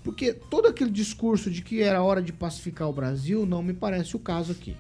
Porque 0.04 0.34
todo 0.34 0.68
aquele 0.68 0.92
discurso 0.92 1.50
de 1.50 1.62
que 1.62 1.82
era 1.82 2.04
hora 2.04 2.22
de 2.22 2.34
pacificar 2.34 2.90
o 2.90 2.94
Brasil 2.94 3.46
não 3.46 3.64
me 3.64 3.74
parece 3.74 4.16
o 4.16 4.20
caso 4.20 4.52
aqui. 4.52 4.76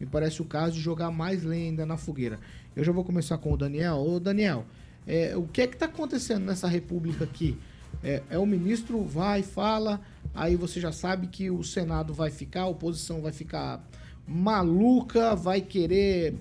Me 0.00 0.06
parece 0.06 0.40
o 0.40 0.44
caso 0.44 0.74
de 0.74 0.80
jogar 0.80 1.10
mais 1.10 1.42
lenha 1.42 1.66
ainda 1.66 1.84
na 1.84 1.96
fogueira. 1.96 2.38
Eu 2.74 2.84
já 2.84 2.92
vou 2.92 3.04
começar 3.04 3.36
com 3.38 3.52
o 3.52 3.56
Daniel. 3.56 3.96
Ô, 3.96 4.20
Daniel, 4.20 4.64
é, 5.06 5.36
o 5.36 5.42
que 5.42 5.62
é 5.62 5.66
que 5.66 5.74
está 5.74 5.86
acontecendo 5.86 6.44
nessa 6.44 6.68
república 6.68 7.24
aqui? 7.24 7.58
É, 8.02 8.22
é 8.30 8.38
o 8.38 8.46
ministro 8.46 9.02
vai, 9.02 9.42
fala, 9.42 10.00
aí 10.34 10.54
você 10.54 10.80
já 10.80 10.92
sabe 10.92 11.26
que 11.26 11.50
o 11.50 11.64
Senado 11.64 12.14
vai 12.14 12.30
ficar, 12.30 12.62
a 12.62 12.66
oposição 12.68 13.20
vai 13.20 13.32
ficar 13.32 13.84
maluca, 14.26 15.34
vai 15.34 15.60
querer 15.60 16.36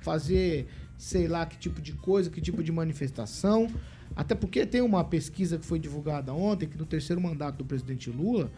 fazer 0.00 0.68
sei 0.98 1.28
lá 1.28 1.46
que 1.46 1.56
tipo 1.56 1.80
de 1.80 1.92
coisa, 1.92 2.28
que 2.28 2.40
tipo 2.40 2.62
de 2.62 2.72
manifestação. 2.72 3.68
Até 4.18 4.34
porque 4.34 4.66
tem 4.66 4.80
uma 4.80 5.04
pesquisa 5.04 5.58
que 5.58 5.64
foi 5.64 5.78
divulgada 5.78 6.34
ontem 6.34 6.66
que 6.66 6.76
no 6.76 6.84
terceiro 6.84 7.22
mandato 7.22 7.58
do 7.58 7.64
presidente 7.64 8.10
Lula, 8.10 8.50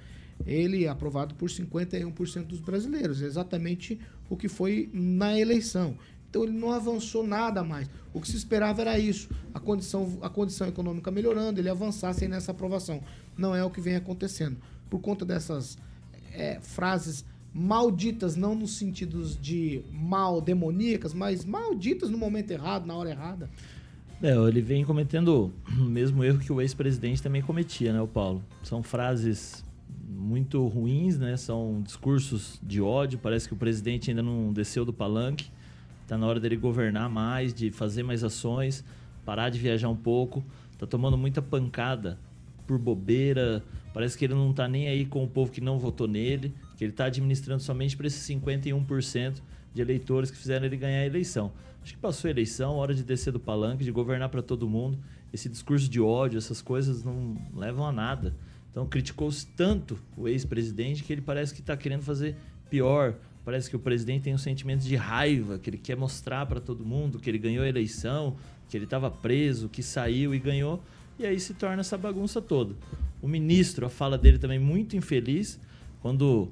ele 0.46 0.86
é 0.86 0.88
aprovado 0.88 1.34
por 1.34 1.50
51% 1.50 2.44
dos 2.44 2.60
brasileiros, 2.60 3.20
exatamente 3.20 4.00
o 4.30 4.38
que 4.38 4.48
foi 4.48 4.88
na 4.90 5.38
eleição. 5.38 5.98
Então 6.30 6.44
ele 6.44 6.52
não 6.52 6.72
avançou 6.72 7.26
nada 7.26 7.62
mais. 7.62 7.90
O 8.14 8.22
que 8.22 8.28
se 8.30 8.38
esperava 8.38 8.80
era 8.80 8.98
isso, 8.98 9.28
a 9.52 9.60
condição, 9.60 10.18
a 10.22 10.30
condição 10.30 10.66
econômica 10.66 11.10
melhorando, 11.10 11.60
ele 11.60 11.68
avançasse 11.68 12.26
nessa 12.26 12.52
aprovação. 12.52 13.02
Não 13.36 13.54
é 13.54 13.62
o 13.62 13.68
que 13.68 13.82
vem 13.82 13.96
acontecendo. 13.96 14.56
Por 14.88 15.00
conta 15.00 15.26
dessas 15.26 15.76
é, 16.32 16.58
frases 16.62 17.22
malditas, 17.52 18.34
não 18.34 18.54
nos 18.54 18.78
sentidos 18.78 19.38
de 19.38 19.82
mal 19.92 20.40
demoníacas, 20.40 21.12
mas 21.12 21.44
malditas 21.44 22.08
no 22.08 22.16
momento 22.16 22.50
errado, 22.50 22.86
na 22.86 22.94
hora 22.94 23.10
errada. 23.10 23.50
É, 24.22 24.36
ele 24.36 24.60
vem 24.60 24.84
cometendo 24.84 25.50
o 25.78 25.82
mesmo 25.82 26.22
erro 26.22 26.38
que 26.38 26.52
o 26.52 26.60
ex-presidente 26.60 27.22
também 27.22 27.40
cometia, 27.40 27.92
né, 27.92 28.00
o 28.02 28.06
Paulo? 28.06 28.44
São 28.62 28.82
frases 28.82 29.64
muito 30.20 30.66
ruins, 30.66 31.18
né? 31.18 31.36
São 31.36 31.80
discursos 31.82 32.60
de 32.62 32.80
ódio. 32.80 33.18
Parece 33.18 33.48
que 33.48 33.54
o 33.54 33.56
presidente 33.56 34.10
ainda 34.10 34.22
não 34.22 34.52
desceu 34.52 34.84
do 34.84 34.92
palanque. 34.92 35.50
Está 36.02 36.18
na 36.18 36.26
hora 36.26 36.38
dele 36.38 36.56
governar 36.56 37.08
mais, 37.08 37.54
de 37.54 37.70
fazer 37.70 38.02
mais 38.02 38.22
ações, 38.22 38.84
parar 39.24 39.48
de 39.48 39.58
viajar 39.58 39.88
um 39.88 39.96
pouco. 39.96 40.44
Está 40.72 40.86
tomando 40.86 41.16
muita 41.16 41.40
pancada 41.40 42.18
por 42.66 42.78
bobeira. 42.78 43.64
Parece 43.94 44.18
que 44.18 44.26
ele 44.26 44.34
não 44.34 44.50
está 44.50 44.68
nem 44.68 44.88
aí 44.88 45.06
com 45.06 45.24
o 45.24 45.28
povo 45.28 45.50
que 45.50 45.60
não 45.60 45.78
votou 45.78 46.06
nele, 46.06 46.54
que 46.76 46.84
ele 46.84 46.92
está 46.92 47.06
administrando 47.06 47.62
somente 47.62 47.96
para 47.96 48.06
esses 48.06 48.28
51% 48.28 49.40
de 49.72 49.80
eleitores 49.80 50.30
que 50.30 50.36
fizeram 50.36 50.66
ele 50.66 50.76
ganhar 50.76 51.00
a 51.00 51.06
eleição. 51.06 51.52
Acho 51.82 51.94
que 51.94 51.98
passou 51.98 52.28
a 52.28 52.30
eleição, 52.30 52.76
hora 52.76 52.94
de 52.94 53.02
descer 53.02 53.32
do 53.32 53.40
palanque, 53.40 53.84
de 53.84 53.90
governar 53.90 54.28
para 54.28 54.42
todo 54.42 54.68
mundo. 54.68 54.98
Esse 55.32 55.48
discurso 55.48 55.88
de 55.88 56.00
ódio, 56.00 56.38
essas 56.38 56.60
coisas 56.60 57.02
não 57.02 57.36
levam 57.54 57.86
a 57.86 57.92
nada. 57.92 58.34
Então 58.70 58.86
criticou-se 58.86 59.46
tanto 59.46 59.98
o 60.16 60.28
ex-presidente 60.28 61.02
que 61.02 61.12
ele 61.12 61.22
parece 61.22 61.54
que 61.54 61.60
está 61.60 61.76
querendo 61.76 62.02
fazer 62.02 62.36
pior. 62.68 63.14
Parece 63.44 63.70
que 63.70 63.76
o 63.76 63.78
presidente 63.78 64.24
tem 64.24 64.34
um 64.34 64.38
sentimento 64.38 64.82
de 64.82 64.94
raiva, 64.96 65.58
que 65.58 65.70
ele 65.70 65.78
quer 65.78 65.96
mostrar 65.96 66.46
para 66.46 66.60
todo 66.60 66.84
mundo 66.84 67.18
que 67.18 67.28
ele 67.28 67.38
ganhou 67.38 67.64
a 67.64 67.68
eleição, 67.68 68.36
que 68.68 68.76
ele 68.76 68.84
estava 68.84 69.10
preso, 69.10 69.68
que 69.68 69.82
saiu 69.82 70.34
e 70.34 70.38
ganhou. 70.38 70.82
E 71.18 71.26
aí 71.26 71.40
se 71.40 71.54
torna 71.54 71.80
essa 71.80 71.98
bagunça 71.98 72.40
toda. 72.40 72.74
O 73.20 73.26
ministro, 73.26 73.86
a 73.86 73.90
fala 73.90 74.16
dele 74.16 74.38
também 74.38 74.58
muito 74.58 74.96
infeliz, 74.96 75.58
quando 76.00 76.50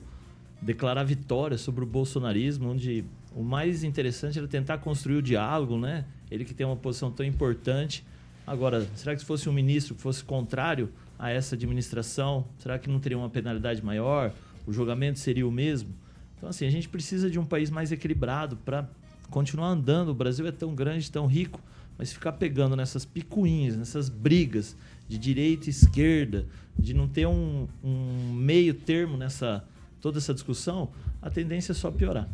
declarar 0.60 1.04
vitória 1.04 1.56
sobre 1.56 1.84
o 1.84 1.86
bolsonarismo, 1.86 2.70
onde 2.70 3.04
o 3.34 3.42
mais 3.42 3.84
interessante 3.84 4.38
era 4.38 4.48
tentar 4.48 4.78
construir 4.78 5.16
o 5.16 5.22
diálogo, 5.22 5.78
né? 5.78 6.04
Ele 6.30 6.44
que 6.44 6.52
tem 6.52 6.66
uma 6.66 6.76
posição 6.76 7.10
tão 7.10 7.24
importante. 7.24 8.04
Agora, 8.46 8.86
será 8.94 9.14
que 9.14 9.20
se 9.20 9.26
fosse 9.26 9.48
um 9.48 9.52
ministro 9.52 9.94
que 9.94 10.00
fosse 10.00 10.24
contrário 10.24 10.90
a 11.18 11.30
essa 11.30 11.54
administração, 11.54 12.46
será 12.58 12.78
que 12.78 12.88
não 12.88 12.98
teria 12.98 13.18
uma 13.18 13.28
penalidade 13.28 13.84
maior? 13.84 14.32
O 14.66 14.72
julgamento 14.72 15.18
seria 15.18 15.46
o 15.46 15.50
mesmo? 15.50 15.94
Então, 16.36 16.48
assim, 16.48 16.66
a 16.66 16.70
gente 16.70 16.88
precisa 16.88 17.30
de 17.30 17.38
um 17.38 17.44
país 17.44 17.70
mais 17.70 17.90
equilibrado 17.92 18.56
para 18.56 18.88
continuar 19.30 19.68
andando. 19.68 20.10
O 20.10 20.14
Brasil 20.14 20.46
é 20.46 20.52
tão 20.52 20.74
grande, 20.74 21.10
tão 21.10 21.26
rico, 21.26 21.60
mas 21.96 22.12
ficar 22.12 22.32
pegando 22.32 22.76
nessas 22.76 23.04
picuinhas, 23.04 23.76
nessas 23.76 24.08
brigas 24.08 24.76
de 25.08 25.18
direita 25.18 25.66
e 25.66 25.70
esquerda, 25.70 26.46
de 26.78 26.94
não 26.94 27.08
ter 27.08 27.26
um, 27.26 27.66
um 27.82 28.32
meio 28.32 28.72
termo 28.72 29.16
nessa 29.16 29.64
toda 30.00 30.18
essa 30.18 30.34
discussão, 30.34 30.90
a 31.20 31.30
tendência 31.30 31.72
é 31.72 31.74
só 31.74 31.90
piorar. 31.90 32.28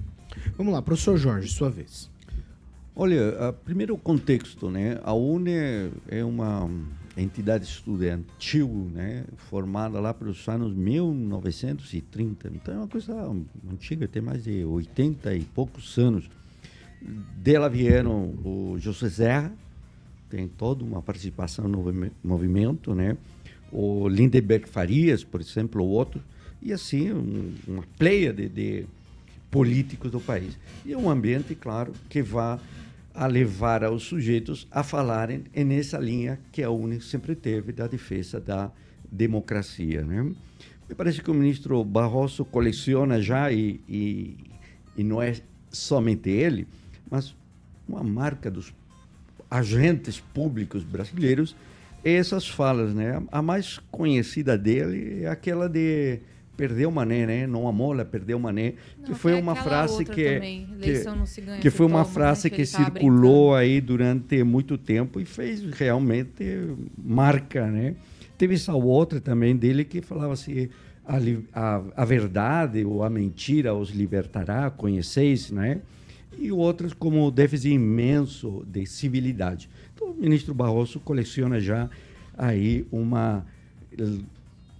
Vamos 0.57 0.73
lá, 0.73 0.83
professor 0.83 1.17
Jorge, 1.17 1.49
sua 1.49 1.71
vez. 1.71 2.11
Olha, 2.97 3.53
primeiro 3.65 3.95
o 3.95 3.99
contexto, 3.99 4.71
né? 4.71 5.01
A 5.03 5.13
UNE 5.13 5.91
é 6.09 6.25
uma 6.25 6.71
entidade 7.17 7.65
estudantil, 7.65 8.69
né? 8.93 9.25
Formada 9.37 9.99
lá 10.01 10.15
pelos 10.15 10.47
anos 10.49 10.73
1930. 10.75 12.53
Então 12.55 12.75
é 12.75 12.77
uma 12.79 12.89
coisa 12.89 13.13
antiga, 13.71 14.07
tem 14.07 14.23
mais 14.23 14.45
de 14.45 14.65
80 14.65 15.35
e 15.35 15.43
poucos 15.43 15.99
anos. 15.99 16.31
Dela 17.37 17.69
vieram 17.69 18.35
o 18.45 18.77
José 18.79 19.11
Serra, 19.11 19.53
tem 20.31 20.47
toda 20.47 20.85
uma 20.85 21.03
participação 21.03 21.67
no 21.69 21.85
movimento, 22.23 22.95
né? 22.95 23.17
O 23.73 24.09
Lindeberg 24.09 24.69
Farias, 24.69 25.25
por 25.25 25.41
exemplo, 25.41 25.83
o 25.83 25.89
outro 25.89 26.23
e 26.65 26.73
assim 26.73 27.13
um, 27.13 27.55
uma 27.69 27.85
pleia 27.99 28.33
de, 28.33 28.49
de, 28.49 28.87
políticos 29.51 30.11
do 30.11 30.19
país. 30.19 30.59
E 30.85 30.97
um 30.97 31.09
ambiente, 31.09 31.55
claro, 31.55 31.93
que 32.09 32.23
vá 32.23 32.59
a 33.15 33.27
levar 33.27 33.85
os 33.85 34.03
sujeitos 34.03 34.67
a 34.71 34.83
falarem 34.83 35.45
nessa 35.55 35.99
linha 35.99 36.41
que 36.51 36.63
a 36.63 36.71
UNE 36.71 37.01
sempre 37.01 37.37
teve 37.37 37.71
da 37.71 37.87
defesa 37.87 38.41
da 38.41 38.73
democracia. 39.13 40.03
Né? 40.03 40.23
Me 40.89 40.95
parece 40.97 41.23
que 41.23 41.31
o 41.31 41.35
ministro 41.35 41.85
Barroso 41.85 42.45
coleciona 42.45 43.21
já, 43.21 43.53
e, 43.53 43.81
e, 43.89 44.37
e 44.97 45.05
não 45.05 45.23
é 45.23 45.35
somente 45.71 46.31
ele, 46.31 46.67
mas 47.09 47.37
uma 47.87 48.03
marca 48.03 48.51
dos 48.51 48.75
agentes 49.49 50.19
públicos 50.19 50.83
brasileiros 50.83 51.55
é 52.03 52.15
essas 52.15 52.49
falas. 52.49 52.93
Né? 52.93 53.23
A 53.31 53.41
mais 53.41 53.79
conhecida 53.91 54.59
dele 54.59 55.23
é 55.23 55.29
aquela 55.29 55.69
de 55.69 56.19
perdeu 56.57 56.89
o 56.89 56.93
mané, 56.93 57.27
né? 57.27 57.47
Não 57.47 57.69
amola, 57.69 58.05
perdeu 58.05 58.37
o 58.37 58.41
mané. 58.41 58.75
Não, 58.99 59.07
que 59.07 59.15
foi 59.15 59.35
uma 59.35 59.55
frase 59.55 60.05
que 60.05 60.65
que, 60.81 61.61
que 61.61 61.71
foi 61.71 61.87
uma 61.87 62.05
frase 62.05 62.51
que, 62.51 62.57
que 62.57 62.67
circulou 62.67 63.55
aí 63.55 63.81
durante 63.81 64.43
muito 64.43 64.79
tempo 64.79 65.21
e 65.21 65.25
fez 65.25 65.63
realmente 65.73 66.75
marca, 66.97 67.67
né? 67.71 67.95
Teve 68.37 68.55
essa 68.55 68.75
outra 68.75 69.21
também 69.21 69.57
dele 69.57 69.85
que 69.85 70.03
falava 70.03 70.33
assim 70.33 70.69
a, 71.07 71.19
a, 71.53 71.83
a 71.97 72.05
verdade 72.05 72.85
ou 72.85 73.03
a 73.03 73.11
mentira 73.11 73.75
os 73.75 73.91
libertará, 73.91 74.71
conheceis, 74.71 75.51
né? 75.51 75.81
E 76.37 76.51
outras 76.51 76.93
como 76.93 77.27
o 77.27 77.31
déficit 77.31 77.75
imenso 77.75 78.65
de 78.67 78.87
civilidade. 78.87 79.69
Então, 79.95 80.11
o 80.11 80.15
ministro 80.15 80.53
Barroso 80.53 80.99
coleciona 80.99 81.61
já 81.61 81.89
aí 82.37 82.87
uma 82.91 83.47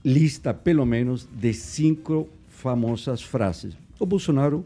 lista, 0.05 0.53
pelo 0.53 0.85
menos, 0.85 1.29
de 1.33 1.53
cinco 1.55 2.29
famosas 2.49 3.23
frases. 3.23 3.77
O 3.99 4.07
Bolsonaro 4.07 4.65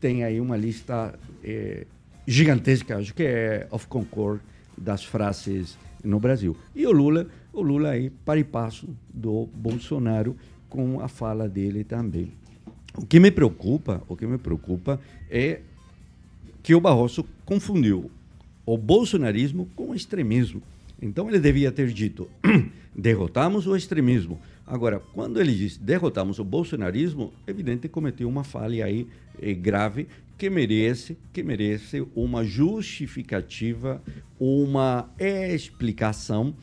tem 0.00 0.22
aí 0.22 0.40
uma 0.40 0.56
lista 0.56 1.18
é, 1.42 1.86
gigantesca, 2.26 2.98
acho 2.98 3.14
que 3.14 3.22
é 3.22 3.66
of 3.70 3.86
concord 3.86 4.40
das 4.76 5.04
frases 5.04 5.78
no 6.02 6.20
Brasil. 6.20 6.56
E 6.74 6.86
o 6.86 6.92
Lula, 6.92 7.26
o 7.52 7.62
Lula 7.62 7.90
aí 7.90 8.10
para 8.10 8.38
e 8.38 8.44
passo 8.44 8.88
do 9.12 9.48
Bolsonaro 9.54 10.36
com 10.68 11.00
a 11.00 11.08
fala 11.08 11.48
dele 11.48 11.84
também. 11.84 12.32
O 12.96 13.06
que 13.06 13.18
me 13.18 13.30
preocupa, 13.30 14.02
o 14.08 14.16
que 14.16 14.26
me 14.26 14.38
preocupa 14.38 15.00
é 15.30 15.60
que 16.62 16.74
o 16.74 16.80
Barroso 16.80 17.24
confundiu 17.44 18.10
o 18.66 18.78
bolsonarismo 18.78 19.68
com 19.76 19.90
o 19.90 19.94
extremismo. 19.94 20.62
Então 21.04 21.28
ele 21.28 21.38
devia 21.38 21.70
ter 21.70 21.88
dito: 21.88 22.28
derrotamos 22.96 23.66
o 23.66 23.76
extremismo. 23.76 24.40
Agora, 24.66 24.98
quando 24.98 25.38
ele 25.38 25.54
diz 25.54 25.76
derrotamos 25.76 26.38
o 26.38 26.44
bolsonarismo, 26.44 27.30
evidente 27.46 27.88
cometeu 27.88 28.26
uma 28.26 28.42
falha 28.42 28.86
aí 28.86 29.06
eh, 29.40 29.52
grave 29.52 30.08
que 30.38 30.48
merece, 30.48 31.18
que 31.30 31.42
merece 31.42 32.04
uma 32.16 32.42
justificativa, 32.42 34.02
uma 34.40 35.10
explicação. 35.18 36.54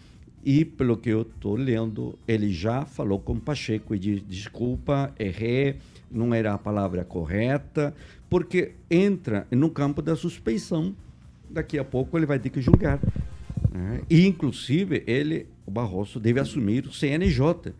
E 0.43 0.65
pelo 0.65 0.97
que 0.97 1.09
eu 1.09 1.21
estou 1.21 1.55
lendo, 1.55 2.17
ele 2.27 2.51
já 2.51 2.83
falou 2.83 3.19
com 3.19 3.39
Pacheco 3.39 3.93
e 3.93 3.99
disse: 3.99 4.25
desculpa, 4.27 5.13
errei, 5.19 5.75
não 6.09 6.33
era 6.33 6.51
a 6.51 6.57
palavra 6.57 7.05
correta, 7.05 7.93
porque 8.27 8.71
entra 8.89 9.45
no 9.51 9.69
campo 9.69 10.01
da 10.01 10.15
suspeição. 10.15 10.95
Daqui 11.47 11.77
a 11.77 11.83
pouco 11.83 12.17
ele 12.17 12.25
vai 12.25 12.39
ter 12.39 12.49
que 12.49 12.59
julgar. 12.59 12.99
Né? 13.71 14.01
E, 14.09 14.27
inclusive, 14.27 15.03
ele, 15.07 15.47
o 15.65 15.71
Barroso, 15.71 16.19
deve 16.19 16.39
assumir 16.39 16.85
o 16.85 16.93
CNJ, 16.93 17.73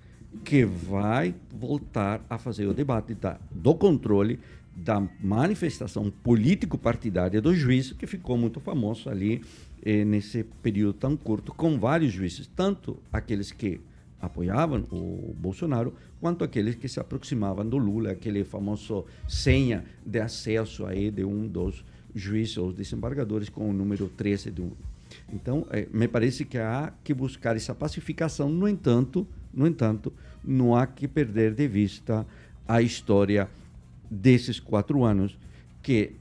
que 0.46 0.64
vai 0.64 1.36
voltar 1.54 2.26
a 2.30 2.38
fazer 2.38 2.66
o 2.66 2.74
debate 2.74 3.14
da, 3.14 3.38
do 3.52 3.76
controle 3.76 4.40
da 4.74 5.06
manifestação 5.20 6.10
político-partidária 6.10 7.42
do 7.42 7.54
juiz, 7.54 7.92
que 7.92 8.08
ficou 8.08 8.38
muito 8.38 8.62
famoso 8.62 9.10
ali 9.10 9.42
eh, 9.84 10.06
nesse 10.06 10.46
período 10.64 10.94
tão 10.94 11.18
curto, 11.18 11.54
com 11.54 11.78
vários 11.78 12.14
juízes, 12.14 12.50
tanto 12.56 12.98
aqueles 13.12 13.52
que 13.52 13.82
apoiavam 14.22 14.86
o 14.92 15.36
Bolsonaro, 15.38 15.94
quanto 16.22 16.44
aqueles 16.44 16.76
que 16.76 16.88
se 16.88 17.00
aproximavam 17.00 17.68
do 17.68 17.78
Lula, 17.78 18.12
aquele 18.12 18.44
famoso 18.46 19.06
senha 19.28 19.84
de 20.06 20.20
acesso 20.20 20.86
aí 20.86 21.12
de 21.12 21.26
um 21.26 21.48
dos 21.48 21.84
juízes 22.14 22.58
ou 22.58 22.72
desembargadores 22.72 23.50
com 23.50 23.70
o 23.70 23.74
número 23.74 24.08
13 24.08 24.52
do, 24.52 24.78
então, 25.32 25.66
é, 25.70 25.88
me 25.92 26.08
parece 26.08 26.46
que 26.46 26.58
há 26.58 26.94
que 27.04 27.14
buscar 27.14 27.56
essa 27.56 27.74
pacificação. 27.74 28.50
No 28.50 28.68
entanto, 28.68 29.28
no 29.54 29.68
entanto, 29.68 30.14
não 30.44 30.76
há 30.76 30.86
que 30.86 31.08
perder 31.08 31.54
de 31.54 31.68
vista 31.68 32.26
a 32.68 32.82
história 32.82 33.50
desses 34.10 34.60
quatro 34.60 35.04
anos 35.04 35.38
que 35.82 36.14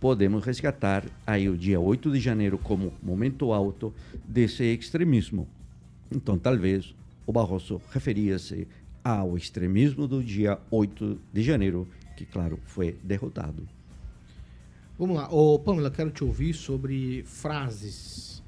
podemos 0.00 0.44
resgatar 0.44 1.04
aí 1.26 1.48
o 1.48 1.56
dia 1.56 1.80
8 1.80 2.10
de 2.12 2.20
janeiro 2.20 2.58
como 2.58 2.92
momento 3.02 3.52
alto 3.52 3.94
desse 4.26 4.64
extremismo. 4.64 5.48
Então, 6.14 6.38
talvez 6.38 6.94
o 7.26 7.32
Barroso 7.32 7.80
referia-se 7.90 8.68
ao 9.02 9.36
extremismo 9.36 10.06
do 10.06 10.22
dia 10.22 10.58
8 10.70 11.18
de 11.32 11.42
janeiro, 11.42 11.88
que, 12.16 12.24
claro, 12.24 12.58
foi 12.64 12.96
derrotado. 13.02 13.66
Vamos 14.98 15.14
lá. 15.14 15.28
Ô, 15.30 15.58
Pamela, 15.58 15.90
quero 15.90 16.10
te 16.10 16.24
ouvir 16.24 16.54
sobre 16.54 17.22
frases. 17.24 18.42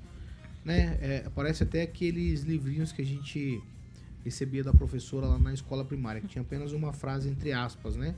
Né? 0.65 0.97
É, 1.03 1.31
parece 1.35 1.63
até 1.63 1.83
aqueles 1.83 2.41
livrinhos 2.41 2.91
que 2.91 3.03
a 3.03 3.05
gente 3.05 3.63
recebia 4.25 4.65
da 4.65 4.73
professora 4.73 5.27
lá 5.27 5.39
na 5.39 5.53
escola 5.53 5.85
primária, 5.85 6.23
que 6.23 6.27
tinha 6.27 6.41
apenas 6.41 6.73
uma 6.73 6.91
frase 6.91 7.29
entre 7.29 7.53
aspas, 7.53 7.97
né? 7.97 8.15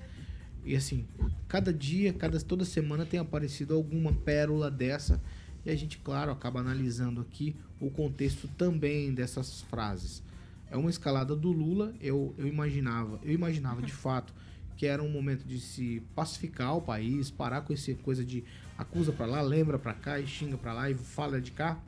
E 0.64 0.76
assim, 0.76 1.06
cada 1.48 1.72
dia, 1.72 2.12
cada, 2.12 2.38
toda 2.40 2.64
semana 2.64 3.04
tem 3.04 3.18
aparecido 3.18 3.74
alguma 3.74 4.12
pérola 4.12 4.70
dessa. 4.70 5.20
E 5.66 5.70
a 5.70 5.74
gente, 5.74 5.98
claro, 5.98 6.30
acaba 6.30 6.60
analisando 6.60 7.20
aqui 7.20 7.56
o 7.80 7.90
contexto 7.90 8.46
também 8.56 9.12
dessas 9.12 9.62
frases. 9.62 10.22
É 10.70 10.76
uma 10.76 10.88
escalada 10.88 11.34
do 11.34 11.50
Lula, 11.50 11.92
eu, 12.00 12.32
eu 12.38 12.46
imaginava, 12.46 13.18
eu 13.24 13.32
imaginava 13.32 13.82
de 13.82 13.90
fato 13.92 14.32
que 14.80 14.86
era 14.86 15.02
um 15.02 15.10
momento 15.10 15.44
de 15.44 15.60
se 15.60 16.02
pacificar 16.14 16.74
o 16.74 16.80
país, 16.80 17.30
parar 17.30 17.60
com 17.60 17.70
essa 17.70 17.92
coisa 17.96 18.24
de 18.24 18.42
acusa 18.78 19.12
para 19.12 19.26
lá, 19.26 19.42
lembra 19.42 19.78
para 19.78 19.92
cá 19.92 20.18
e 20.18 20.26
xinga 20.26 20.56
para 20.56 20.72
lá 20.72 20.90
e 20.90 20.94
fala 20.94 21.38
de 21.38 21.50
cá. 21.50 21.78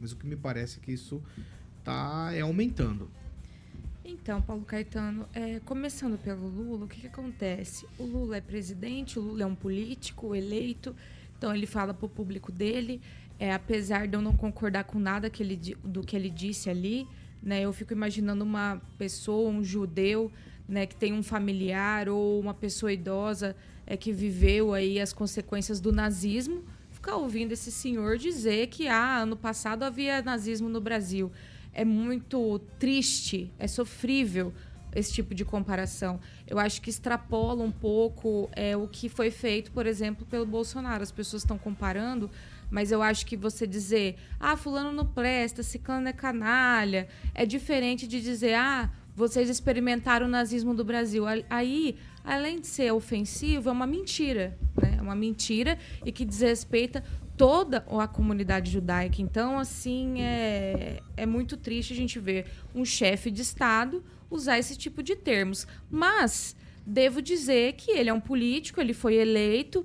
Mas 0.00 0.12
o 0.12 0.16
que 0.16 0.26
me 0.26 0.34
parece 0.34 0.78
é 0.78 0.80
que 0.82 0.90
isso 0.90 1.22
tá 1.84 2.30
é 2.32 2.40
aumentando. 2.40 3.10
Então, 4.02 4.40
Paulo 4.40 4.64
Caetano, 4.64 5.28
é, 5.34 5.60
começando 5.60 6.16
pelo 6.16 6.48
Lula, 6.48 6.86
o 6.86 6.88
que, 6.88 7.02
que 7.02 7.06
acontece? 7.06 7.86
O 7.98 8.04
Lula 8.04 8.38
é 8.38 8.40
presidente, 8.40 9.18
o 9.18 9.22
Lula 9.22 9.42
é 9.42 9.46
um 9.46 9.54
político 9.54 10.34
eleito, 10.34 10.96
então 11.36 11.54
ele 11.54 11.66
fala 11.66 11.92
para 11.92 12.06
o 12.06 12.08
público 12.08 12.50
dele, 12.50 12.98
é, 13.38 13.52
apesar 13.52 14.08
de 14.08 14.16
eu 14.16 14.22
não 14.22 14.34
concordar 14.34 14.84
com 14.84 14.98
nada 14.98 15.28
que 15.28 15.42
ele, 15.42 15.76
do 15.84 16.00
que 16.00 16.16
ele 16.16 16.30
disse 16.30 16.70
ali, 16.70 17.06
né, 17.42 17.60
eu 17.60 17.74
fico 17.74 17.92
imaginando 17.92 18.42
uma 18.42 18.80
pessoa, 18.96 19.50
um 19.50 19.62
judeu, 19.62 20.32
né, 20.68 20.86
que 20.86 20.96
tem 20.96 21.12
um 21.12 21.22
familiar 21.22 22.08
ou 22.08 22.40
uma 22.40 22.54
pessoa 22.54 22.92
idosa 22.92 23.54
é, 23.86 23.96
que 23.96 24.12
viveu 24.12 24.74
aí 24.74 25.00
as 25.00 25.12
consequências 25.12 25.80
do 25.80 25.92
nazismo, 25.92 26.64
ficar 26.90 27.16
ouvindo 27.16 27.52
esse 27.52 27.70
senhor 27.70 28.18
dizer 28.18 28.66
que 28.66 28.88
ah, 28.88 29.18
ano 29.18 29.36
passado 29.36 29.84
havia 29.84 30.20
nazismo 30.22 30.68
no 30.68 30.80
Brasil. 30.80 31.30
É 31.72 31.84
muito 31.84 32.58
triste, 32.78 33.52
é 33.58 33.68
sofrível 33.68 34.52
esse 34.94 35.12
tipo 35.12 35.34
de 35.34 35.44
comparação. 35.44 36.18
Eu 36.46 36.58
acho 36.58 36.80
que 36.80 36.88
extrapola 36.88 37.62
um 37.62 37.70
pouco 37.70 38.48
é, 38.52 38.76
o 38.76 38.88
que 38.88 39.08
foi 39.08 39.30
feito, 39.30 39.70
por 39.70 39.86
exemplo, 39.86 40.26
pelo 40.26 40.46
Bolsonaro. 40.46 41.02
As 41.02 41.12
pessoas 41.12 41.42
estão 41.42 41.58
comparando, 41.58 42.30
mas 42.70 42.90
eu 42.90 43.02
acho 43.02 43.26
que 43.26 43.36
você 43.36 43.66
dizer, 43.66 44.16
ah, 44.40 44.56
fulano 44.56 44.90
não 44.90 45.06
presta, 45.06 45.62
ciclano 45.62 46.08
é 46.08 46.12
canalha, 46.12 47.08
é 47.34 47.44
diferente 47.44 48.06
de 48.06 48.20
dizer, 48.22 48.54
ah, 48.54 48.90
vocês 49.16 49.48
experimentaram 49.48 50.26
o 50.26 50.28
nazismo 50.28 50.74
do 50.74 50.84
Brasil. 50.84 51.24
Aí, 51.48 51.96
além 52.22 52.60
de 52.60 52.66
ser 52.66 52.92
ofensivo, 52.92 53.70
é 53.70 53.72
uma 53.72 53.86
mentira. 53.86 54.58
Né? 54.80 54.96
É 54.98 55.02
uma 55.02 55.16
mentira 55.16 55.78
e 56.04 56.12
que 56.12 56.22
desrespeita 56.22 57.02
toda 57.34 57.78
a 57.98 58.06
comunidade 58.06 58.70
judaica. 58.70 59.22
Então, 59.22 59.58
assim, 59.58 60.20
é, 60.20 61.00
é 61.16 61.24
muito 61.24 61.56
triste 61.56 61.94
a 61.94 61.96
gente 61.96 62.18
ver 62.18 62.46
um 62.74 62.84
chefe 62.84 63.30
de 63.30 63.40
Estado 63.40 64.04
usar 64.30 64.58
esse 64.58 64.76
tipo 64.76 65.02
de 65.02 65.16
termos. 65.16 65.66
Mas 65.90 66.54
devo 66.86 67.22
dizer 67.22 67.72
que 67.72 67.92
ele 67.92 68.10
é 68.10 68.12
um 68.12 68.20
político, 68.20 68.82
ele 68.82 68.92
foi 68.92 69.14
eleito 69.14 69.84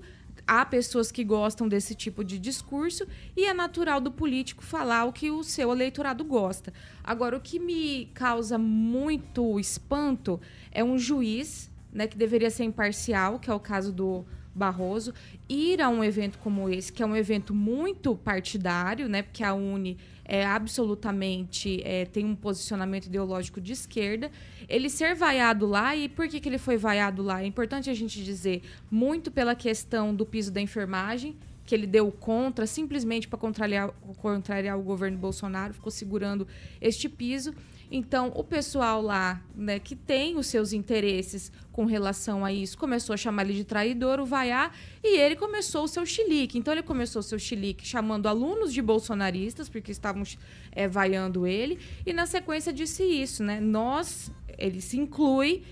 há 0.52 0.66
pessoas 0.66 1.14
que 1.14 1.24
gostam 1.24 1.66
desse 1.66 1.96
tipo 1.96 2.26
de 2.26 2.38
discurso 2.38 3.08
e 3.38 3.46
é 3.46 3.54
natural 3.54 4.02
do 4.02 4.12
político 4.12 4.62
falar 4.62 5.06
o 5.06 5.14
que 5.14 5.32
o 5.32 5.46
seu 5.46 5.72
eleitorado 5.72 6.26
gosta. 6.26 6.74
Agora, 7.02 7.38
o 7.38 7.40
que 7.40 7.58
me 7.58 8.08
causa 8.14 8.58
muito 8.58 9.58
espanto 9.62 10.42
é 10.70 10.84
um 10.84 10.98
juiz, 10.98 11.72
né, 11.90 12.06
que 12.06 12.18
deveria 12.18 12.50
ser 12.50 12.66
imparcial, 12.66 13.40
que 13.40 13.50
é 13.50 13.54
o 13.54 13.62
caso 13.62 13.94
do 13.94 14.26
Barroso, 14.54 15.14
ir 15.48 15.82
a 15.82 15.88
um 15.88 16.04
evento 16.04 16.38
como 16.40 16.68
esse, 16.68 16.92
que 16.92 17.02
é 17.02 17.06
um 17.06 17.16
evento 17.16 17.54
muito 17.56 18.14
partidário, 18.14 19.08
né, 19.08 19.22
porque 19.22 19.46
a 19.46 19.54
Uni 19.54 19.98
é 20.32 20.46
absolutamente 20.46 21.82
é, 21.84 22.06
tem 22.06 22.24
um 22.24 22.34
posicionamento 22.34 23.08
ideológico 23.08 23.60
de 23.60 23.74
esquerda, 23.74 24.32
ele 24.70 24.90
ser 24.90 25.14
vaiado 25.14 25.68
lá, 25.68 25.94
e 25.94 26.08
por 26.08 26.26
que, 26.30 26.40
que 26.40 26.48
ele 26.48 26.58
foi 26.58 26.78
vaiado 26.78 27.22
lá? 27.22 27.44
É 27.44 27.46
importante 27.46 27.90
a 27.90 27.94
gente 27.94 28.24
dizer, 28.24 28.62
muito 28.90 29.30
pela 29.30 29.54
questão 29.56 30.16
do 30.16 30.26
piso 30.26 30.50
da 30.50 30.62
enfermagem, 30.62 31.36
que 31.66 31.76
ele 31.76 31.86
deu 31.86 32.10
contra, 32.14 32.66
simplesmente 32.66 33.28
para 33.28 33.38
contrariar, 33.38 33.90
contrariar 34.22 34.80
o 34.80 34.82
governo 34.82 35.18
Bolsonaro, 35.18 35.74
ficou 35.74 35.92
segurando 35.92 36.48
este 36.80 37.10
piso. 37.10 37.54
Então, 37.92 38.32
o 38.34 38.44
pessoal 38.44 39.02
lá, 39.02 39.42
né, 39.54 39.78
que 39.78 39.98
tem 39.98 40.38
os 40.38 40.48
seus 40.48 40.72
interesses 40.72 41.52
com 41.74 41.84
relação 41.84 42.46
a 42.46 42.54
isso, 42.54 42.78
começou 42.78 43.14
a 43.14 43.18
chamar 43.18 43.44
ele 43.44 43.54
de 43.54 43.66
traidor, 43.66 44.22
o 44.22 44.26
vaiar, 44.26 44.74
e 45.04 45.20
ele 45.20 45.36
começou 45.36 45.84
o 45.84 45.88
seu 45.90 46.06
chilique. 46.06 46.58
Então, 46.58 46.74
ele 46.74 46.84
começou 46.84 47.20
o 47.20 47.24
seu 47.24 47.38
chilique 47.38 47.86
chamando 47.86 48.28
alunos 48.28 48.72
de 48.72 48.82
bolsonaristas, 48.82 49.68
porque 49.68 49.92
estavam 49.92 50.24
é, 50.72 50.88
vaiando 50.88 51.46
ele, 51.46 51.80
e 52.06 52.14
na 52.14 52.26
sequência 52.26 52.72
disse 52.72 53.04
isso, 53.04 53.44
né? 53.44 53.60
Nós, 53.60 54.32
ele 54.58 54.80
se 54.80 54.98
inclui 54.98 55.64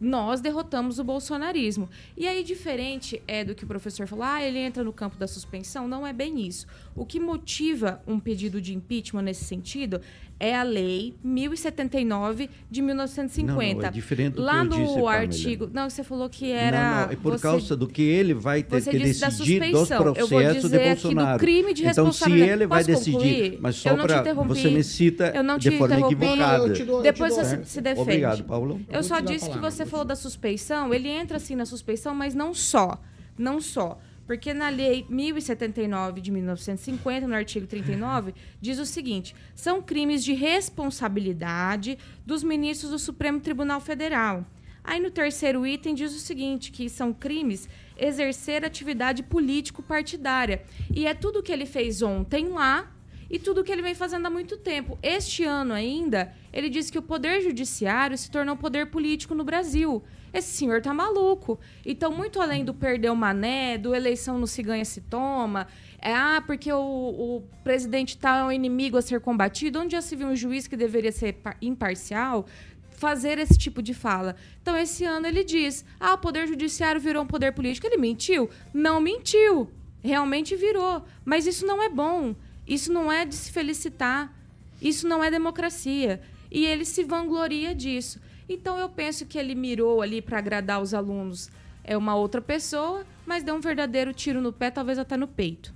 nós 0.00 0.40
derrotamos 0.40 0.98
o 0.98 1.04
bolsonarismo. 1.04 1.88
E 2.16 2.26
aí, 2.26 2.42
diferente 2.42 3.22
é 3.28 3.44
do 3.44 3.54
que 3.54 3.64
o 3.64 3.66
professor 3.66 4.06
falou, 4.06 4.24
ah, 4.24 4.42
ele 4.42 4.58
entra 4.58 4.82
no 4.82 4.94
campo 4.94 5.18
da 5.18 5.28
suspensão, 5.28 5.86
não 5.86 6.06
é 6.06 6.12
bem 6.12 6.40
isso. 6.40 6.66
O 6.94 7.06
que 7.06 7.20
motiva 7.20 8.02
um 8.06 8.18
pedido 8.18 8.60
de 8.60 8.74
impeachment 8.74 9.22
nesse 9.22 9.44
sentido 9.44 10.00
é 10.38 10.56
a 10.56 10.62
lei 10.62 11.14
1079 11.22 12.48
de 12.70 12.82
1950. 12.82 13.74
Não, 13.74 13.80
não, 13.80 13.88
é 13.88 13.90
diferente 13.90 14.34
do 14.34 14.42
Lá 14.42 14.52
que 14.52 14.58
eu 14.60 14.64
no 14.64 14.86
disse, 14.86 15.06
artigo, 15.06 15.66
Pamela. 15.66 15.82
não, 15.84 15.90
você 15.90 16.02
falou 16.04 16.28
que 16.30 16.50
era 16.50 16.76
Não, 17.00 17.06
não, 17.06 17.12
é 17.12 17.16
por 17.16 17.32
você, 17.32 17.42
causa 17.42 17.76
do 17.76 17.86
que 17.86 18.02
ele 18.02 18.34
vai 18.34 18.62
ter 18.62 18.82
que 18.82 18.98
decidir 18.98 19.60
dos 19.70 19.90
eu 19.90 19.98
vou 19.98 20.14
processos 20.14 20.62
dizer 20.62 20.78
de 20.78 20.88
Bolsonaro. 20.88 21.28
Aqui 21.28 21.38
do 21.38 21.38
crime 21.38 21.74
de 21.74 21.86
então, 21.86 22.12
se 22.12 22.32
ele 22.32 22.66
vai 22.66 22.84
decidir, 22.84 23.12
concluir? 23.12 23.58
mas 23.60 23.76
só 23.76 23.90
Eu 23.90 23.96
não 23.96 24.06
te 24.06 24.08
para 24.22 24.32
você 24.34 24.70
me 24.70 24.82
cita 24.82 25.32
Eu 25.34 25.42
não 25.42 25.58
te 25.58 25.70
de 25.70 25.76
forma 25.78 25.94
interrompi. 25.96 26.14
equivocada. 26.24 26.66
Eu 26.66 26.72
te 26.74 26.84
dou- 26.84 27.02
Depois 27.02 27.36
eu 27.36 27.42
te 27.44 27.48
você 27.48 27.64
se 27.64 27.80
defende. 27.80 28.00
Obrigado, 28.02 28.44
Paulo. 28.44 28.80
Eu 28.88 29.02
só 29.02 29.14
dar 29.20 29.20
a 29.20 29.34
disse 29.34 29.50
que 29.50 29.58
você 29.58 29.86
falou 29.86 30.04
da 30.04 30.16
suspeição, 30.16 30.92
ele 30.94 31.08
entra 31.08 31.36
assim 31.36 31.54
na 31.54 31.66
suspeição, 31.66 32.14
mas 32.14 32.34
não 32.34 32.52
só. 32.54 32.98
Não 33.38 33.60
só. 33.60 33.98
Porque 34.30 34.54
na 34.54 34.68
lei 34.68 35.04
1079 35.08 36.20
de 36.20 36.30
1950, 36.30 37.26
no 37.26 37.34
artigo 37.34 37.66
39, 37.66 38.32
diz 38.60 38.78
o 38.78 38.86
seguinte: 38.86 39.34
são 39.56 39.82
crimes 39.82 40.22
de 40.22 40.34
responsabilidade 40.34 41.98
dos 42.24 42.44
ministros 42.44 42.92
do 42.92 42.98
Supremo 43.00 43.40
Tribunal 43.40 43.80
Federal. 43.80 44.46
Aí 44.84 45.00
no 45.00 45.10
terceiro 45.10 45.66
item 45.66 45.96
diz 45.96 46.14
o 46.14 46.20
seguinte, 46.20 46.70
que 46.70 46.88
são 46.88 47.12
crimes 47.12 47.68
exercer 47.98 48.64
atividade 48.64 49.24
político-partidária. 49.24 50.62
E 50.94 51.08
é 51.08 51.12
tudo 51.12 51.42
que 51.42 51.50
ele 51.50 51.66
fez 51.66 52.00
ontem 52.00 52.50
lá 52.50 52.88
e 53.28 53.36
tudo 53.36 53.64
que 53.64 53.72
ele 53.72 53.82
vem 53.82 53.96
fazendo 53.96 54.26
há 54.26 54.30
muito 54.30 54.56
tempo. 54.56 54.96
Este 55.02 55.42
ano 55.42 55.74
ainda, 55.74 56.32
ele 56.52 56.68
disse 56.68 56.92
que 56.92 56.98
o 57.00 57.02
poder 57.02 57.40
judiciário 57.40 58.16
se 58.16 58.30
tornou 58.30 58.56
poder 58.56 58.92
político 58.92 59.34
no 59.34 59.42
Brasil. 59.42 60.04
Esse 60.32 60.52
senhor 60.52 60.80
tá 60.80 60.94
maluco. 60.94 61.58
Então, 61.84 62.12
muito 62.12 62.40
além 62.40 62.64
do 62.64 62.72
perder 62.72 63.10
o 63.10 63.16
mané, 63.16 63.76
do 63.76 63.94
eleição 63.94 64.38
não 64.38 64.46
se 64.46 64.62
ganha, 64.62 64.84
se 64.84 65.00
toma, 65.00 65.66
é 66.00 66.14
ah, 66.14 66.42
porque 66.46 66.72
o, 66.72 66.78
o 66.78 67.42
presidente 67.64 68.16
tá 68.16 68.46
um 68.46 68.52
inimigo 68.52 68.96
a 68.96 69.02
ser 69.02 69.20
combatido, 69.20 69.80
onde 69.80 69.92
já 69.92 70.00
se 70.00 70.14
viu 70.14 70.28
um 70.28 70.36
juiz 70.36 70.66
que 70.66 70.76
deveria 70.76 71.12
ser 71.12 71.34
par- 71.34 71.56
imparcial 71.60 72.46
fazer 72.90 73.38
esse 73.38 73.56
tipo 73.56 73.80
de 73.82 73.94
fala. 73.94 74.36
Então, 74.60 74.76
esse 74.76 75.04
ano 75.04 75.26
ele 75.26 75.42
diz: 75.42 75.84
ah, 75.98 76.14
o 76.14 76.18
poder 76.18 76.46
judiciário 76.46 77.00
virou 77.00 77.22
um 77.22 77.26
poder 77.26 77.52
político. 77.52 77.86
Ele 77.86 77.96
mentiu? 77.96 78.50
Não 78.74 79.00
mentiu. 79.00 79.70
Realmente 80.02 80.54
virou. 80.54 81.02
Mas 81.24 81.46
isso 81.46 81.66
não 81.66 81.82
é 81.82 81.88
bom. 81.88 82.34
Isso 82.66 82.92
não 82.92 83.10
é 83.10 83.24
de 83.24 83.34
se 83.34 83.50
felicitar. 83.50 84.32
Isso 84.80 85.08
não 85.08 85.24
é 85.24 85.30
democracia. 85.30 86.20
E 86.50 86.66
ele 86.66 86.84
se 86.84 87.02
vangloria 87.02 87.74
disso. 87.74 88.20
Então 88.52 88.76
eu 88.76 88.88
penso 88.88 89.24
que 89.26 89.38
ele 89.38 89.54
mirou 89.54 90.02
ali 90.02 90.20
para 90.20 90.38
agradar 90.38 90.82
os 90.82 90.92
alunos 90.92 91.48
é 91.84 91.96
uma 91.96 92.16
outra 92.16 92.40
pessoa, 92.42 93.06
mas 93.24 93.44
deu 93.44 93.54
um 93.54 93.60
verdadeiro 93.60 94.12
tiro 94.12 94.40
no 94.40 94.52
pé, 94.52 94.70
talvez 94.70 94.98
até 94.98 95.16
no 95.16 95.28
peito. 95.28 95.72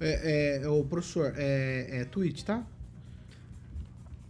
É, 0.00 0.60
é, 0.62 0.68
o 0.68 0.82
professor, 0.82 1.34
é, 1.36 2.00
é 2.00 2.04
tweet, 2.06 2.44
tá? 2.44 2.66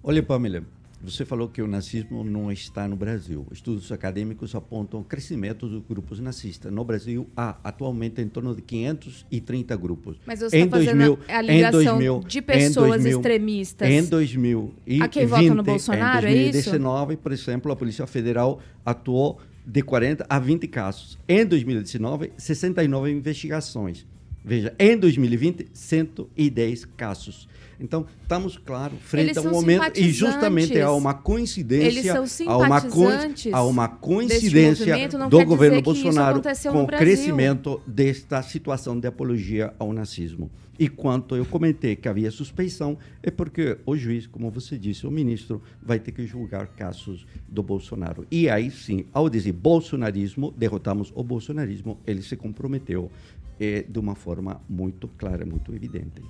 Olha, 0.02 0.22
Pamela, 0.22 0.64
você 1.02 1.24
falou 1.24 1.48
que 1.48 1.60
o 1.62 1.66
nazismo 1.66 2.24
não 2.24 2.50
está 2.50 2.88
no 2.88 2.96
Brasil. 2.96 3.46
Estudos 3.52 3.92
acadêmicos 3.92 4.54
apontam 4.54 5.00
o 5.00 5.04
crescimento 5.04 5.68
dos 5.68 5.82
grupos 5.86 6.18
nazistas. 6.20 6.72
No 6.72 6.84
Brasil, 6.84 7.28
há 7.36 7.56
atualmente 7.62 8.20
em 8.20 8.28
torno 8.28 8.54
de 8.54 8.62
530 8.62 9.76
grupos. 9.76 10.16
Mas 10.26 10.40
você 10.40 10.56
está 10.56 10.76
fazendo 10.76 11.18
a 11.28 11.40
ligação 11.42 12.20
de 12.26 12.42
pessoas 12.42 13.04
extremistas. 13.04 13.88
Em 13.88 14.04
2020, 14.04 15.02
A 15.02 15.08
quem 15.08 15.26
vota 15.26 15.54
no 15.54 15.62
Bolsonaro, 15.62 16.26
é 16.26 16.30
em 16.30 16.48
isso? 16.48 16.70
2019, 16.70 17.16
por 17.16 17.32
exemplo, 17.32 17.70
a 17.72 17.76
Polícia 17.76 18.06
Federal 18.06 18.60
atuou 18.84 19.38
de 19.66 19.82
40 19.82 20.26
a 20.28 20.38
20 20.38 20.66
casos. 20.68 21.18
Em 21.28 21.44
2019, 21.44 22.32
69 22.36 23.10
investigações. 23.10 24.06
Veja, 24.44 24.72
em 24.78 24.96
2020, 24.96 25.68
110 25.72 26.84
casos. 26.96 27.48
Então, 27.78 28.06
estamos, 28.22 28.56
claro, 28.56 28.94
frente 29.00 29.38
a 29.38 29.42
um 29.42 29.50
momento 29.50 29.98
e 29.98 30.10
justamente 30.10 30.80
há 30.80 30.92
uma 30.92 31.12
coincidência, 31.14 31.86
Eles 31.86 32.06
são 32.06 32.24
há 32.48 32.56
uma, 32.58 32.80
coi- 32.80 32.90
simpatizantes 32.90 33.52
há 33.52 33.62
uma 33.64 33.86
deste 33.86 34.00
coincidência 34.00 35.08
do 35.28 35.44
governo 35.44 35.82
Bolsonaro 35.82 36.40
com 36.72 36.82
o 36.82 36.86
crescimento 36.86 37.80
desta 37.86 38.42
situação 38.42 38.98
de 38.98 39.06
apologia 39.06 39.74
ao 39.78 39.92
nazismo. 39.92 40.50
E 40.78 40.88
quanto 40.90 41.34
eu 41.34 41.46
comentei 41.46 41.96
que 41.96 42.06
havia 42.06 42.30
suspeição, 42.30 42.98
é 43.22 43.30
porque 43.30 43.78
o 43.86 43.96
juiz, 43.96 44.26
como 44.26 44.50
você 44.50 44.76
disse, 44.76 45.06
o 45.06 45.10
ministro 45.10 45.62
vai 45.82 45.98
ter 45.98 46.12
que 46.12 46.26
julgar 46.26 46.66
casos 46.66 47.26
do 47.48 47.62
Bolsonaro. 47.62 48.26
E 48.30 48.48
aí 48.50 48.70
sim, 48.70 49.06
ao 49.12 49.30
dizer 49.30 49.52
bolsonarismo, 49.52 50.52
derrotamos 50.56 51.10
o 51.14 51.22
bolsonarismo, 51.24 51.98
ele 52.06 52.20
se 52.20 52.36
comprometeu 52.36 53.10
eh, 53.58 53.86
de 53.88 53.98
uma 53.98 54.14
forma 54.14 54.60
muito 54.68 55.08
clara, 55.16 55.46
muito 55.46 55.74
evidente. 55.74 56.22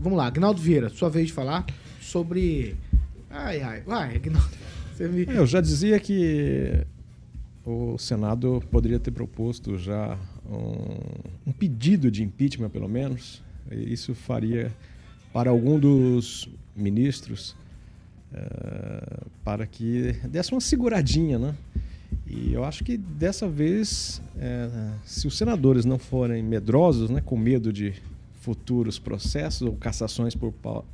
Vamos 0.00 0.18
lá, 0.18 0.26
Agnaldo 0.26 0.60
Vieira, 0.60 0.88
sua 0.88 1.08
vez 1.08 1.28
de 1.28 1.32
falar 1.32 1.66
sobre. 2.00 2.76
Ai, 3.30 3.60
ai, 3.60 3.80
vai, 3.82 4.16
Agnaldo. 4.16 4.56
Me... 5.00 5.24
É, 5.24 5.38
Eu 5.38 5.46
já 5.46 5.60
dizia 5.60 5.98
que 5.98 6.86
o 7.64 7.98
Senado 7.98 8.62
poderia 8.70 8.98
ter 8.98 9.10
proposto 9.10 9.76
já 9.76 10.16
um, 10.48 11.50
um 11.50 11.52
pedido 11.52 12.10
de 12.10 12.22
impeachment, 12.22 12.70
pelo 12.70 12.88
menos. 12.88 13.42
Isso 13.70 14.14
faria 14.14 14.72
para 15.32 15.50
algum 15.50 15.78
dos 15.78 16.48
ministros 16.74 17.56
eh, 18.32 19.20
para 19.44 19.66
que 19.66 20.12
desse 20.24 20.52
uma 20.52 20.60
seguradinha, 20.60 21.38
né? 21.38 21.54
E 22.26 22.52
eu 22.52 22.64
acho 22.64 22.84
que 22.84 22.96
dessa 22.96 23.48
vez, 23.48 24.22
eh, 24.38 24.90
se 25.04 25.26
os 25.26 25.36
senadores 25.36 25.84
não 25.84 25.98
forem 25.98 26.42
medrosos, 26.42 27.10
né, 27.10 27.20
com 27.20 27.36
medo 27.36 27.72
de 27.72 27.94
futuros 28.46 28.96
processos 28.96 29.62
ou 29.62 29.74
cassações 29.74 30.36
por, 30.36 30.52
por- 30.52 30.84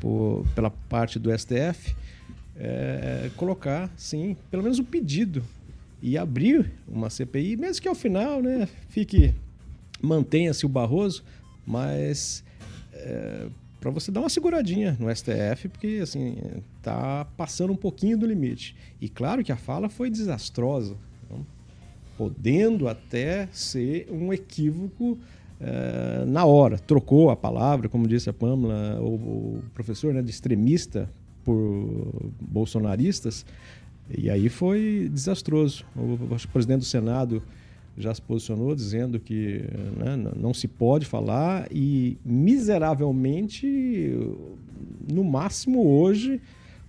por- 0.00 0.46
pela 0.54 0.70
parte 0.70 1.18
do 1.18 1.36
STF, 1.36 1.96
é, 2.56 3.28
colocar, 3.36 3.90
sim, 3.96 4.36
pelo 4.52 4.62
menos 4.62 4.78
um 4.78 4.84
pedido 4.84 5.42
e 6.00 6.16
abrir 6.16 6.70
uma 6.86 7.10
CPI, 7.10 7.56
mesmo 7.56 7.82
que 7.82 7.88
ao 7.88 7.94
final 7.96 8.40
né, 8.40 8.68
fique, 8.88 9.34
mantenha-se 10.00 10.64
o 10.64 10.68
Barroso, 10.68 11.24
mas 11.66 12.44
para 13.80 13.90
você 13.90 14.12
dar 14.12 14.20
uma 14.20 14.28
seguradinha 14.28 14.96
no 15.00 15.12
STF, 15.14 15.68
porque 15.68 15.98
assim 16.02 16.36
tá 16.80 17.26
passando 17.36 17.72
um 17.72 17.76
pouquinho 17.76 18.16
do 18.16 18.26
limite. 18.26 18.76
E 19.00 19.08
claro 19.08 19.42
que 19.42 19.50
a 19.50 19.56
fala 19.56 19.88
foi 19.88 20.08
desastrosa, 20.08 20.94
podendo 22.16 22.86
até 22.86 23.48
ser 23.52 24.06
um 24.10 24.32
equívoco 24.32 25.18
eh, 25.60 26.24
na 26.26 26.44
hora. 26.44 26.78
Trocou 26.78 27.30
a 27.30 27.36
palavra, 27.36 27.88
como 27.88 28.06
disse 28.06 28.28
a 28.28 28.32
Pamela, 28.32 29.00
o, 29.00 29.14
o 29.14 29.62
professor 29.74 30.12
né, 30.12 30.22
de 30.22 30.30
extremista 30.30 31.08
por 31.44 32.32
bolsonaristas, 32.40 33.44
e 34.10 34.30
aí 34.30 34.48
foi 34.48 35.10
desastroso. 35.12 35.84
O, 35.96 36.14
o 36.14 36.48
presidente 36.52 36.80
do 36.80 36.84
Senado 36.84 37.42
já 37.96 38.12
se 38.12 38.20
posicionou 38.20 38.74
dizendo 38.74 39.20
que 39.20 39.64
né, 39.96 40.16
não 40.36 40.52
se 40.52 40.66
pode 40.66 41.06
falar 41.06 41.68
e 41.70 42.18
miseravelmente, 42.24 44.18
no 45.12 45.22
máximo 45.22 45.86
hoje, 45.86 46.40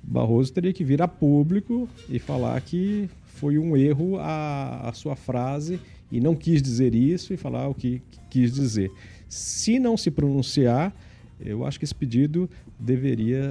Barroso 0.02 0.54
teria 0.54 0.74
que 0.74 0.84
vir 0.84 1.02
a 1.02 1.08
público 1.08 1.90
e 2.08 2.20
falar 2.20 2.60
que 2.62 3.10
foi 3.24 3.58
um 3.58 3.76
erro 3.76 4.18
a, 4.20 4.90
a 4.90 4.94
sua 4.94 5.16
frase 5.16 5.80
e 6.16 6.22
não 6.22 6.34
quis 6.34 6.62
dizer 6.62 6.96
isso 6.96 7.34
e 7.34 7.38
falar 7.38 7.68
o 7.68 7.74
que 7.74 8.02
quis 8.30 8.54
dizer. 8.54 8.90
Se 9.28 9.78
não 9.80 9.98
se 9.98 10.10
pronunciar, 10.10 10.96
eu 11.42 11.66
acho 11.66 11.78
que 11.78 11.84
esse 11.84 11.94
pedido 11.94 12.50
deveria 12.80 13.44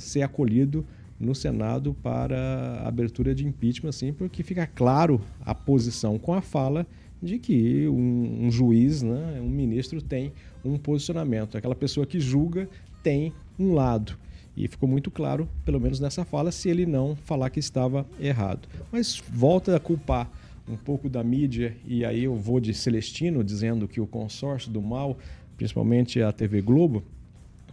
ser 0.00 0.22
acolhido 0.22 0.84
no 1.20 1.36
Senado 1.36 1.94
para 2.02 2.82
abertura 2.84 3.32
de 3.32 3.46
impeachment, 3.46 3.90
assim, 3.90 4.12
porque 4.12 4.42
fica 4.42 4.66
claro 4.66 5.20
a 5.40 5.54
posição 5.54 6.18
com 6.18 6.34
a 6.34 6.40
fala 6.40 6.84
de 7.22 7.38
que 7.38 7.86
um, 7.86 8.46
um 8.46 8.50
juiz, 8.50 9.02
né, 9.02 9.40
um 9.40 9.48
ministro 9.48 10.02
tem 10.02 10.32
um 10.64 10.76
posicionamento. 10.76 11.56
Aquela 11.56 11.76
pessoa 11.76 12.04
que 12.04 12.18
julga 12.18 12.68
tem 13.04 13.32
um 13.56 13.72
lado. 13.72 14.18
E 14.56 14.66
ficou 14.66 14.88
muito 14.88 15.12
claro, 15.12 15.48
pelo 15.64 15.78
menos 15.78 16.00
nessa 16.00 16.24
fala, 16.24 16.50
se 16.50 16.68
ele 16.68 16.86
não 16.86 17.14
falar 17.14 17.50
que 17.50 17.60
estava 17.60 18.04
errado. 18.18 18.66
Mas 18.90 19.22
volta 19.30 19.76
a 19.76 19.78
culpar 19.78 20.28
um 20.70 20.76
pouco 20.76 21.08
da 21.08 21.22
mídia, 21.24 21.76
e 21.84 22.04
aí 22.04 22.24
eu 22.24 22.36
vou 22.36 22.60
de 22.60 22.72
Celestino 22.72 23.42
dizendo 23.42 23.88
que 23.88 24.00
o 24.00 24.06
consórcio 24.06 24.70
do 24.70 24.80
mal, 24.80 25.18
principalmente 25.56 26.22
a 26.22 26.32
TV 26.32 26.62
Globo, 26.62 27.02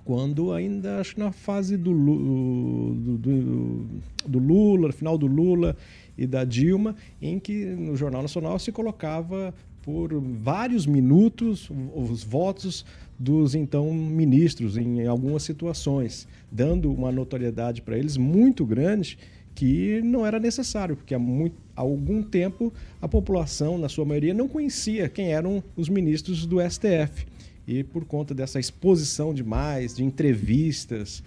quando 0.04 0.54
ainda 0.54 1.00
acho 1.00 1.20
na 1.20 1.32
fase 1.32 1.76
do, 1.76 1.94
do, 1.94 3.18
do, 3.18 3.88
do 4.26 4.40
Lula, 4.40 4.92
final 4.92 5.18
do 5.18 5.28
Lula 5.28 5.76
e 6.18 6.26
da 6.26 6.44
Dilma, 6.46 6.96
em 7.22 7.38
que 7.40 7.66
no 7.66 7.96
Jornal 7.96 8.22
Nacional 8.22 8.58
se 8.58 8.72
colocava 8.72 9.54
por 9.82 10.14
vários 10.20 10.86
minutos 10.86 11.70
os 11.94 12.24
votos 12.24 12.86
dos 13.20 13.56
então 13.56 13.94
ministros 13.94 14.78
em 14.78 15.06
algumas 15.08 15.44
situações, 15.44 16.28
dando 16.52 16.92
uma 16.92 17.12
notoriedade 17.12 17.82
para 17.82 17.98
eles 17.98 18.16
muito 18.16 18.66
grande 18.66 19.18
que 19.56 20.02
não 20.04 20.26
era 20.26 20.40
necessário, 20.40 20.96
porque 20.96 21.16
há, 21.16 21.20
muito, 21.20 21.56
há 21.78 21.82
algum 21.82 22.22
tempo 22.24 22.74
a 23.02 23.08
população, 23.08 23.78
na 23.78 23.88
sua 23.88 24.04
maioria, 24.04 24.34
não 24.34 24.48
conhecia 24.48 25.08
quem 25.08 25.32
eram 25.32 25.64
os 25.76 25.88
ministros 25.88 26.46
do 26.46 26.58
STF. 26.60 27.26
E 27.68 27.84
por 27.84 28.04
conta 28.06 28.34
dessa 28.34 28.60
exposição 28.60 29.34
demais, 29.34 29.96
de 29.96 30.04
entrevistas, 30.04 31.22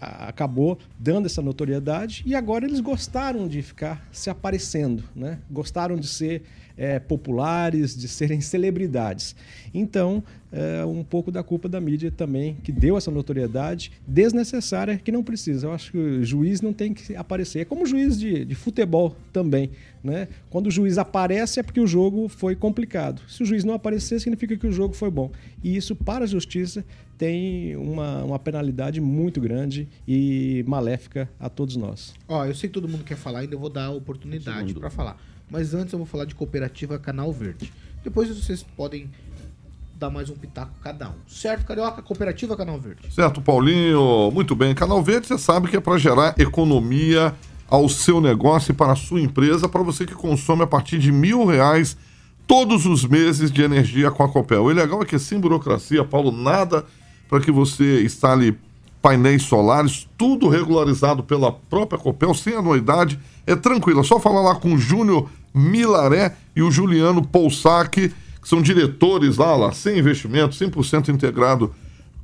a- 0.00 0.28
acabou 0.28 0.78
dando 0.98 1.26
essa 1.26 1.40
notoriedade 1.40 2.22
e 2.26 2.34
agora 2.34 2.64
eles 2.66 2.80
gostaram 2.80 3.48
de 3.48 3.62
ficar 3.62 4.06
se 4.12 4.28
aparecendo, 4.28 5.04
né? 5.14 5.38
gostaram 5.50 5.96
de 5.96 6.06
ser 6.06 6.42
eh, 6.76 6.98
populares, 6.98 7.96
de 7.96 8.08
serem 8.08 8.40
celebridades. 8.40 9.34
Então, 9.72 10.22
é 10.52 10.84
um 10.84 11.04
pouco 11.04 11.30
da 11.30 11.42
culpa 11.42 11.68
da 11.68 11.80
mídia 11.80 12.10
também, 12.10 12.56
que 12.62 12.72
deu 12.72 12.96
essa 12.96 13.10
notoriedade 13.10 13.92
desnecessária 14.06 14.96
que 14.96 15.12
não 15.12 15.22
precisa. 15.22 15.66
Eu 15.66 15.72
acho 15.72 15.92
que 15.92 15.98
o 15.98 16.24
juiz 16.24 16.60
não 16.60 16.72
tem 16.72 16.94
que 16.94 17.14
aparecer. 17.14 17.60
É 17.60 17.64
como 17.64 17.82
o 17.82 17.86
juiz 17.86 18.18
de, 18.18 18.44
de 18.44 18.54
futebol 18.54 19.16
também. 19.32 19.70
Né? 20.02 20.28
Quando 20.48 20.68
o 20.68 20.70
juiz 20.70 20.98
aparece 20.98 21.60
é 21.60 21.62
porque 21.62 21.80
o 21.80 21.86
jogo 21.86 22.28
foi 22.28 22.54
complicado. 22.54 23.20
Se 23.28 23.42
o 23.42 23.46
juiz 23.46 23.64
não 23.64 23.74
aparecer, 23.74 24.20
significa 24.20 24.56
que 24.56 24.66
o 24.66 24.72
jogo 24.72 24.94
foi 24.94 25.10
bom. 25.10 25.30
E 25.62 25.76
isso, 25.76 25.96
para 25.96 26.24
a 26.24 26.28
justiça, 26.28 26.84
tem 27.18 27.76
uma, 27.76 28.24
uma 28.24 28.38
penalidade 28.38 29.00
muito 29.00 29.40
grande 29.40 29.88
e 30.06 30.64
maléfica 30.66 31.28
a 31.40 31.48
todos 31.48 31.76
nós. 31.76 32.14
Ó, 32.28 32.44
eu 32.44 32.54
sei 32.54 32.68
que 32.68 32.74
todo 32.74 32.88
mundo 32.88 33.04
quer 33.04 33.16
falar, 33.16 33.40
ainda 33.40 33.54
eu 33.54 33.58
vou 33.58 33.70
dar 33.70 33.86
a 33.86 33.90
oportunidade 33.90 34.72
para 34.74 34.90
falar. 34.90 35.18
Mas 35.50 35.74
antes 35.74 35.92
eu 35.92 35.98
vou 35.98 36.06
falar 36.06 36.24
de 36.24 36.34
cooperativa 36.34 36.98
Canal 36.98 37.32
Verde. 37.32 37.72
Depois 38.02 38.28
vocês 38.28 38.62
podem 38.62 39.10
dar 39.94 40.10
mais 40.10 40.28
um 40.28 40.34
pitaco 40.34 40.72
cada 40.82 41.08
um. 41.08 41.14
Certo, 41.26 41.64
Carioca? 41.64 42.02
Cooperativa 42.02 42.56
Canal 42.56 42.78
Verde. 42.78 43.12
Certo, 43.12 43.40
Paulinho. 43.40 44.30
Muito 44.30 44.54
bem. 44.54 44.74
Canal 44.74 45.02
Verde, 45.02 45.26
você 45.26 45.38
sabe 45.38 45.68
que 45.68 45.76
é 45.76 45.80
para 45.80 45.98
gerar 45.98 46.34
economia 46.38 47.34
ao 47.68 47.88
seu 47.88 48.20
negócio 48.20 48.72
e 48.72 48.74
para 48.74 48.92
a 48.92 48.96
sua 48.96 49.20
empresa, 49.20 49.68
para 49.68 49.82
você 49.82 50.04
que 50.04 50.14
consome 50.14 50.62
a 50.62 50.66
partir 50.66 50.98
de 50.98 51.10
mil 51.10 51.44
reais 51.46 51.96
todos 52.46 52.86
os 52.86 53.04
meses 53.04 53.50
de 53.50 53.62
energia 53.62 54.10
com 54.10 54.22
a 54.22 54.28
Copel. 54.28 54.64
O 54.64 54.68
legal 54.68 55.02
é 55.02 55.04
que 55.04 55.18
sem 55.18 55.40
burocracia, 55.40 56.04
Paulo, 56.04 56.30
nada 56.30 56.84
para 57.28 57.40
que 57.40 57.50
você 57.50 58.04
instale 58.04 58.56
painéis 59.02 59.42
solares, 59.42 60.08
tudo 60.16 60.48
regularizado 60.48 61.22
pela 61.22 61.52
própria 61.52 61.98
Copel, 61.98 62.34
sem 62.34 62.54
anuidade. 62.54 63.18
É 63.46 63.54
tranquilo, 63.54 64.00
é 64.00 64.04
só 64.04 64.18
falar 64.18 64.42
lá 64.42 64.54
com 64.56 64.74
o 64.74 64.78
Júnior 64.78 65.28
Milaré 65.54 66.36
e 66.54 66.62
o 66.62 66.70
Juliano 66.70 67.26
Poussac, 67.26 67.90
que 67.90 68.48
são 68.48 68.60
diretores 68.60 69.36
lá, 69.36 69.56
lá 69.56 69.72
sem 69.72 69.98
investimento, 69.98 70.56
100% 70.56 71.08
integrado 71.08 71.72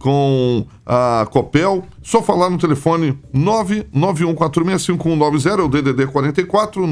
com 0.02 0.66
a 0.84 1.26
Copel. 1.30 1.86
Só 2.02 2.20
falar 2.22 2.50
no 2.50 2.58
telefone 2.58 3.18
991465190, 3.34 5.58
é 5.58 5.62
o 5.62 5.68
DDD 5.68 6.08
44 6.08 6.86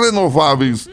Renováveis, 0.02 0.90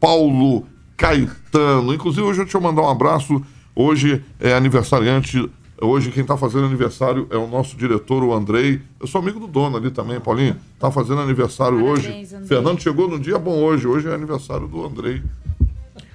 Paulo 0.00 0.66
Caetano. 0.96 1.94
Inclusive, 1.94 2.26
hoje 2.26 2.46
eu 2.52 2.60
mandar 2.60 2.82
um 2.82 2.88
abraço. 2.88 3.42
Hoje 3.74 4.24
é 4.38 4.54
aniversariante 4.54 5.50
Hoje 5.80 6.12
quem 6.12 6.22
está 6.22 6.36
fazendo 6.36 6.66
aniversário 6.66 7.26
é 7.30 7.36
o 7.36 7.48
nosso 7.48 7.76
diretor, 7.76 8.22
o 8.22 8.32
Andrei. 8.32 8.80
Eu 9.00 9.06
sou 9.06 9.20
amigo 9.20 9.40
do 9.40 9.46
dono 9.46 9.76
ali 9.76 9.90
também, 9.90 10.20
Paulinho. 10.20 10.56
Está 10.74 10.90
fazendo 10.90 11.20
aniversário 11.20 11.78
Parabéns, 11.78 11.98
hoje. 11.98 12.36
Andrei. 12.36 12.48
Fernando 12.48 12.80
chegou 12.80 13.08
num 13.08 13.18
dia 13.18 13.38
bom 13.38 13.62
hoje. 13.62 13.86
Hoje 13.86 14.08
é 14.08 14.14
aniversário 14.14 14.68
do 14.68 14.84
Andrei. 14.84 15.22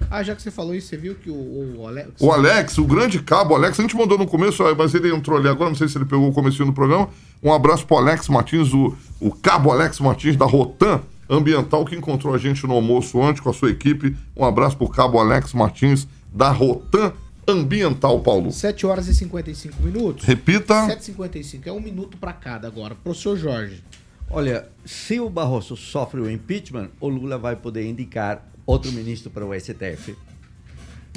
Ah, 0.10 0.24
já 0.24 0.36
que 0.36 0.41
você 0.41 0.49
falou 0.49 0.74
isso, 0.74 0.88
você 0.88 0.97
viu 0.97 1.16
que 1.16 1.30
o, 1.30 1.78
o 1.78 1.88
Alex. 1.88 2.14
O 2.20 2.32
Alex, 2.32 2.78
o 2.78 2.86
grande 2.86 3.20
cabo, 3.20 3.53
o 3.53 3.55
Alex, 3.55 3.80
a 3.80 3.84
gente 3.84 3.95
mandou 3.95 4.18
no 4.18 4.26
começo, 4.26 4.64
mas 4.78 4.93
ele 4.95 5.14
entrou 5.14 5.38
ali 5.38 5.47
agora, 5.47 5.70
não 5.70 5.78
sei 5.78 5.88
se 5.88 5.97
ele 5.97 6.05
pegou 6.05 6.28
o 6.28 6.34
comecinho 6.34 6.66
do 6.66 6.74
programa. 6.74 7.10
Um 7.43 7.53
abraço 7.53 7.86
pro 7.86 7.97
Alex 7.97 8.28
Martins, 8.28 8.74
o, 8.74 8.95
o 9.20 9.32
cabo 9.32 9.72
Alex 9.72 9.99
Martins 9.99 10.36
da 10.36 10.45
Rotan 10.45 11.01
Ambiental, 11.30 11.86
que 11.86 11.95
encontrou 11.95 12.34
a 12.34 12.38
gente 12.38 12.66
no 12.66 12.74
almoço 12.74 13.18
ontem 13.20 13.41
com 13.41 13.49
a 13.49 13.53
sua 13.53 13.70
equipe. 13.70 14.18
Um 14.36 14.43
abraço 14.43 14.76
pro 14.76 14.89
cabo 14.89 15.20
Alex 15.20 15.53
Martins 15.53 16.07
da 16.34 16.49
Rotan 16.49 17.14
Ambiental, 17.47 18.20
Paulo. 18.20 18.51
7 18.51 18.86
horas 18.86 19.07
e 19.07 19.14
55 19.14 19.82
minutos. 19.82 20.26
Repita. 20.26 20.88
7h55, 20.88 21.68
é 21.68 21.72
um 21.72 21.80
minuto 21.80 22.18
pra 22.18 22.34
cada 22.34 22.68
agora. 22.68 22.95
Professor 22.95 23.38
Jorge. 23.38 23.84
Olha, 24.30 24.68
se 24.86 25.20
o 25.20 25.30
Barroso 25.30 25.76
sofre 25.76 26.22
o 26.22 26.30
impeachment, 26.30 26.89
o 26.99 27.10
Lula 27.10 27.38
vai 27.38 27.55
poder 27.55 27.88
indicar 27.88 28.47
outro 28.70 28.92
ministro 28.92 29.32
para 29.32 29.46
o 29.46 29.60
STF. 29.60 30.16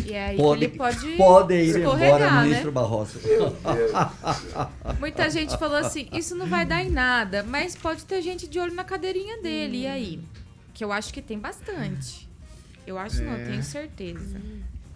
E 0.07 0.15
aí 0.15 0.37
Pode, 0.39 0.65
ele 0.65 0.77
pode, 0.77 1.17
pode 1.17 1.55
ir 1.55 1.77
embora, 1.77 2.31
né? 2.31 2.43
ministro 2.45 2.73
Barroso. 2.73 3.19
Muita 4.99 5.29
gente 5.29 5.57
falou 5.59 5.77
assim, 5.77 6.09
isso 6.13 6.35
não 6.35 6.47
vai 6.47 6.65
dar 6.65 6.83
em 6.83 6.91
nada, 6.91 7.43
mas 7.43 7.77
pode 7.77 8.05
ter 8.05 8.23
gente 8.23 8.49
de 8.49 8.59
olho 8.59 8.75
na 8.75 8.85
cadeirinha 8.85 9.43
dele, 9.43 9.83
e 9.83 9.87
aí? 9.87 10.21
Que 10.73 10.83
eu 10.83 10.91
acho 10.91 11.13
que 11.13 11.21
tem 11.21 11.39
bastante. 11.39 12.27
Eu 12.87 12.99
acho 12.99 13.23
não, 13.23 13.33
É. 13.35 13.45
tenho 13.45 13.63
certeza. 13.63 14.41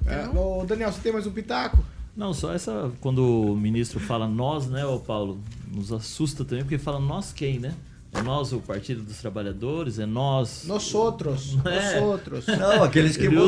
É, 0.07 0.27
ô, 0.29 0.65
Daniel, 0.65 0.91
você 0.91 1.01
tem 1.03 1.13
mais 1.13 1.27
um 1.27 1.31
pitaco? 1.33 1.85
Não, 2.17 2.33
só 2.33 2.55
essa. 2.55 2.91
Quando 3.01 3.53
o 3.53 3.55
ministro 3.57 4.01
fala 4.01 4.27
nós, 4.27 4.67
né, 4.67 4.87
ô 4.87 4.99
Paulo, 4.99 5.39
nos 5.71 5.93
assusta 5.93 6.43
também, 6.45 6.65
porque 6.65 6.79
fala 6.79 6.99
nós 6.99 7.33
quem, 7.33 7.59
né? 7.59 7.75
É 8.19 8.23
nós 8.23 8.53
o 8.53 8.61
Partido 8.61 9.03
dos 9.03 9.19
Trabalhadores, 9.19 9.99
é 9.99 10.07
nós. 10.07 10.65
Nós 10.67 10.95
outros. 10.95 11.57
É. 11.67 12.01
Nós 12.01 12.03
outros. 12.03 12.47
Não, 12.47 12.83
aqueles 12.85 13.17
que 13.17 13.25
Ele 13.25 13.35
E 13.35 13.39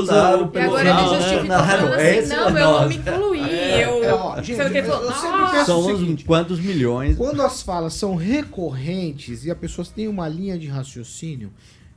pelo 0.48 0.64
agora 0.66 0.88
ele 0.88 0.92
Não, 0.92 1.10
né? 1.12 1.18
justificou 1.18 1.48
Não, 1.48 1.64
falando 1.66 1.94
assim, 1.94 2.28
não, 2.28 2.58
é 2.58 2.62
eu 2.62 2.78
vou 2.78 2.88
me 2.88 2.96
incluir. 2.96 3.50
É, 3.50 3.84
eu... 3.84 4.04
é, 4.04 4.14
ó, 4.14 4.42
gente, 4.42 4.60
ele 4.60 4.78
eu- 4.78 4.84
eu 4.84 5.12
penso- 5.12 5.64
São 5.66 5.80
o 5.80 5.96
seguinte, 5.98 6.24
quantos 6.24 6.60
milhões? 6.60 7.16
Quando 7.16 7.40
as 7.42 7.62
falas 7.62 7.94
são 7.94 8.14
recorrentes 8.14 9.44
e 9.44 9.50
a 9.50 9.54
pessoa 9.56 9.86
tem 9.94 10.08
uma 10.08 10.28
linha 10.28 10.58
de 10.58 10.66
raciocínio, 10.66 11.52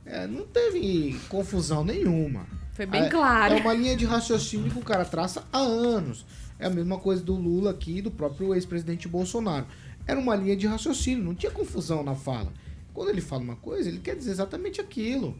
é, 0.06 0.26
não 0.26 0.44
teve 0.44 1.18
confusão 1.28 1.84
nenhuma. 1.84 2.46
Foi 2.72 2.86
bem 2.86 3.02
É- 3.02 3.08
claro. 3.08 3.54
É 3.54 3.60
uma 3.60 3.74
linha 3.74 3.96
de 3.96 4.04
raciocínio 4.04 4.70
que 4.70 4.78
o 4.78 4.82
cara 4.82 5.04
traça 5.04 5.42
há 5.52 5.58
anos. 5.58 6.24
É 6.58 6.66
a 6.66 6.70
mesma 6.70 6.96
coisa 6.98 7.22
do 7.22 7.34
Lula 7.34 7.70
aqui, 7.70 8.00
do 8.00 8.10
próprio 8.10 8.54
ex-presidente 8.54 9.08
Bolsonaro. 9.08 9.66
Era 10.06 10.18
uma 10.18 10.34
linha 10.34 10.56
de 10.56 10.66
raciocínio, 10.66 11.22
não 11.24 11.34
tinha 11.34 11.50
confusão 11.52 12.02
na 12.02 12.14
fala. 12.14 12.52
Quando 12.92 13.10
ele 13.10 13.20
fala 13.20 13.42
uma 13.42 13.56
coisa, 13.56 13.88
ele 13.88 14.00
quer 14.00 14.16
dizer 14.16 14.30
exatamente 14.30 14.80
aquilo. 14.80 15.36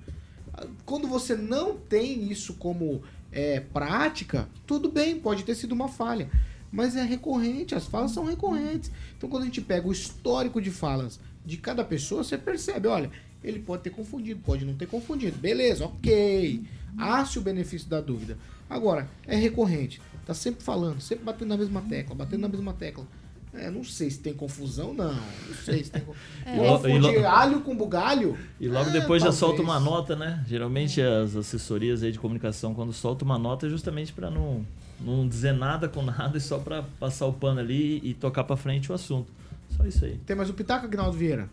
Quando 0.84 1.08
você 1.08 1.34
não 1.34 1.76
tem 1.76 2.30
isso 2.30 2.54
como 2.54 3.02
é, 3.30 3.60
prática, 3.60 4.48
tudo 4.66 4.90
bem, 4.90 5.18
pode 5.18 5.44
ter 5.44 5.54
sido 5.54 5.72
uma 5.72 5.88
falha. 5.88 6.30
Mas 6.70 6.96
é 6.96 7.02
recorrente, 7.02 7.74
as 7.74 7.86
falas 7.86 8.12
são 8.12 8.24
recorrentes. 8.24 8.90
Então 9.16 9.28
quando 9.28 9.42
a 9.42 9.46
gente 9.46 9.60
pega 9.60 9.86
o 9.86 9.92
histórico 9.92 10.60
de 10.60 10.70
falas 10.70 11.20
de 11.44 11.56
cada 11.56 11.84
pessoa, 11.84 12.24
você 12.24 12.38
percebe, 12.38 12.88
olha, 12.88 13.10
ele 13.42 13.58
pode 13.58 13.82
ter 13.82 13.90
confundido, 13.90 14.40
pode 14.40 14.64
não 14.64 14.74
ter 14.74 14.86
confundido. 14.86 15.36
Beleza, 15.38 15.84
ok. 15.84 16.62
Há-se 16.96 17.38
o 17.38 17.42
benefício 17.42 17.88
da 17.88 18.00
dúvida. 18.00 18.38
Agora, 18.68 19.10
é 19.26 19.36
recorrente. 19.36 20.00
Tá 20.24 20.32
sempre 20.32 20.62
falando, 20.62 21.00
sempre 21.00 21.24
batendo 21.24 21.48
na 21.48 21.56
mesma 21.56 21.82
tecla, 21.82 22.14
batendo 22.14 22.42
na 22.42 22.48
mesma 22.48 22.72
tecla. 22.72 23.06
É, 23.54 23.70
não 23.70 23.84
sei 23.84 24.10
se 24.10 24.18
tem 24.18 24.32
confusão, 24.32 24.94
não. 24.94 25.12
Não 25.14 25.54
sei 25.64 25.84
se 25.84 25.90
tem 25.90 26.02
confusão. 26.02 26.22
É. 26.46 26.56
Confundir 26.56 27.24
alho 27.24 27.60
com 27.60 27.76
bugalho? 27.76 28.36
E 28.58 28.66
logo 28.66 28.90
É, 28.90 28.92
depois 28.92 29.22
já 29.22 29.26
talvez. 29.28 29.38
solta 29.38 29.62
uma 29.62 29.78
nota, 29.78 30.16
né? 30.16 30.44
Geralmente 30.48 31.00
as 31.00 31.36
assessorias 31.36 32.02
aí 32.02 32.10
de 32.10 32.18
comunicação, 32.18 32.74
quando 32.74 32.92
solta 32.92 33.24
uma 33.24 33.38
nota, 33.38 33.66
é 33.66 33.70
justamente 33.70 34.12
para 34.12 34.30
não, 34.30 34.64
não 35.00 35.28
dizer 35.28 35.52
nada 35.52 35.88
com 35.88 36.02
nada 36.02 36.36
e 36.38 36.40
só 36.40 36.58
para 36.58 36.82
passar 36.98 37.26
o 37.26 37.32
pano 37.32 37.60
ali 37.60 38.00
e 38.02 38.14
tocar 38.14 38.42
para 38.44 38.56
frente 38.56 38.90
o 38.90 38.94
assunto. 38.94 39.30
Só 39.76 39.84
isso 39.86 40.04
aí. 40.04 40.18
Tem 40.26 40.34
mais 40.34 40.50
um 40.50 40.54
pitaco, 40.54 40.86
Agnaldo 40.86 41.16
Vieira? 41.16 41.48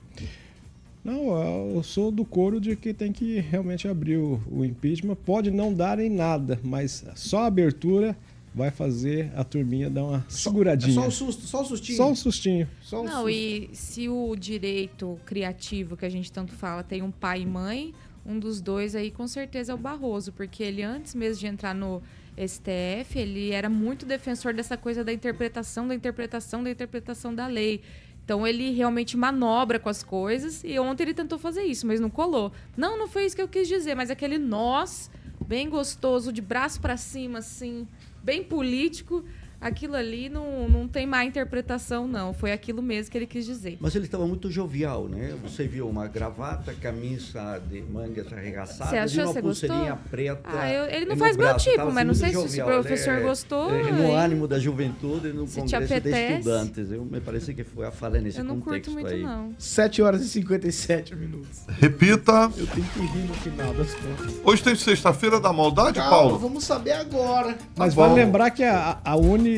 Não, 1.03 1.73
eu 1.75 1.81
sou 1.83 2.11
do 2.11 2.25
coro 2.25 2.59
de 2.59 2.75
que 2.75 2.93
tem 2.93 3.11
que 3.11 3.39
realmente 3.39 3.87
abrir 3.87 4.17
o, 4.17 4.41
o 4.51 4.65
impeachment. 4.65 5.15
Pode 5.25 5.49
não 5.51 5.73
dar 5.73 5.97
em 5.99 6.09
nada, 6.09 6.59
mas 6.63 7.05
só 7.15 7.43
a 7.43 7.45
abertura 7.47 8.15
vai 8.53 8.71
fazer 8.71 9.31
a 9.35 9.43
turminha 9.43 9.89
dar 9.89 10.03
uma 10.03 10.17
É 10.17 10.23
seguradinha. 10.29 10.93
só 10.93 11.07
um 11.07 11.11
susto, 11.11 11.41
só 11.45 11.61
um 11.61 11.65
sustinho. 11.65 11.97
Só 11.97 12.09
um 12.11 12.15
sustinho. 12.15 12.67
Só 12.81 13.01
um 13.01 13.03
Não, 13.05 13.13
susto. 13.23 13.29
e 13.29 13.69
se 13.73 14.09
o 14.09 14.35
direito 14.35 15.19
criativo 15.25 15.95
que 15.95 16.05
a 16.05 16.09
gente 16.09 16.31
tanto 16.31 16.53
fala 16.53 16.83
tem 16.83 17.01
um 17.01 17.11
pai 17.11 17.41
e 17.41 17.45
mãe, 17.45 17.93
um 18.25 18.37
dos 18.39 18.59
dois 18.61 18.95
aí 18.95 19.11
com 19.11 19.27
certeza 19.27 19.71
é 19.71 19.75
o 19.75 19.77
Barroso, 19.77 20.31
porque 20.33 20.63
ele 20.63 20.81
antes 20.83 21.15
mesmo 21.15 21.39
de 21.39 21.47
entrar 21.47 21.73
no 21.75 22.01
STF, 22.37 23.17
ele 23.19 23.51
era 23.51 23.69
muito 23.69 24.05
defensor 24.05 24.53
dessa 24.53 24.75
coisa 24.77 25.03
da 25.03 25.11
interpretação, 25.13 25.87
da 25.87 25.93
interpretação, 25.95 26.63
da 26.63 26.69
interpretação 26.71 27.33
da 27.35 27.47
lei. 27.47 27.81
Então 28.23 28.45
ele 28.45 28.71
realmente 28.71 29.17
manobra 29.17 29.79
com 29.79 29.89
as 29.89 30.03
coisas 30.03 30.63
e 30.63 30.77
ontem 30.79 31.03
ele 31.03 31.13
tentou 31.13 31.37
fazer 31.39 31.63
isso, 31.63 31.85
mas 31.87 31.99
não 31.99 32.09
colou. 32.09 32.51
Não, 32.77 32.97
não 32.97 33.07
foi 33.07 33.25
isso 33.25 33.35
que 33.35 33.41
eu 33.41 33.47
quis 33.47 33.67
dizer, 33.67 33.95
mas 33.95 34.09
aquele 34.11 34.37
nós 34.37 35.09
bem 35.47 35.67
gostoso, 35.69 36.31
de 36.31 36.41
braço 36.41 36.79
pra 36.79 36.95
cima, 36.95 37.39
assim, 37.39 37.87
bem 38.23 38.43
político, 38.43 39.23
aquilo 39.61 39.95
ali 39.95 40.29
não, 40.29 40.67
não 40.69 40.87
tem 40.87 41.05
má 41.05 41.23
interpretação, 41.25 42.07
não. 42.07 42.33
Foi 42.33 42.51
aquilo 42.51 42.81
mesmo 42.81 43.11
que 43.11 43.17
ele 43.17 43.25
quis 43.27 43.45
dizer. 43.45 43.77
Mas 43.79 43.95
ele 43.95 44.05
estava 44.05 44.25
muito 44.27 44.49
jovial, 44.51 45.07
né? 45.07 45.35
Você 45.43 45.67
viu 45.67 45.87
uma 45.87 46.07
gravata, 46.07 46.73
camisa 46.73 47.61
de 47.69 47.81
mangas 47.81 48.31
arregaçadas 48.31 48.89
Você 48.89 48.97
achou? 48.97 49.19
e 49.23 49.25
uma 49.25 49.33
Você 49.33 49.41
pulseirinha 49.41 49.91
gostou? 49.91 50.09
preta. 50.09 50.41
Ah, 50.45 50.71
eu- 50.71 50.85
ele 50.85 51.05
não 51.05 51.15
no 51.15 51.19
faz 51.19 51.35
meu 51.37 51.47
braço. 51.47 51.65
tipo, 51.65 51.77
Tava 51.77 51.91
mas 51.91 52.07
não 52.07 52.13
sei 52.13 52.29
se 52.29 52.37
o 52.37 52.41
jovial, 52.41 52.67
professor 52.67 53.13
né? 53.15 53.21
gostou, 53.21 53.71
É, 53.73 53.81
aí- 53.83 53.91
no 53.91 54.11
ânimo 54.13 54.47
da 54.47 54.59
juventude, 54.59 55.33
no 55.33 55.47
Se 55.47 55.59
congresso 55.59 56.01
de 56.01 56.09
estudantes. 56.09 56.91
Eu, 56.91 57.05
me 57.05 57.19
parece 57.19 57.53
que 57.53 57.63
foi 57.63 57.85
a 57.85 57.91
falha 57.91 58.19
nesse 58.21 58.37
Eu 58.39 58.43
não 58.43 58.59
contexto 58.59 58.91
curto 58.91 59.01
muito, 59.01 59.13
aí. 59.15 59.21
não. 59.23 59.53
7 59.57 60.01
horas 60.01 60.21
e 60.21 60.29
57 60.29 61.15
minutos. 61.15 61.59
Repita. 61.79 62.51
Eu 62.57 62.67
tenho 62.67 62.85
que 62.87 62.99
rir 62.99 63.27
no 63.27 63.33
final 63.33 63.73
das 63.73 63.93
contas. 63.93 64.35
Hoje 64.43 64.63
tem 64.63 64.75
sexta-feira 64.75 65.39
da 65.39 65.51
maldade, 65.51 65.95
Calma, 65.99 66.09
Paulo? 66.11 66.37
vamos 66.39 66.63
saber 66.63 66.91
agora. 66.93 67.57
Mas 67.75 67.93
Tá 67.95 68.01
vale 68.01 68.13
lembrar 68.15 68.49
que 68.51 68.63
a, 68.63 68.99
a 69.03 69.15
Uni 69.15 69.48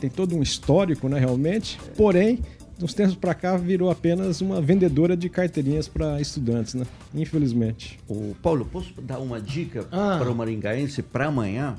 tem 0.00 0.08
todo 0.10 0.36
um 0.36 0.42
histórico, 0.42 1.08
né, 1.08 1.18
realmente. 1.18 1.78
Porém, 1.96 2.38
uns 2.82 2.92
tempos 2.94 3.14
para 3.16 3.34
cá 3.34 3.56
virou 3.56 3.90
apenas 3.90 4.40
uma 4.40 4.60
vendedora 4.60 5.16
de 5.16 5.28
carteirinhas 5.28 5.88
para 5.88 6.20
estudantes, 6.20 6.74
né? 6.74 6.84
Infelizmente. 7.14 7.98
O 8.08 8.34
Paulo, 8.42 8.64
posso 8.64 8.92
dar 9.00 9.18
uma 9.18 9.40
dica 9.40 9.86
Ah. 9.90 10.16
para 10.18 10.30
o 10.30 10.34
maringaense 10.34 11.02
para 11.02 11.26
amanhã? 11.26 11.74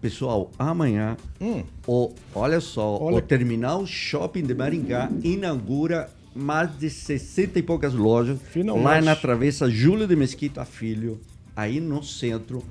Pessoal, 0.00 0.50
amanhã, 0.58 1.16
Hum. 1.40 1.62
o, 1.86 2.10
olha 2.34 2.60
só, 2.60 2.98
Olha- 3.00 3.18
o 3.18 3.20
Terminal 3.20 3.86
Shopping 3.86 4.42
de 4.42 4.52
Maringá 4.54 5.08
inaugura 5.22 6.10
mais 6.34 6.76
de 6.76 6.90
60 6.90 7.58
e 7.58 7.62
poucas 7.62 7.94
lojas 7.94 8.38
Finalmente. 8.50 8.84
lá 8.84 9.00
na 9.00 9.14
Travessa 9.14 9.70
Júlio 9.70 10.06
de 10.08 10.16
Mesquita 10.16 10.64
Filho, 10.64 11.20
aí 11.54 11.80
no 11.80 12.02
centro. 12.02 12.62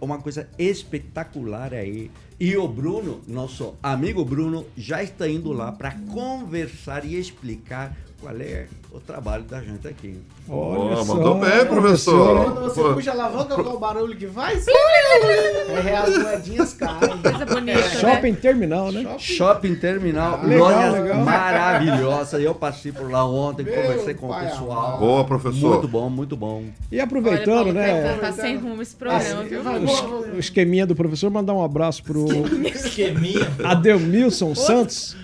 Uma 0.00 0.18
coisa 0.18 0.48
espetacular 0.58 1.74
aí. 1.74 2.10
E 2.38 2.56
o 2.56 2.66
Bruno, 2.66 3.20
nosso 3.28 3.74
amigo 3.82 4.24
Bruno, 4.24 4.66
já 4.76 5.02
está 5.02 5.28
indo 5.28 5.52
lá 5.52 5.72
para 5.72 5.92
conversar 6.12 7.04
e 7.04 7.16
explicar 7.16 7.96
qual 8.20 8.34
é 8.40 8.66
o 8.92 8.98
trabalho 9.00 9.44
da 9.44 9.60
gente 9.60 9.86
aqui. 9.86 10.18
Ó, 10.48 11.04
mandou 11.04 11.38
bem, 11.38 11.64
professor. 11.66 12.44
Quando 12.44 12.60
você 12.62 12.82
Pô, 12.82 12.94
puxa 12.94 13.10
a 13.12 13.14
alavanca, 13.14 13.54
qual 13.62 13.76
o 13.76 13.78
barulho 13.78 14.16
que 14.16 14.26
faz? 14.26 14.66
É, 14.68 15.96
as 15.96 16.18
moedinhas 16.18 16.72
caem. 16.74 16.98
Coisa 17.22 17.46
bonita, 17.46 17.78
né? 17.80 17.88
Shopping 18.00 18.34
Terminal, 18.34 18.92
né? 18.92 19.14
Shopping 19.18 19.74
Terminal, 19.76 20.40
Ah, 20.42 20.46
legal, 20.46 20.68
lojas 20.70 20.92
legal. 21.02 21.18
maravilhosas. 21.24 22.42
Eu 22.42 22.54
passei 22.54 22.90
por 22.92 23.10
lá 23.10 23.24
ontem, 23.24 23.62
Meu 23.64 23.74
conversei 23.74 24.14
com 24.14 24.28
o 24.30 24.38
pessoal. 24.40 24.98
Boa, 24.98 25.24
professor. 25.24 25.70
Muito 25.74 25.88
bom, 25.88 26.10
muito 26.10 26.36
bom. 26.36 26.64
E 26.90 27.00
aproveitando, 27.00 27.68
Olha, 27.68 27.72
Paulo, 27.72 27.72
né? 27.72 28.18
Tá 28.20 28.32
sem 28.32 28.56
rumo 28.58 28.82
esse 28.82 28.94
programa, 28.96 29.42
viu? 29.44 29.60
Es- 29.60 30.00
boa. 30.00 30.26
o 30.34 30.38
esqueminha 30.38 30.86
do 30.86 30.94
professor, 30.96 31.30
mandar 31.30 31.54
um 31.54 31.62
abraço 31.64 32.02
pro 32.02 32.26
Esqueminha. 32.74 33.48
Adelmilson 33.64 34.54
Santos, 34.54 35.16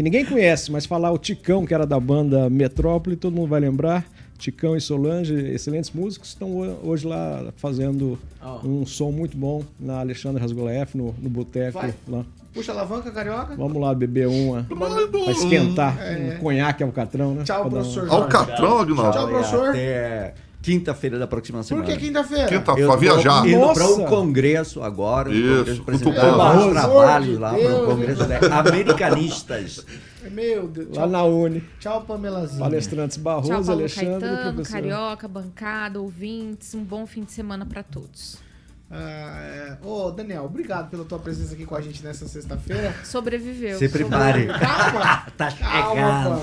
que 0.00 0.04
ninguém 0.04 0.24
conhece, 0.24 0.72
mas 0.72 0.86
falar 0.86 1.10
o 1.12 1.18
Ticão, 1.18 1.66
que 1.66 1.74
era 1.74 1.86
da 1.86 2.00
banda 2.00 2.48
Metrópole, 2.48 3.16
todo 3.16 3.34
mundo 3.36 3.48
vai 3.50 3.60
lembrar. 3.60 4.06
Ticão 4.38 4.74
e 4.74 4.80
Solange, 4.80 5.34
excelentes 5.34 5.90
músicos, 5.90 6.30
estão 6.30 6.56
ho- 6.56 6.78
hoje 6.82 7.06
lá 7.06 7.52
fazendo 7.58 8.18
Ó. 8.42 8.60
um 8.66 8.86
som 8.86 9.10
muito 9.10 9.36
bom 9.36 9.62
na 9.78 10.00
Alexandre 10.00 10.40
Rasgola 10.40 10.72
F, 10.72 10.96
no, 10.96 11.14
no 11.20 11.28
boteco 11.28 11.78
lá. 12.08 12.24
Puxa 12.54 12.72
a 12.72 12.76
alavanca, 12.76 13.10
carioca. 13.10 13.54
Vamos 13.54 13.78
lá 13.82 13.94
beber 13.94 14.26
uma 14.28 14.62
pra 14.64 15.32
esquentar 15.32 15.98
É. 16.00 16.36
um 16.38 16.38
conhaque 16.42 16.82
alcatrão, 16.82 17.34
né? 17.34 17.44
Tchau, 17.44 17.58
Pra 17.58 17.66
um- 17.68 17.70
professor 17.70 18.06
Jorge. 18.06 18.14
Alcatrão, 18.16 18.78
Agnaldo? 18.78 19.12
Tchau, 19.12 19.28
professor. 19.28 19.68
Até 19.68 20.34
Quinta-feira 20.62 21.18
da 21.18 21.26
próxima 21.26 21.62
semana. 21.62 21.86
que 21.86 21.96
quinta-feira? 21.96 22.46
Quinta, 22.46 22.74
pra 22.74 22.96
viajar. 22.96 23.48
Indo 23.48 23.72
para 23.72 23.86
o 23.86 24.04
congresso 24.06 24.82
agora. 24.82 25.32
Isso, 25.32 25.52
o 25.52 25.56
congresso 25.58 25.80
apresentar 25.82 26.10
cutucando. 26.10 26.36
vários 26.36 26.72
trabalhos 26.72 27.38
lá 27.38 27.50
para 27.50 27.58
o 27.58 27.62
Deus, 27.62 27.86
congresso 27.86 28.24
de 28.26 28.46
americanistas. 28.52 29.86
Meu 30.30 30.68
Deus. 30.68 30.96
Lá 30.96 31.06
na 31.06 31.24
Uni. 31.24 31.64
Tchau, 31.78 32.02
Pamelazinha. 32.02 32.60
Palestrantes 32.60 33.16
Barroso, 33.16 33.48
Tchau, 33.48 33.64
Paulo 33.64 33.80
Alexandre 33.80 34.20
Caetano. 34.20 34.62
Carioca, 34.62 35.26
bancada, 35.26 36.00
ouvintes. 36.00 36.74
Um 36.74 36.84
bom 36.84 37.06
fim 37.06 37.24
de 37.24 37.32
semana 37.32 37.64
pra 37.64 37.82
todos. 37.82 38.38
Ah, 38.90 39.40
é. 39.42 39.86
Ô, 39.86 40.10
Daniel, 40.10 40.44
obrigado 40.44 40.90
pela 40.90 41.04
tua 41.04 41.18
presença 41.18 41.54
aqui 41.54 41.64
com 41.64 41.76
a 41.76 41.80
gente 41.80 42.02
nessa 42.02 42.26
sexta-feira. 42.26 42.92
Sobreviveu. 43.04 43.78
Se 43.78 43.88
prepare. 43.88 44.46
Calma. 44.48 45.26
Tá 45.36 45.50
chegando. 45.50 46.42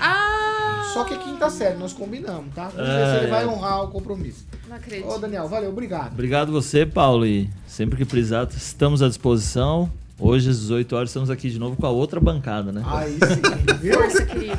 Ah! 0.00 0.90
Só 0.92 1.04
que 1.04 1.14
é 1.14 1.16
quinta 1.18 1.50
série, 1.50 1.76
nós 1.76 1.92
combinamos, 1.92 2.54
tá? 2.54 2.68
Vamos 2.68 2.86
ver 2.86 3.06
se 3.06 3.16
ele 3.16 3.26
é. 3.26 3.30
vai 3.30 3.46
honrar 3.46 3.84
o 3.84 3.88
compromisso. 3.88 4.46
Não 4.68 4.76
acredito. 4.76 5.08
Ô, 5.08 5.18
Daniel, 5.18 5.48
valeu, 5.48 5.70
obrigado. 5.70 6.12
Obrigado 6.12 6.52
você, 6.52 6.84
Paulo. 6.84 7.26
E 7.26 7.50
sempre 7.66 7.96
que 7.96 8.04
precisar, 8.04 8.46
estamos 8.54 9.02
à 9.02 9.08
disposição. 9.08 9.90
Hoje, 10.20 10.50
às 10.50 10.58
18 10.58 10.96
horas, 10.96 11.10
estamos 11.10 11.30
aqui 11.30 11.48
de 11.48 11.60
novo 11.60 11.76
com 11.76 11.86
a 11.86 11.90
outra 11.90 12.18
bancada, 12.18 12.72
né? 12.72 12.82
Aí 12.84 13.12
sim, 13.12 13.76
viu? 13.80 13.94
Força, 13.94 14.26
querido. 14.26 14.58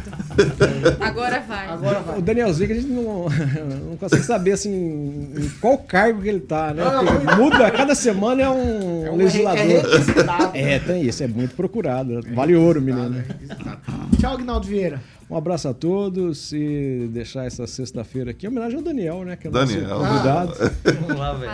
Agora 1.01 1.41
vai. 1.41 1.67
Agora 1.67 1.99
vai. 1.99 2.17
O 2.17 2.21
Danielzinho, 2.21 2.67
que 2.67 2.73
a 2.73 2.75
gente 2.81 2.87
não, 2.87 3.25
não 3.89 3.97
consegue 3.97 4.23
saber 4.23 4.53
assim, 4.53 4.71
em 5.37 5.49
qual 5.59 5.77
cargo 5.79 6.21
que 6.21 6.29
ele 6.29 6.39
tá, 6.39 6.73
né? 6.73 6.81
Porque 6.83 7.35
muda, 7.35 7.67
a 7.67 7.71
cada 7.71 7.93
semana 7.93 8.41
é 8.41 8.49
um 8.49 9.05
É 9.07 9.11
um 9.11 9.17
legislador. 9.17 9.61
é. 10.53 10.75
É, 10.75 10.79
tem 10.79 11.03
isso, 11.03 11.23
é 11.23 11.27
muito 11.27 11.53
procurado. 11.55 12.21
Vale 12.33 12.55
ouro, 12.55 12.81
menino. 12.81 13.21
Tchau, 14.17 14.35
Agnaldo 14.35 14.65
Vieira. 14.65 15.01
Um 15.29 15.37
abraço 15.37 15.67
a 15.67 15.73
todos 15.75 16.51
e 16.53 17.07
deixar 17.11 17.45
essa 17.45 17.67
sexta-feira 17.67 18.31
aqui 18.31 18.47
em 18.47 18.49
homenagem 18.49 18.77
ao 18.77 18.83
Daniel, 18.83 19.23
né? 19.23 19.35
Que 19.35 19.45
é 19.45 19.49
o 19.51 19.53
nosso 19.53 19.73
Daniel. 19.73 19.97
convidado. 19.99 20.53
Vamos 21.01 21.17
lá, 21.19 21.33
velho. 21.33 21.51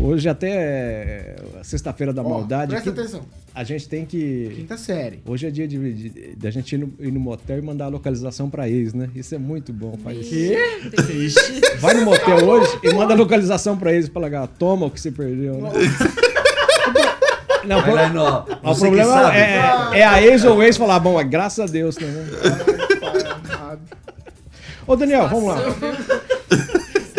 Hoje 0.00 0.28
até 0.30 0.48
é 0.48 1.36
sexta-feira 1.62 2.10
da 2.14 2.22
Ó, 2.22 2.28
maldade. 2.28 2.70
presta 2.70 2.90
que 2.90 2.98
atenção. 2.98 3.20
A 3.54 3.64
gente 3.64 3.86
tem 3.86 4.06
que. 4.06 4.52
Quinta 4.56 4.78
série. 4.78 5.20
Hoje 5.26 5.46
é 5.46 5.50
dia 5.50 5.68
de, 5.68 5.92
de, 5.92 6.36
de 6.36 6.48
a 6.48 6.50
gente 6.50 6.72
ir 6.74 6.78
no, 6.78 6.90
ir 7.00 7.12
no 7.12 7.20
motel 7.20 7.58
e 7.58 7.60
mandar 7.60 7.84
a 7.84 7.88
localização 7.88 8.48
pra 8.48 8.66
ex, 8.66 8.94
né? 8.94 9.10
Isso 9.14 9.34
é 9.34 9.38
muito 9.38 9.74
bom. 9.74 9.94
Faz? 10.02 10.16
Ixi. 10.18 11.60
Vai 11.80 11.92
no 11.92 12.06
motel 12.06 12.48
hoje 12.48 12.78
e 12.82 12.94
manda 12.94 13.12
a 13.12 13.16
localização 13.16 13.76
pra 13.76 13.92
eles 13.92 14.08
pra 14.08 14.22
largar. 14.22 14.46
Toma 14.48 14.86
o 14.86 14.90
que 14.90 14.98
você 14.98 15.12
perdeu, 15.12 15.56
né? 15.60 15.70
Não, 17.66 17.76
Vai 17.82 17.84
pro- 17.84 17.94
lá, 17.94 18.08
nó. 18.08 18.40
o 18.70 18.74
que 18.74 18.80
problema 18.80 19.12
sabe. 19.12 19.36
é, 19.36 19.98
é 20.00 20.04
a 20.04 20.20
ex 20.22 20.44
ou 20.44 20.56
o 20.56 20.62
ex 20.62 20.76
falar, 20.78 20.98
bom, 20.98 21.20
é 21.20 21.24
graças 21.24 21.60
a 21.68 21.70
Deus, 21.70 21.96
né? 21.98 22.08
Ô, 24.86 24.96
Daniel, 24.96 25.28
vamos 25.28 25.48
lá. 25.48 25.58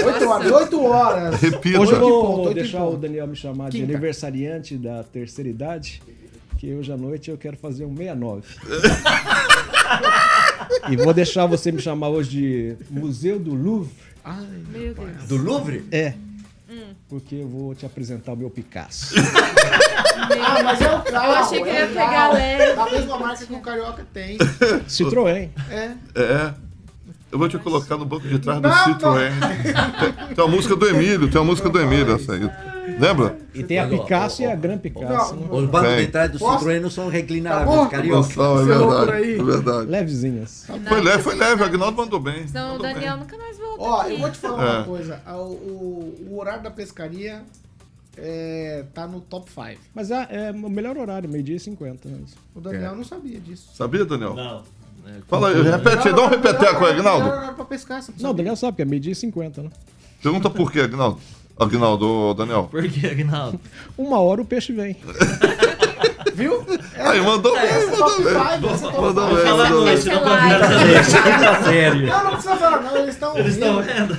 8 0.05 0.27
horas, 0.27 0.51
8 0.51 0.83
horas. 0.83 1.41
Repita. 1.41 1.79
Hoje 1.79 1.91
eu 1.93 1.99
vou 1.99 2.37
ponto, 2.37 2.53
deixar 2.53 2.85
o 2.85 2.97
Daniel 2.97 3.27
me 3.27 3.35
chamar 3.35 3.69
de 3.69 3.79
Quinta. 3.79 3.91
aniversariante 3.91 4.77
da 4.77 5.03
terceira 5.03 5.49
idade, 5.49 6.01
que 6.57 6.73
hoje 6.73 6.91
à 6.91 6.97
noite 6.97 7.29
eu 7.31 7.37
quero 7.37 7.57
fazer 7.57 7.85
um 7.85 7.95
69. 7.95 8.43
e 10.89 10.95
vou 10.97 11.13
deixar 11.13 11.45
você 11.45 11.71
me 11.71 11.81
chamar 11.81 12.09
hoje 12.09 12.29
de 12.29 12.75
Museu 12.89 13.39
do 13.39 13.53
Louvre. 13.53 13.91
Ai, 14.23 14.45
Meu 14.71 14.93
Deus. 14.93 15.27
Do 15.27 15.37
Louvre? 15.37 15.83
É. 15.91 16.13
Hum. 16.83 16.93
Porque 17.07 17.35
eu 17.35 17.47
vou 17.47 17.73
te 17.73 17.85
apresentar 17.85 18.33
o 18.33 18.37
meu 18.37 18.49
Picasso. 18.49 19.15
Ah, 20.15 20.63
mas 20.63 20.79
é 20.79 20.93
o 20.93 21.01
carro. 21.01 21.25
Eu 21.25 21.35
achei 21.37 21.63
que 21.63 21.69
é 21.69 21.79
ia 21.79 21.85
o 21.85 21.89
pegar 21.89 22.31
leve. 22.31 22.75
Da 22.75 22.85
mesma 22.85 23.19
marca 23.19 23.45
que 23.45 23.53
o 23.53 23.59
Carioca 23.59 24.07
tem. 24.13 24.37
Citroën. 24.87 25.49
É. 25.69 25.91
É. 26.15 26.53
Eu 27.31 27.39
vou 27.39 27.49
te 27.49 27.57
colocar 27.57 27.97
no 27.97 28.05
banco 28.05 28.27
de 28.27 28.39
trás 28.39 28.61
do 28.61 28.67
Não, 28.67 28.75
Citroën. 28.85 29.31
Tem, 29.99 30.35
tem 30.35 30.45
uma 30.45 30.47
música 30.47 30.75
do 30.75 30.87
Emílio, 30.87 31.29
tem 31.29 31.41
uma 31.41 31.47
música 31.47 31.69
do 31.69 31.79
Emílio 31.79 32.15
essa 32.15 32.33
aí. 32.33 32.49
Lembra? 32.99 33.37
E 33.53 33.63
tem 33.63 33.79
a 33.79 33.87
Picasso 33.87 34.41
e 34.41 34.45
a 34.45 34.55
Gran 34.55 34.77
Picasso. 34.77 35.35
né? 35.35 35.47
Os 35.49 35.65
bancos 35.69 35.97
de 35.97 36.07
trás 36.07 36.31
do? 36.31 36.39
Citroën 36.39 36.79
não 36.81 36.89
são 36.89 37.07
reclináveis, 37.07 37.67
Acabou? 37.67 37.87
carioca. 37.89 38.29
Não, 38.35 38.59
é 38.61 38.65
verdade. 38.65 39.31
É 39.39 39.43
verdade. 39.43 39.85
Levezinhas. 39.89 40.65
Foi 40.87 41.01
leve, 41.01 41.23
foi 41.23 41.35
leve. 41.35 41.61
O 41.61 41.65
Agnaldo 41.65 41.97
mandou 41.97 42.19
bem. 42.19 42.47
Senão 42.47 42.75
o. 42.75 42.79
Daniel 42.79 43.17
nunca 43.17 43.37
mais 43.37 43.57
volta 43.57 43.83
Ó, 43.83 44.01
aqui. 44.01 44.11
eu 44.13 44.19
vou 44.19 44.31
te 44.31 44.37
falar 44.37 44.55
uma 44.55 44.81
É. 44.81 44.83
coisa. 44.83 45.21
O, 45.27 45.31
o- 45.31 46.27
o 46.31 46.39
horário 46.39 46.63
da 46.63 46.71
pescaria 46.71 47.41
é, 48.17 48.83
tá 48.93 49.07
no 49.07 49.21
top 49.21 49.49
5. 49.51 49.81
Mas 49.93 50.11
é, 50.11 50.27
é 50.29 50.51
o 50.51 50.69
melhor 50.69 50.97
horário, 50.97 51.29
meio-dia 51.29 51.55
e 51.55 51.59
50. 51.59 52.09
né? 52.09 52.19
O 52.53 52.61
Daniel 52.61 52.95
não 52.95 53.03
sabia 53.03 53.39
disso. 53.39 53.69
Sabia, 53.73 54.05
Daniel? 54.05 54.33
Não. 54.35 54.63
Fala 55.27 55.49
aí, 55.49 55.61
repete 55.61 56.07
aí, 56.07 56.13
dá 56.15 56.21
um 56.21 56.27
repeteco 56.29 56.85
aí, 56.85 56.93
Melhor 56.95 56.99
Agnaldo. 56.99 57.27
horário 57.27 57.55
pra 57.55 57.65
pescar, 57.65 58.01
você 58.01 58.13
Não, 58.21 58.29
o? 58.29 58.33
Daniel 58.33 58.55
sabe 58.55 58.77
que 58.77 58.81
é 58.83 58.85
meio-dia 58.85 59.11
e 59.11 59.15
50, 59.15 59.63
né? 59.63 59.69
Pergunta 60.21 60.49
por 60.49 60.71
quê, 60.71 60.79
Agnaldo. 60.79 61.19
Agnaldo, 61.57 62.33
Daniel. 62.33 62.67
Por 62.69 62.87
que, 62.87 63.05
Agnaldo? 63.07 63.59
Uma 63.97 64.19
hora 64.19 64.41
o 64.41 64.45
peixe 64.45 64.73
vem. 64.73 64.97
Viu? 66.33 66.65
Aí, 66.97 67.21
mandou 67.21 67.53
bem, 67.53 67.63
é 67.65 67.79
top 67.87 68.23
mandou 68.23 68.23
bem. 68.23 68.33
5, 68.57 68.73
esse 68.73 68.85
é 68.85 68.89
top 68.89 69.01
Mandou 69.01 69.27
bem, 69.27 69.45
mandou 69.55 69.85
bem. 69.85 69.97
não. 72.07 72.23
Não, 72.23 72.31
precisa 72.31 72.55
falar, 72.55 72.81
não. 72.81 72.97
Eles 72.97 73.13
estão 73.15 73.37
Eles 73.37 73.53
estão 73.53 73.81
vendo? 73.81 74.17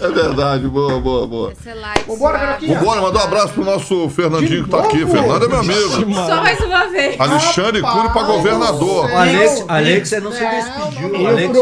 É 0.00 0.08
verdade, 0.08 0.66
boa, 0.68 0.98
boa, 1.00 1.26
boa. 1.26 1.52
É 1.52 1.74
Vambora, 2.06 2.38
suave. 2.38 2.38
Carioquinha. 2.38 2.78
Vambora, 2.78 3.00
mandar 3.02 3.20
um 3.20 3.24
abraço 3.24 3.52
pro 3.52 3.64
nosso 3.64 4.08
Fernandinho 4.10 4.64
que 4.64 4.70
tá 4.70 4.80
aqui. 4.80 5.06
Fernando 5.06 5.44
é 5.44 5.48
meu 5.48 5.58
amigo. 5.58 6.14
Só 6.14 6.42
mais 6.42 6.60
uma 6.60 6.86
vez. 6.88 7.20
Alexandre 7.20 7.82
Cury 7.82 8.08
pra 8.10 8.22
do 8.22 8.32
governador. 8.32 9.10
Alex, 9.12 9.64
Alex, 9.68 10.08
você 10.08 10.20
não 10.20 10.32
se 10.32 10.40
despediu. 10.46 11.26
Alex, 11.28 11.58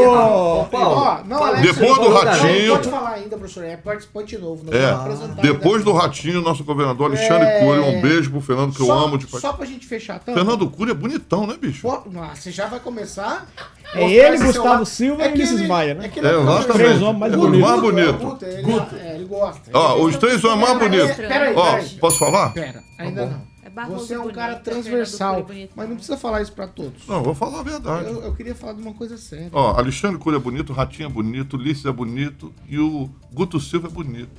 tá- 0.71 1.53
Depois 1.61 1.99
do 1.99 2.09
Ratinho. 2.13 2.73
pode 2.77 2.89
falar 2.91 3.11
ainda, 3.11 3.37
professor. 3.37 3.65
É 3.65 3.77
participante 3.77 4.39
novo. 4.39 4.65
É, 4.73 5.43
depois 5.43 5.83
do 5.85 5.93
Ratinho, 5.93 6.41
nosso 6.41 6.63
governador 6.65 7.07
Alexandre 7.07 7.47
É. 7.47 7.61
Cury. 7.61 7.79
Um 7.81 8.01
beijo 8.01 8.31
pro 8.31 8.41
Fernando 8.41 8.73
que 8.75 8.81
eu 8.83 8.91
amo 8.93 9.19
de 9.19 9.27
paixão. 9.27 9.51
Gente 9.69 9.87
fechar 9.87 10.19
tampa. 10.19 10.39
Fernando 10.39 10.69
Cury 10.71 10.91
é 10.91 10.95
bonitão, 10.95 11.47
né, 11.47 11.57
bicho? 11.61 11.83
Pô, 11.83 12.03
você 12.35 12.51
já 12.51 12.67
vai 12.67 12.81
começar? 12.81 13.47
É 13.95 14.11
ele, 14.11 14.39
Gustavo. 14.39 14.85
Silva 14.85 15.25
e 15.27 15.33
que 15.33 15.39
Ulisses 15.39 15.59
ele- 15.61 15.69
Maia, 15.69 15.95
né? 15.95 16.07
É, 16.07 16.09
que 16.09 16.19
ele 16.19 16.27
É, 16.29 16.31
é 16.31 16.35
exatamente. 16.41 16.73
Três 16.73 17.03
homens 17.03 17.19
mais 17.21 17.33
Os 17.35 17.39
bonitos. 17.41 17.69
mais 17.69 17.81
Guto, 17.81 17.93
bonito. 17.93 18.19
Guto, 18.19 18.45
ele, 18.45 19.01
é, 19.01 19.15
ele 19.15 19.25
gosta. 19.25 19.71
Ó, 19.73 19.95
Ele- 19.97 20.03
os 20.07 20.17
três 20.17 20.45
homens 20.45 20.69
mais 20.69 20.79
bonitos. 20.79 21.17
Peraí, 21.17 21.55
Ó, 21.57 21.71
peraí. 21.73 21.89
posso 22.01 22.19
falar? 22.19 22.51
Pera, 22.51 22.83
ainda 22.99 23.27
não. 23.27 23.49
É 23.65 23.85
Você 23.87 24.15
é 24.15 24.19
um 24.19 24.31
cara 24.31 24.55
é 24.55 24.57
transversal, 24.57 25.47
mas 25.77 25.89
não 25.89 25.95
precisa 25.97 26.17
falar 26.19 26.43
isso 26.43 26.53
pra 26.53 26.67
todos. 26.67 27.07
Não, 27.07 27.23
vou 27.23 27.35
falar 27.35 27.61
a 27.61 27.63
verdade. 27.63 28.07
Eu, 28.09 28.23
eu 28.25 28.35
queria 28.35 28.55
falar 28.55 28.73
de 28.73 28.83
uma 28.83 28.93
coisa 28.93 29.17
séria. 29.17 29.51
Ó, 29.53 29.79
Alexandre 29.79 30.19
Cury 30.19 30.37
é 30.37 30.39
bonito, 30.41 30.73
Ratinho 30.73 31.07
é 31.07 31.13
bonito, 31.13 31.57
Ulisses 31.57 31.85
é 31.85 31.93
bonito 31.93 32.53
e 32.69 32.79
o 32.79 33.09
Guto 33.33 33.61
Silva 33.61 33.87
é 33.87 33.91
bonito. 33.91 34.31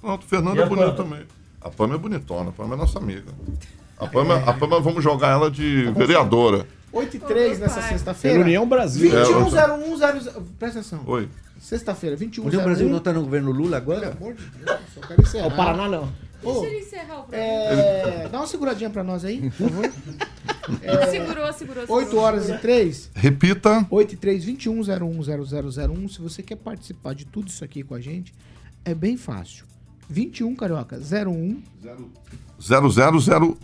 Pronto, 0.00 0.24
o 0.24 0.26
Fernando 0.26 0.58
E 0.58 0.62
é 0.62 0.66
bonito 0.66 0.92
também. 0.94 1.22
A 1.60 1.70
Pama 1.70 1.94
é 1.94 1.98
bonitona, 1.98 2.50
a 2.50 2.52
Pama 2.52 2.74
é 2.74 2.78
nossa 2.78 2.98
amiga. 2.98 3.32
A 3.98 4.06
Pama, 4.06 4.36
a 4.36 4.52
Pama 4.52 4.80
vamos 4.80 5.02
jogar 5.02 5.30
ela 5.30 5.50
de 5.50 5.90
vereadora. 5.92 6.66
8 6.92 7.16
e 7.16 7.20
3 7.20 7.58
nessa 7.58 7.82
sexta-feira. 7.82 8.42
Brasil. 8.66 9.10
210100. 9.10 10.32
Presta 10.58 10.78
atenção. 10.80 11.02
Oi. 11.06 11.28
Sexta-feira, 11.60 12.16
2101. 12.16 12.46
Onde 12.46 12.56
o 12.56 12.62
Brasil 12.62 12.88
não 12.88 13.00
tá 13.00 13.12
no 13.12 13.22
governo 13.22 13.50
Lula 13.50 13.80
Pelo 13.80 13.96
agora? 13.96 14.12
amor 14.12 14.34
de 14.34 14.44
Deus, 14.44 14.80
eu 14.96 15.02
quero 15.02 15.22
encerrar. 15.22 15.46
O 15.46 15.56
Paraná 15.56 15.88
não. 15.88 16.12
Deixa 16.42 16.66
ele 16.66 16.78
encerrar 16.80 17.20
o 17.20 17.22
programa. 17.24 17.42
é, 17.42 18.28
dá 18.30 18.38
uma 18.38 18.46
seguradinha 18.46 18.90
pra 18.90 19.02
nós 19.02 19.24
aí, 19.24 19.50
por 19.50 19.68
favor. 19.68 19.92
Segurou, 20.66 21.52
segurou, 21.52 21.52
segurou. 21.52 21.84
8 21.88 22.18
horas 22.18 22.48
e 22.48 22.58
3. 22.58 23.10
Repita. 23.14 23.86
8 23.88 24.14
e 24.14 24.16
3, 24.16 24.44
21010001. 24.46 26.08
Se 26.08 26.20
você 26.20 26.42
quer 26.42 26.56
participar 26.56 27.14
de 27.14 27.24
tudo 27.24 27.48
isso 27.48 27.64
aqui 27.64 27.82
com 27.84 27.94
a 27.94 28.00
gente, 28.00 28.34
é 28.84 28.92
bem 28.92 29.16
fácil. 29.16 29.64
21, 30.08 30.54
Carioca, 30.56 30.98
01 30.98 31.62
0001. 32.60 33.56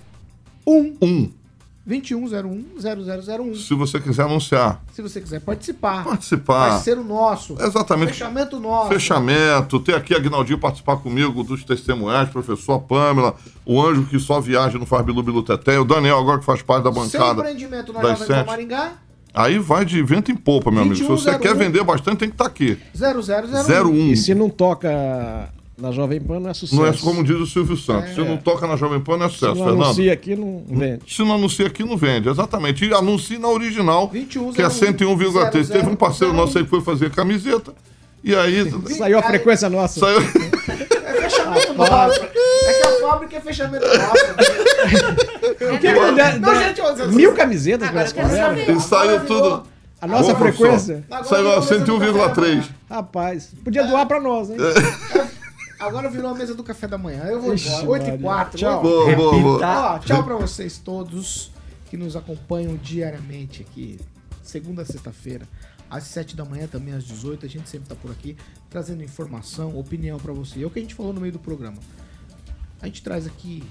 1 0.67 1.33
2101 1.85 2.65
0001. 2.81 3.55
Se 3.57 3.75
você 3.75 3.99
quiser 3.99 4.23
anunciar. 4.23 4.81
Se 4.93 5.03
você 5.03 5.21
quiser 5.21 5.41
participar. 5.41 6.05
Participar. 6.05 6.71
Parceiro 6.71 7.03
nosso. 7.03 7.57
Exatamente. 7.61 8.13
Fechamento 8.13 8.61
nosso. 8.61 8.89
Fechamento. 8.89 9.81
Tem 9.81 9.95
aqui 9.95 10.15
a 10.15 10.19
Agnaldinho 10.19 10.59
participar 10.59 10.97
comigo 10.99 11.43
dos 11.43 11.65
testemunhais, 11.65 12.29
professor 12.31 12.79
Pamela, 12.81 13.35
o 13.67 13.83
anjo 13.83 14.05
que 14.05 14.19
só 14.21 14.41
viaja 14.41 14.79
no 14.79 14.87
faz 14.87 15.05
bilu 15.05 15.23
bilu 15.23 15.43
teté, 15.43 15.79
o 15.79 15.85
Daniel 15.85 16.19
agora 16.19 16.39
que 16.39 16.45
faz 16.45 16.63
parte 16.63 16.85
da 16.85 16.93
Seu 16.93 17.03
bancada. 17.03 17.41
empreendimento 17.41 17.93
na 17.93 18.01
das 18.01 18.19
Jovem 18.21 18.37
Pan. 18.37 18.45
Maringá, 18.45 18.93
Aí 19.35 19.59
vai 19.59 19.85
de 19.85 20.03
vento 20.03 20.31
em 20.31 20.37
polpa, 20.37 20.71
meu 20.71 20.83
amigo. 20.83 20.97
Se 20.97 21.05
você 21.05 21.31
2101. 21.31 21.41
quer 21.41 21.55
vender 21.57 21.83
bastante, 21.83 22.19
tem 22.19 22.29
que 22.29 22.35
estar 22.35 22.47
aqui. 22.47 22.79
0001. 22.95 23.89
01. 23.89 24.13
E 24.13 24.17
se 24.17 24.35
não 24.35 24.51
toca 24.51 25.49
na 25.83 25.91
Jovem 25.93 26.21
Pan, 26.21 26.39
não 26.41 26.49
é 26.51 26.55
sucesso. 26.55 26.81
Não 26.81 26.87
é 26.87 26.93
como 26.93 27.23
diz 27.25 27.37
o 27.37 27.47
Silvio 27.47 27.77
Santos. 27.77 28.11
É. 28.11 28.15
Se 28.15 28.21
não 28.21 28.37
toca 28.37 28.67
na 28.67 28.77
Jovem 28.77 29.01
Pan, 29.01 29.17
não 29.17 29.27
é 29.27 29.29
Se 29.29 29.35
sucesso, 29.35 29.55
não 29.57 29.65
Fernando. 29.65 29.85
anuncia 29.85 30.13
aqui, 30.13 30.37
não 30.37 30.65
vende. 30.69 31.03
Se 31.09 31.23
não 31.25 31.35
anuncia 31.35 31.67
aqui, 31.67 31.85
não 31.85 31.97
vende. 31.97 32.29
Exatamente. 32.29 32.85
E 32.87 32.95
anuncie 32.95 33.37
na 33.39 33.49
original, 33.49 34.09
21, 34.09 34.53
que 34.53 34.63
é 34.63 34.67
101,3. 34.69 35.69
Teve 35.69 35.89
um 35.91 35.97
parceiro 35.97 36.33
nosso 36.33 36.57
aí 36.57 36.65
que 36.65 36.71
foi 36.71 36.81
fazer 36.81 37.11
camiseta. 37.11 37.75
E 38.25 38.35
aí. 38.35 38.71
Saiu 38.97 39.19
a 39.19 39.23
frequência 39.23 39.69
nossa. 39.69 39.99
Saiu. 40.01 40.19
É 40.21 41.13
fechamento 41.23 41.75
nosso. 41.75 42.21
É 42.23 42.73
que 42.75 42.87
a 42.87 43.01
fábrica 43.09 43.37
é 43.37 43.41
fechamento 43.41 43.85
nosso. 43.85 45.75
O 45.75 45.79
que- 45.79 45.93
não, 46.41 46.55
gente, 46.63 46.81
ó, 46.81 47.07
Mil 47.09 47.33
camisetas 47.35 47.89
saber. 48.11 48.15
galera. 48.15 48.73
E 48.73 48.81
saiu 48.81 49.21
tudo. 49.27 49.63
A 50.01 50.07
nossa 50.07 50.33
Ô, 50.33 50.37
frequência? 50.37 51.05
Saiu 51.25 51.53
a 51.53 51.61
101,3. 51.63 52.65
Rapaz, 52.91 53.51
podia 53.63 53.85
doar 53.85 54.05
pra 54.07 54.21
nós, 54.21 54.51
hein? 54.51 54.57
Agora 55.83 56.09
virou 56.09 56.31
a 56.31 56.35
mesa 56.35 56.55
do 56.55 56.63
café 56.63 56.87
da 56.87 56.97
manhã. 56.97 57.25
Eu 57.25 57.41
vou 57.41 57.55
embora. 57.55 57.89
8 57.89 58.03
e 58.03 58.07
Maria. 58.07 58.23
4. 58.23 58.59
Tchau. 58.59 58.83
Boa, 58.83 59.17
boa, 59.17 59.41
boa. 59.41 59.95
Ó, 59.95 59.99
tchau 59.99 60.23
pra 60.23 60.37
vocês 60.37 60.79
todos 60.79 61.51
que 61.91 61.97
nos 61.97 62.15
acompanham 62.15 62.77
diariamente 62.77 63.63
aqui. 63.63 63.99
Segunda 64.43 64.83
a 64.83 64.85
sexta-feira. 64.85 65.47
Às 65.91 66.05
7 66.05 66.37
da 66.37 66.45
manhã, 66.45 66.69
também 66.69 66.95
às 66.95 67.03
18. 67.03 67.45
A 67.45 67.49
gente 67.49 67.69
sempre 67.69 67.89
tá 67.89 67.97
por 67.97 68.13
aqui 68.13 68.37
trazendo 68.71 69.03
informação, 69.03 69.77
opinião 69.77 70.21
pra 70.21 70.33
você. 70.33 70.63
É 70.63 70.67
o 70.67 70.71
que 70.71 70.79
a 70.79 70.83
gente 70.83 70.95
falou 70.95 71.13
no 71.13 71.21
meio 71.21 71.33
do 71.33 71.41
programa. 71.41 71.79
A 72.81 72.87
gente 72.87 73.03
traz 73.03 73.27
aqui 73.27 73.65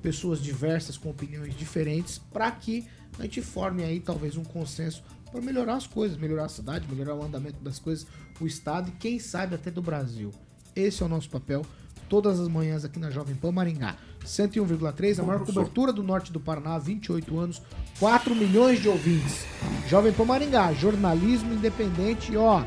pessoas 0.00 0.40
diversas 0.40 0.96
com 0.96 1.10
opiniões 1.10 1.54
diferentes 1.54 2.18
para 2.32 2.50
que 2.50 2.88
a 3.18 3.24
gente 3.24 3.42
forme 3.42 3.84
aí 3.84 4.00
talvez 4.00 4.36
um 4.38 4.44
consenso 4.44 5.02
para 5.30 5.42
melhorar 5.42 5.74
as 5.74 5.86
coisas, 5.86 6.16
melhorar 6.16 6.46
a 6.46 6.48
cidade, 6.48 6.88
melhorar 6.88 7.14
o 7.14 7.22
andamento 7.22 7.62
das 7.62 7.78
coisas, 7.78 8.06
o 8.40 8.46
estado 8.46 8.88
e 8.88 8.92
quem 8.92 9.18
sabe 9.18 9.54
até 9.54 9.70
do 9.70 9.82
Brasil. 9.82 10.32
Esse 10.80 11.02
é 11.02 11.06
o 11.06 11.08
nosso 11.08 11.28
papel 11.30 11.64
todas 12.10 12.40
as 12.40 12.48
manhãs 12.48 12.84
aqui 12.84 12.98
na 12.98 13.08
Jovem 13.08 13.36
Pan 13.36 13.52
Maringá. 13.52 13.94
101,3, 14.26 15.20
a 15.20 15.22
maior 15.22 15.46
cobertura 15.46 15.92
do 15.92 16.02
norte 16.02 16.30
do 16.30 16.40
Paraná, 16.40 16.76
28 16.76 17.38
anos, 17.38 17.62
4 17.98 18.34
milhões 18.34 18.82
de 18.82 18.88
ouvintes. 18.88 19.46
Jovem 19.88 20.12
Pan 20.12 20.24
Maringá, 20.24 20.72
jornalismo 20.72 21.54
independente 21.54 22.32
e 22.32 22.36
ó, 22.36 22.64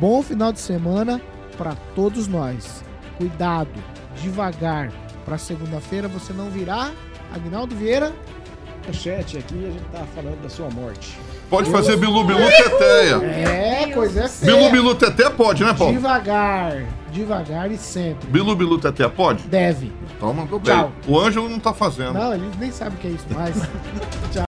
bom 0.00 0.22
final 0.22 0.52
de 0.52 0.60
semana 0.60 1.20
para 1.58 1.74
todos 1.94 2.28
nós. 2.28 2.82
Cuidado, 3.18 3.82
devagar, 4.22 4.92
para 5.24 5.36
segunda-feira 5.36 6.06
você 6.06 6.32
não 6.32 6.48
virar. 6.48 6.94
Agnaldo 7.32 7.74
Vieira. 7.74 8.14
Manchete 8.86 9.36
aqui, 9.36 9.66
a 9.66 9.70
gente 9.70 9.84
tá 9.90 10.06
falando 10.14 10.40
da 10.40 10.48
sua 10.48 10.70
morte. 10.70 11.18
Pode 11.48 11.70
fazer 11.70 11.96
bilu 11.96 12.24
bilu 12.24 12.40
teteia. 12.40 13.16
É, 13.24 13.90
coisa 13.92 14.24
é 14.24 14.28
séria. 14.28 14.56
Bilu 14.56 14.70
bilu 14.70 14.94
teteia 14.94 15.30
pode, 15.30 15.64
né, 15.64 15.72
Paulo? 15.72 15.92
Devagar, 15.92 16.82
devagar 17.12 17.70
e 17.70 17.76
sempre. 17.76 18.28
Bilu 18.28 18.54
bilu 18.56 18.78
teteia 18.78 19.08
pode? 19.08 19.44
Deve. 19.44 19.92
Então 20.16 20.32
mandou 20.32 20.58
bem. 20.58 20.74
Tchau. 20.74 20.92
O 21.06 21.18
Ângelo 21.20 21.48
não 21.48 21.60
tá 21.60 21.72
fazendo. 21.72 22.14
Não, 22.14 22.34
ele 22.34 22.50
nem 22.58 22.72
sabe 22.72 22.96
o 22.96 22.98
que 22.98 23.06
é 23.06 23.10
isso 23.10 23.26
mais. 23.30 23.54
Tchau. 24.32 24.44